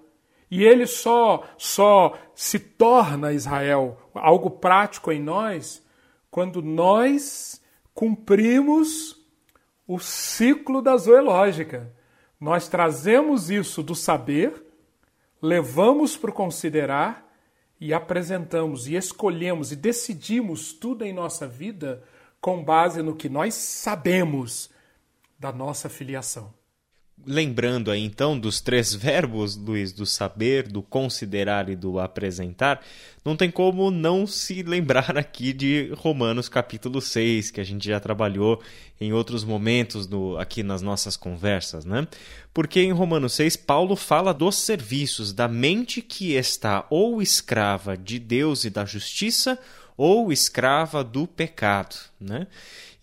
e 0.51 0.63
ele 0.63 0.85
só 0.85 1.43
só 1.57 2.15
se 2.35 2.59
torna 2.59 3.33
Israel 3.33 3.97
algo 4.13 4.51
prático 4.51 5.11
em 5.11 5.19
nós 5.19 5.81
quando 6.29 6.61
nós 6.61 7.61
cumprimos 7.93 9.19
o 9.87 9.99
ciclo 9.99 10.81
da 10.81 10.95
zoológica. 10.97 11.93
Nós 12.39 12.67
trazemos 12.67 13.49
isso 13.49 13.81
do 13.81 13.95
saber 13.95 14.63
levamos 15.43 16.15
para 16.15 16.31
considerar 16.31 17.29
e 17.77 17.93
apresentamos 17.93 18.87
e 18.87 18.95
escolhemos 18.95 19.73
e 19.73 19.75
decidimos 19.75 20.71
tudo 20.71 21.03
em 21.03 21.11
nossa 21.11 21.45
vida 21.45 22.01
com 22.39 22.63
base 22.63 23.01
no 23.01 23.13
que 23.13 23.27
nós 23.27 23.53
sabemos 23.53 24.69
da 25.37 25.51
nossa 25.51 25.89
filiação. 25.89 26.53
Lembrando 27.25 27.89
aí 27.89 28.03
então 28.03 28.37
dos 28.37 28.59
três 28.59 28.91
verbos, 28.95 29.55
Luiz, 29.55 29.93
do 29.93 30.05
saber, 30.05 30.67
do 30.67 30.81
considerar 30.81 31.69
e 31.69 31.75
do 31.75 31.99
apresentar, 31.99 32.81
não 33.23 33.37
tem 33.37 33.49
como 33.49 33.89
não 33.89 34.27
se 34.27 34.61
lembrar 34.61 35.17
aqui 35.17 35.53
de 35.53 35.93
Romanos 35.95 36.49
capítulo 36.49 36.99
6, 36.99 37.51
que 37.51 37.61
a 37.61 37.63
gente 37.63 37.87
já 37.87 37.99
trabalhou 37.99 38.61
em 38.99 39.13
outros 39.13 39.43
momentos 39.43 40.09
aqui 40.37 40.63
nas 40.63 40.81
nossas 40.81 41.15
conversas, 41.15 41.85
né? 41.85 42.07
Porque 42.53 42.81
em 42.81 42.91
Romanos 42.91 43.33
6, 43.33 43.55
Paulo 43.55 43.95
fala 43.95 44.33
dos 44.33 44.57
serviços 44.57 45.31
da 45.31 45.47
mente 45.47 46.01
que 46.01 46.33
está 46.33 46.85
ou 46.89 47.21
escrava 47.21 47.95
de 47.95 48.19
Deus 48.19 48.65
e 48.65 48.69
da 48.69 48.83
justiça, 48.85 49.57
ou 49.95 50.31
escrava 50.31 51.03
do 51.03 51.27
pecado, 51.27 51.95
né? 52.19 52.47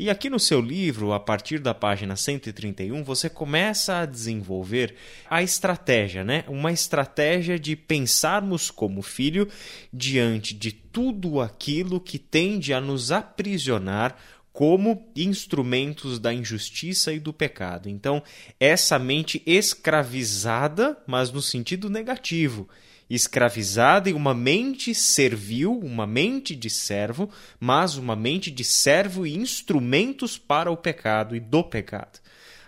E 0.03 0.09
aqui 0.09 0.31
no 0.31 0.41
seu 0.41 0.63
livro, 0.63 1.13
a 1.13 1.21
partir 1.21 1.59
da 1.59 1.75
página 1.75 2.17
131, 2.17 3.05
você 3.05 3.29
começa 3.29 3.99
a 3.99 4.07
desenvolver 4.07 4.95
a 5.29 5.43
estratégia, 5.43 6.25
né? 6.25 6.43
Uma 6.49 6.73
estratégia 6.73 7.59
de 7.59 7.77
pensarmos 7.77 8.71
como 8.71 9.03
filho 9.03 9.47
diante 9.93 10.55
de 10.55 10.73
tudo 10.73 11.39
aquilo 11.39 12.01
que 12.01 12.19
tende 12.19 12.73
a 12.73 12.81
nos 12.81 13.13
aprisionar 13.13 14.17
como 14.55 15.07
instrumentos 15.15 16.19
da 16.19 16.33
injustiça 16.33 17.13
e 17.13 17.21
do 17.21 17.31
pecado. 17.31 17.87
Então, 17.87 18.23
essa 18.59 18.99
mente 18.99 19.43
escravizada, 19.45 20.97
mas 21.07 21.31
no 21.31 21.43
sentido 21.43 21.91
negativo, 21.91 22.67
escravizada 23.11 24.09
e 24.09 24.13
uma 24.13 24.33
mente 24.33 24.95
servil, 24.95 25.77
uma 25.79 26.07
mente 26.07 26.55
de 26.55 26.71
servo, 26.71 27.29
mas 27.59 27.97
uma 27.97 28.15
mente 28.15 28.51
de 28.51 28.63
servo 28.63 29.27
e 29.27 29.37
instrumentos 29.37 30.39
para 30.39 30.71
o 30.71 30.77
pecado 30.77 31.35
e 31.35 31.41
do 31.41 31.65
pecado. 31.65 32.21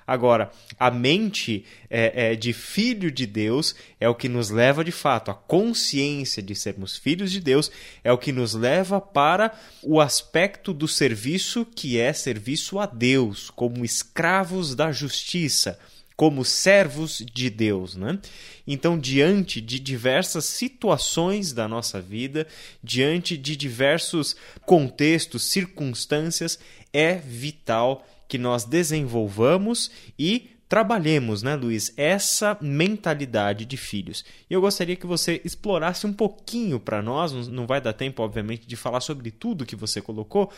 Agora, 0.05 0.51
a 0.79 0.91
mente 0.91 1.65
é, 1.89 2.33
é, 2.33 2.35
de 2.35 2.53
filho 2.53 3.11
de 3.11 3.25
Deus 3.25 3.75
é 4.01 4.09
o 4.09 4.15
que 4.17 4.29
nos 4.29 4.51
leva 4.51 4.85
de 4.85 4.91
fato, 4.91 5.31
a 5.31 5.35
consciência 5.35 6.43
de 6.43 6.57
sermos 6.57 6.97
filhos 6.97 7.31
de 7.31 7.41
Deus 7.41 7.71
é 8.03 8.13
o 8.13 8.19
que 8.19 8.33
nos 8.33 8.53
leva 8.53 9.01
para 9.01 9.53
o 9.81 10.01
aspecto 10.01 10.75
do 10.75 10.89
serviço 10.89 11.65
que 11.65 12.01
é 12.01 12.13
serviço 12.13 12.81
a 12.81 12.87
Deus, 12.87 13.49
como 13.49 13.85
escravos 13.85 14.75
da 14.75 14.91
justiça 14.91 15.79
como 16.23 16.45
servos 16.45 17.21
de 17.35 17.51
Deus, 17.51 17.97
né? 17.97 18.17
Então, 18.65 18.97
diante 18.97 19.61
de 19.61 19.81
diversas 19.81 20.45
situações 20.45 21.53
da 21.53 21.67
nossa 21.67 22.01
vida, 22.01 22.47
diante 22.81 23.37
de 23.37 23.57
diversos 23.57 24.37
contextos, 24.65 25.43
circunstâncias, 25.43 26.61
é 26.93 27.17
vital 27.17 28.07
que 28.29 28.39
nós 28.39 28.65
desenvolvamos 28.65 29.91
e 30.17 30.49
trabalhemos, 30.69 31.43
né, 31.43 31.57
Luiz, 31.57 31.93
essa 31.97 32.57
mentalidade 32.61 33.65
de 33.65 33.77
filhos. 33.77 34.25
E 34.49 34.55
eu 34.55 34.61
gostaria 34.61 34.95
que 34.95 35.09
você 35.09 35.41
explorasse 35.45 36.07
um 36.07 36.13
pouquinho 36.13 36.79
para 36.79 37.03
nós, 37.03 37.49
não 37.49 37.67
vai 37.67 37.81
dar 37.81 37.95
tempo, 37.95 38.23
obviamente, 38.23 38.65
de 38.65 38.77
falar 38.77 39.01
sobre 39.01 39.33
tudo 39.33 39.67
que 39.67 39.75
você 39.75 40.01
colocou, 40.01 40.53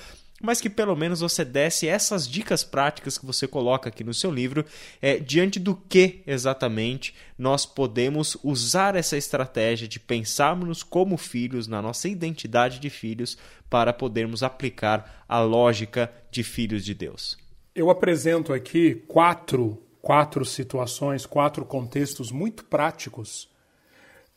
mas 0.44 0.60
que 0.60 0.70
pelo 0.70 0.94
menos 0.94 1.20
você 1.20 1.44
desse 1.44 1.88
essas 1.88 2.28
dicas 2.28 2.62
práticas 2.62 3.18
que 3.18 3.26
você 3.26 3.48
coloca 3.48 3.88
aqui 3.88 4.04
no 4.04 4.12
seu 4.14 4.30
livro, 4.30 4.64
é, 5.00 5.18
diante 5.18 5.58
do 5.58 5.74
que 5.74 6.22
exatamente 6.26 7.14
nós 7.38 7.64
podemos 7.66 8.36
usar 8.44 8.94
essa 8.94 9.16
estratégia 9.16 9.88
de 9.88 9.98
pensarmos 9.98 10.82
como 10.82 11.16
filhos, 11.16 11.66
na 11.66 11.80
nossa 11.80 12.08
identidade 12.08 12.78
de 12.78 12.90
filhos, 12.90 13.38
para 13.68 13.92
podermos 13.92 14.42
aplicar 14.42 15.24
a 15.28 15.40
lógica 15.40 16.12
de 16.30 16.44
filhos 16.44 16.84
de 16.84 16.94
Deus. 16.94 17.36
Eu 17.74 17.90
apresento 17.90 18.52
aqui 18.52 19.02
quatro, 19.08 19.82
quatro 20.00 20.44
situações, 20.44 21.26
quatro 21.26 21.64
contextos 21.64 22.30
muito 22.30 22.64
práticos 22.64 23.48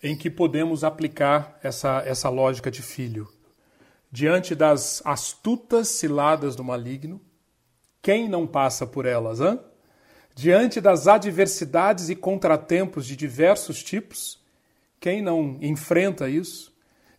em 0.01 0.15
que 0.15 0.29
podemos 0.29 0.83
aplicar 0.83 1.59
essa, 1.61 2.03
essa 2.05 2.29
lógica 2.29 2.69
de 2.69 2.81
filho. 2.81 3.27
Diante 4.11 4.55
das 4.55 5.01
astutas 5.05 5.89
ciladas 5.89 6.55
do 6.55 6.63
maligno, 6.63 7.21
quem 8.01 8.29
não 8.29 8.47
passa 8.47 8.87
por 8.87 9.05
elas, 9.05 9.41
hã? 9.41 9.59
Diante 10.33 10.79
das 10.79 11.07
adversidades 11.07 12.09
e 12.09 12.15
contratempos 12.15 13.05
de 13.05 13.15
diversos 13.15 13.83
tipos, 13.83 14.39
quem 14.99 15.21
não 15.21 15.57
enfrenta 15.61 16.29
isso? 16.29 16.73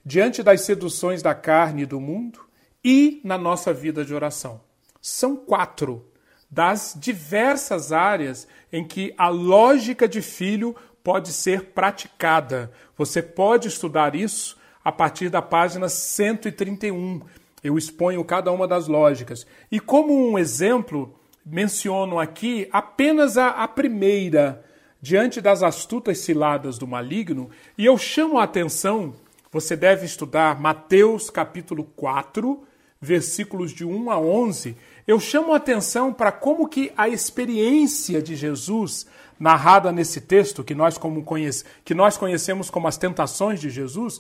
Diante 0.04 0.42
das 0.42 0.62
seduções 0.62 1.22
da 1.22 1.34
carne 1.34 1.82
e 1.82 1.86
do 1.86 2.00
mundo 2.00 2.40
e 2.82 3.20
na 3.24 3.36
nossa 3.36 3.72
vida 3.72 4.04
de 4.04 4.14
oração. 4.14 4.60
São 5.00 5.36
quatro 5.36 6.06
das 6.50 6.94
diversas 6.96 7.92
áreas 7.92 8.48
em 8.72 8.86
que 8.86 9.14
a 9.18 9.28
lógica 9.28 10.08
de 10.08 10.22
filho 10.22 10.74
pode 11.04 11.32
ser 11.32 11.66
praticada. 11.72 12.72
Você 12.96 13.22
pode 13.22 13.68
estudar 13.68 14.14
isso 14.14 14.57
a 14.88 14.92
partir 14.92 15.28
da 15.28 15.42
página 15.42 15.86
131. 15.86 17.20
Eu 17.62 17.76
exponho 17.76 18.24
cada 18.24 18.50
uma 18.50 18.66
das 18.66 18.88
lógicas. 18.88 19.46
E 19.70 19.78
como 19.78 20.30
um 20.30 20.38
exemplo, 20.38 21.14
menciono 21.44 22.18
aqui 22.18 22.66
apenas 22.72 23.36
a, 23.36 23.48
a 23.48 23.68
primeira, 23.68 24.64
diante 24.98 25.42
das 25.42 25.62
astutas 25.62 26.20
ciladas 26.20 26.78
do 26.78 26.86
maligno, 26.86 27.50
e 27.76 27.84
eu 27.84 27.98
chamo 27.98 28.38
a 28.38 28.44
atenção, 28.44 29.12
você 29.52 29.76
deve 29.76 30.06
estudar 30.06 30.58
Mateus 30.58 31.28
capítulo 31.28 31.84
4, 31.94 32.64
versículos 32.98 33.72
de 33.72 33.84
1 33.84 34.10
a 34.10 34.18
11, 34.18 34.74
eu 35.06 35.20
chamo 35.20 35.52
a 35.52 35.56
atenção 35.56 36.14
para 36.14 36.32
como 36.32 36.66
que 36.66 36.90
a 36.96 37.10
experiência 37.10 38.22
de 38.22 38.34
Jesus, 38.34 39.06
narrada 39.38 39.92
nesse 39.92 40.22
texto, 40.22 40.64
que 40.64 40.74
nós, 40.74 40.96
como 40.96 41.22
conhece, 41.22 41.64
que 41.84 41.94
nós 41.94 42.16
conhecemos 42.16 42.70
como 42.70 42.88
as 42.88 42.96
tentações 42.96 43.60
de 43.60 43.68
Jesus, 43.68 44.18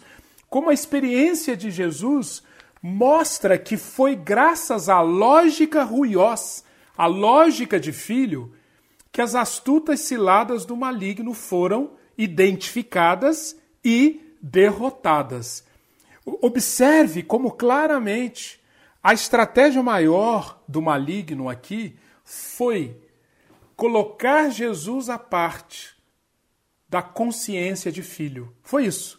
como 0.48 0.70
a 0.70 0.74
experiência 0.74 1.56
de 1.56 1.70
Jesus 1.70 2.42
mostra 2.82 3.58
que 3.58 3.76
foi 3.76 4.14
graças 4.14 4.88
à 4.88 5.00
lógica 5.00 5.82
ruiós, 5.82 6.64
à 6.96 7.06
lógica 7.06 7.78
de 7.78 7.92
filho, 7.92 8.54
que 9.12 9.20
as 9.20 9.34
astutas 9.34 10.00
ciladas 10.00 10.64
do 10.64 10.76
maligno 10.76 11.34
foram 11.34 11.92
identificadas 12.16 13.56
e 13.84 14.34
derrotadas. 14.40 15.64
Observe 16.24 17.22
como 17.22 17.52
claramente 17.52 18.60
a 19.02 19.14
estratégia 19.14 19.82
maior 19.82 20.62
do 20.68 20.82
maligno 20.82 21.48
aqui 21.48 21.96
foi 22.24 22.96
colocar 23.74 24.50
Jesus 24.50 25.08
à 25.08 25.18
parte 25.18 25.96
da 26.88 27.00
consciência 27.00 27.90
de 27.92 28.02
filho. 28.02 28.54
Foi 28.62 28.86
isso. 28.86 29.18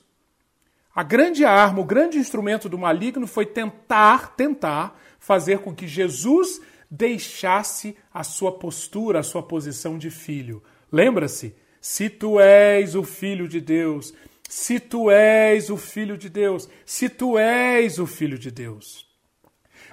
A 0.93 1.03
grande 1.03 1.45
arma, 1.45 1.81
o 1.81 1.85
grande 1.85 2.17
instrumento 2.17 2.67
do 2.67 2.77
maligno 2.77 3.27
foi 3.27 3.45
tentar, 3.45 4.35
tentar 4.35 4.99
fazer 5.19 5.59
com 5.59 5.73
que 5.73 5.87
Jesus 5.87 6.59
deixasse 6.89 7.95
a 8.13 8.23
sua 8.23 8.51
postura, 8.51 9.19
a 9.19 9.23
sua 9.23 9.43
posição 9.43 9.97
de 9.97 10.09
filho. 10.09 10.63
Lembra-se? 10.91 11.55
Se 11.79 12.09
tu 12.09 12.39
és 12.39 12.95
o 12.95 13.03
filho 13.03 13.47
de 13.47 13.61
Deus, 13.61 14.13
se 14.49 14.79
tu 14.79 15.09
és 15.11 15.69
o 15.69 15.77
filho 15.77 16.17
de 16.17 16.27
Deus, 16.27 16.67
se 16.85 17.07
tu 17.07 17.37
és 17.37 17.99
o 17.99 18.07
filho 18.07 18.37
de 18.37 18.51
Deus. 18.51 19.07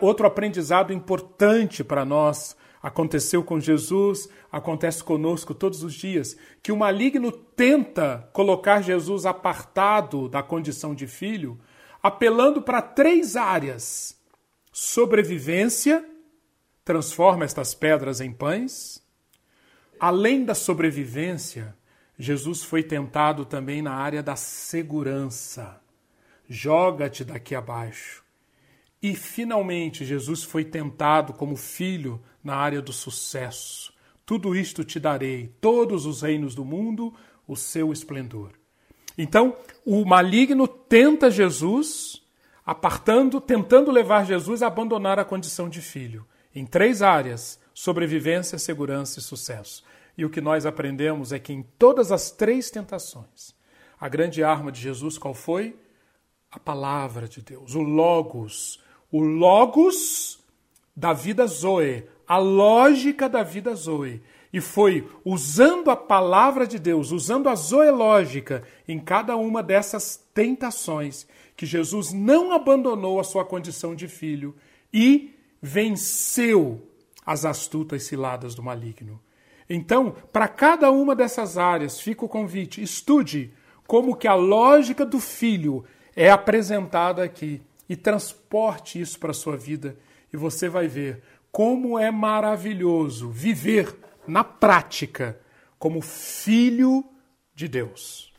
Outro 0.00 0.26
aprendizado 0.26 0.92
importante 0.92 1.84
para 1.84 2.04
nós 2.04 2.56
aconteceu 2.86 3.42
com 3.42 3.58
Jesus, 3.58 4.28
acontece 4.50 5.02
conosco 5.02 5.52
todos 5.52 5.82
os 5.82 5.92
dias, 5.92 6.36
que 6.62 6.70
o 6.70 6.76
maligno 6.76 7.32
tenta 7.32 8.30
colocar 8.32 8.80
Jesus 8.80 9.26
apartado 9.26 10.28
da 10.28 10.40
condição 10.40 10.94
de 10.94 11.04
filho, 11.04 11.58
apelando 12.00 12.62
para 12.62 12.80
três 12.80 13.34
áreas: 13.34 14.16
sobrevivência, 14.72 16.08
transforma 16.84 17.44
estas 17.44 17.74
pedras 17.74 18.20
em 18.20 18.32
pães. 18.32 19.04
Além 19.98 20.44
da 20.44 20.54
sobrevivência, 20.54 21.74
Jesus 22.16 22.62
foi 22.62 22.84
tentado 22.84 23.44
também 23.44 23.82
na 23.82 23.94
área 23.94 24.22
da 24.22 24.36
segurança. 24.36 25.80
Joga-te 26.48 27.24
daqui 27.24 27.52
abaixo. 27.52 28.24
E 29.02 29.14
finalmente 29.14 30.04
Jesus 30.04 30.44
foi 30.44 30.64
tentado 30.64 31.32
como 31.32 31.56
filho 31.56 32.22
na 32.46 32.54
área 32.54 32.80
do 32.80 32.92
sucesso. 32.92 33.92
Tudo 34.24 34.54
isto 34.54 34.84
te 34.84 35.00
darei, 35.00 35.48
todos 35.60 36.06
os 36.06 36.22
reinos 36.22 36.54
do 36.54 36.64
mundo, 36.64 37.12
o 37.46 37.56
seu 37.56 37.92
esplendor. 37.92 38.52
Então, 39.18 39.56
o 39.84 40.04
maligno 40.04 40.68
tenta 40.68 41.28
Jesus, 41.28 42.22
apartando, 42.64 43.40
tentando 43.40 43.90
levar 43.90 44.24
Jesus 44.24 44.62
a 44.62 44.68
abandonar 44.68 45.18
a 45.18 45.24
condição 45.24 45.68
de 45.68 45.80
filho, 45.80 46.24
em 46.54 46.64
três 46.64 47.02
áreas: 47.02 47.58
sobrevivência, 47.74 48.58
segurança 48.58 49.18
e 49.18 49.22
sucesso. 49.22 49.82
E 50.16 50.24
o 50.24 50.30
que 50.30 50.40
nós 50.40 50.64
aprendemos 50.64 51.32
é 51.32 51.40
que 51.40 51.52
em 51.52 51.62
todas 51.76 52.12
as 52.12 52.30
três 52.30 52.70
tentações, 52.70 53.54
a 53.98 54.08
grande 54.08 54.44
arma 54.44 54.70
de 54.70 54.80
Jesus 54.80 55.18
qual 55.18 55.34
foi? 55.34 55.76
A 56.48 56.60
palavra 56.60 57.28
de 57.28 57.42
Deus, 57.42 57.74
o 57.74 57.82
Logos, 57.82 58.80
o 59.10 59.20
logos 59.20 60.38
da 60.96 61.12
vida 61.12 61.46
Zoe, 61.46 62.08
a 62.26 62.38
lógica 62.38 63.28
da 63.28 63.42
vida 63.42 63.74
Zoe. 63.74 64.22
E 64.52 64.60
foi 64.60 65.06
usando 65.24 65.90
a 65.90 65.96
palavra 65.96 66.66
de 66.66 66.78
Deus, 66.78 67.10
usando 67.10 67.48
a 67.48 67.54
zoológica 67.54 68.62
em 68.88 68.98
cada 68.98 69.36
uma 69.36 69.62
dessas 69.62 70.24
tentações, 70.32 71.26
que 71.56 71.66
Jesus 71.66 72.12
não 72.12 72.52
abandonou 72.52 73.20
a 73.20 73.24
sua 73.24 73.44
condição 73.44 73.94
de 73.94 74.08
filho 74.08 74.54
e 74.92 75.34
venceu 75.60 76.88
as 77.24 77.44
astutas 77.44 78.04
ciladas 78.04 78.54
do 78.54 78.62
maligno. 78.62 79.20
Então, 79.68 80.14
para 80.32 80.46
cada 80.46 80.90
uma 80.90 81.14
dessas 81.14 81.58
áreas, 81.58 82.00
fica 82.00 82.24
o 82.24 82.28
convite: 82.28 82.82
estude 82.82 83.52
como 83.86 84.16
que 84.16 84.28
a 84.28 84.34
lógica 84.34 85.04
do 85.04 85.18
filho 85.18 85.84
é 86.14 86.30
apresentada 86.30 87.22
aqui 87.22 87.60
e 87.88 87.96
transporte 87.96 89.00
isso 89.00 89.18
para 89.18 89.32
a 89.32 89.34
sua 89.34 89.56
vida 89.56 89.96
e 90.32 90.36
você 90.36 90.68
vai 90.68 90.88
ver 90.88 91.22
como 91.56 91.98
é 91.98 92.10
maravilhoso 92.10 93.30
viver 93.30 93.96
na 94.28 94.44
prática 94.44 95.40
como 95.78 96.02
filho 96.02 97.02
de 97.54 97.66
Deus. 97.66 98.30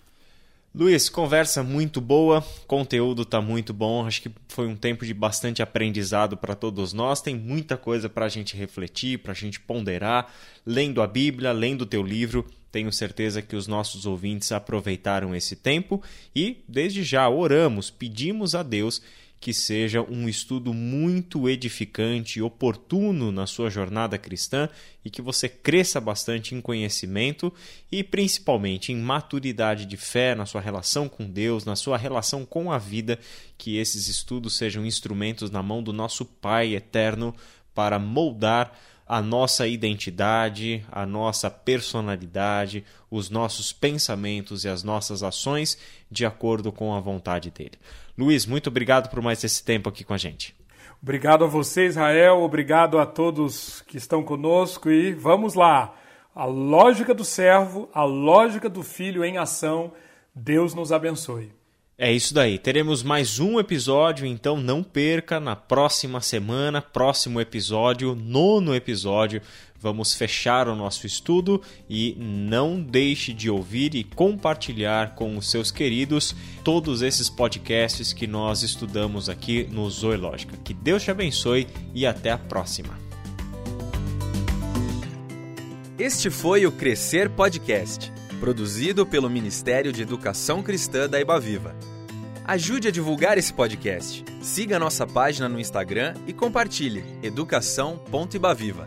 Luiz, 0.72 1.09
conversa 1.09 1.63
muito 1.63 1.99
boa, 1.99 2.45
conteúdo 2.68 3.26
tá 3.26 3.41
muito 3.41 3.74
bom. 3.74 4.05
Acho 4.05 4.22
que 4.22 4.32
foi 4.47 4.68
um 4.68 4.76
tempo 4.76 5.03
de 5.03 5.15
bastante 5.15 5.63
aprendizado 5.63 6.38
para 6.38 6.53
todos 6.53 6.93
nós. 6.93 7.20
Tem 7.20 7.34
muita 7.36 7.76
coisa 7.76 8.07
para 8.07 8.28
a 8.28 8.30
gente 8.30 8.55
refletir, 8.55 9.18
para 9.18 9.32
a 9.32 9.36
gente 9.36 9.59
ponderar, 9.59 10.32
lendo 10.63 11.01
a 11.01 11.07
Bíblia, 11.07 11.51
lendo 11.51 11.82
o 11.82 11.88
teu 11.88 12.03
livro. 12.03 12.45
Tenho 12.72 12.93
certeza 12.93 13.41
que 13.41 13.55
os 13.55 13.65
nossos 13.65 14.05
ouvintes 14.05 14.51
aproveitaram 14.51 15.34
esse 15.34 15.55
tempo 15.55 16.03
e, 16.36 16.63
desde 16.68 17.01
já, 17.01 17.28
oramos, 17.28 17.89
pedimos 17.89 18.53
a 18.53 18.61
Deus 18.61 19.01
que 19.39 19.53
seja 19.53 20.01
um 20.01 20.27
estudo 20.27 20.73
muito 20.73 21.47
edificante 21.47 22.39
e 22.39 22.41
oportuno 22.41 23.31
na 23.31 23.45
sua 23.45 23.69
jornada 23.69 24.17
cristã 24.17 24.67
e 25.05 25.09
que 25.09 25.21
você 25.21 25.47
cresça 25.47 26.01
bastante 26.01 26.55
em 26.55 26.61
conhecimento 26.61 27.53
e 27.91 28.03
principalmente 28.03 28.91
em 28.91 28.97
maturidade 28.97 29.85
de 29.85 29.95
fé 29.95 30.33
na 30.33 30.45
sua 30.45 30.59
relação 30.59 31.07
com 31.07 31.29
Deus, 31.29 31.65
na 31.65 31.75
sua 31.75 31.97
relação 31.97 32.45
com 32.45 32.71
a 32.71 32.77
vida, 32.77 33.19
que 33.57 33.77
esses 33.77 34.07
estudos 34.07 34.57
sejam 34.57 34.85
instrumentos 34.85 35.51
na 35.51 35.61
mão 35.61 35.83
do 35.83 35.93
nosso 35.93 36.25
Pai 36.25 36.75
eterno 36.75 37.35
para 37.75 37.99
moldar 37.99 38.75
a 39.08 39.22
nossa 39.22 39.68
identidade, 39.68 40.86
a 40.91 41.05
nossa 41.05 41.49
personalidade, 41.49 42.84
os 43.10 43.30
nossos 43.30 43.72
pensamentos 43.72 44.66
e 44.66 44.70
as 44.70 44.84
nossas 44.84 45.24
ações 45.24 45.78
de 46.12 46.26
acordo 46.26 46.72
com 46.72 46.93
a 46.93 46.99
vontade 46.99 47.49
dele. 47.49 47.80
Luiz, 48.18 48.45
muito 48.45 48.68
obrigado 48.68 49.10
por 49.10 49.22
mais 49.22 49.43
esse 49.43 49.64
tempo 49.64 49.88
aqui 49.88 50.03
com 50.03 50.14
a 50.14 50.18
gente. 50.18 50.55
Obrigado 51.01 51.43
a 51.43 51.47
você, 51.47 51.86
Israel. 51.86 52.41
Obrigado 52.41 52.97
a 52.97 53.05
todos 53.05 53.82
que 53.82 53.97
estão 53.97 54.24
conosco. 54.24 54.89
E 54.89 55.14
vamos 55.14 55.53
lá. 55.53 55.95
A 56.36 56.45
lógica 56.45 57.14
do 57.14 57.24
servo, 57.24 57.89
a 57.93 58.03
lógica 58.03 58.68
do 58.68 58.84
filho 58.84 59.24
em 59.24 59.38
ação. 59.38 59.93
Deus 60.36 60.74
nos 60.74 60.91
abençoe. 60.91 61.51
É 62.00 62.12
isso 62.12 62.32
daí. 62.32 62.60
Teremos 62.60 63.02
mais 63.02 63.39
um 63.39 63.60
episódio, 63.60 64.24
então 64.24 64.58
não 64.58 64.84
perca 64.84 65.39
na 65.39 65.56
próxima 65.56 66.22
semana, 66.22 66.80
próximo 66.80 67.41
episódio, 67.41 68.14
nono 68.14 68.76
episódio. 68.76 69.41
Vamos 69.80 70.14
fechar 70.14 70.68
o 70.68 70.76
nosso 70.76 71.08
estudo 71.08 71.60
e 71.89 72.16
não 72.20 72.80
deixe 72.80 73.34
de 73.34 73.50
ouvir 73.50 73.95
e 73.95 74.04
compartilhar 74.04 75.16
com 75.16 75.38
os 75.38 75.50
seus 75.50 75.72
queridos 75.72 76.36
todos 76.64 77.02
esses 77.02 77.32
podcasts 77.32 78.14
que 78.14 78.28
nós 78.28 78.62
estudamos 78.62 79.28
aqui 79.28 79.68
no 79.72 79.89
Zoológica. 79.89 80.56
Que 80.58 80.76
Deus 80.76 81.02
te 81.02 81.10
abençoe 81.10 81.68
e 81.95 82.06
até 82.06 82.30
a 82.30 82.38
próxima. 82.38 82.95
Este 85.98 86.30
foi 86.30 86.64
o 86.68 86.72
Crescer 86.72 87.28
Podcast 87.32 88.16
produzido 88.38 89.05
pelo 89.05 89.29
Ministério 89.29 89.91
de 89.91 90.01
Educação 90.01 90.63
Cristã 90.63 91.09
da 91.09 91.19
Ibaviva. 91.19 91.75
Ajude 92.45 92.88
a 92.88 92.91
divulgar 92.91 93.38
esse 93.38 93.51
podcast. 93.51 94.23
Siga 94.41 94.79
nossa 94.79 95.05
página 95.05 95.49
no 95.49 95.59
Instagram 95.59 96.13
e 96.25 96.31
compartilhe 96.31 97.03
educação.ibaviva. 97.21 98.85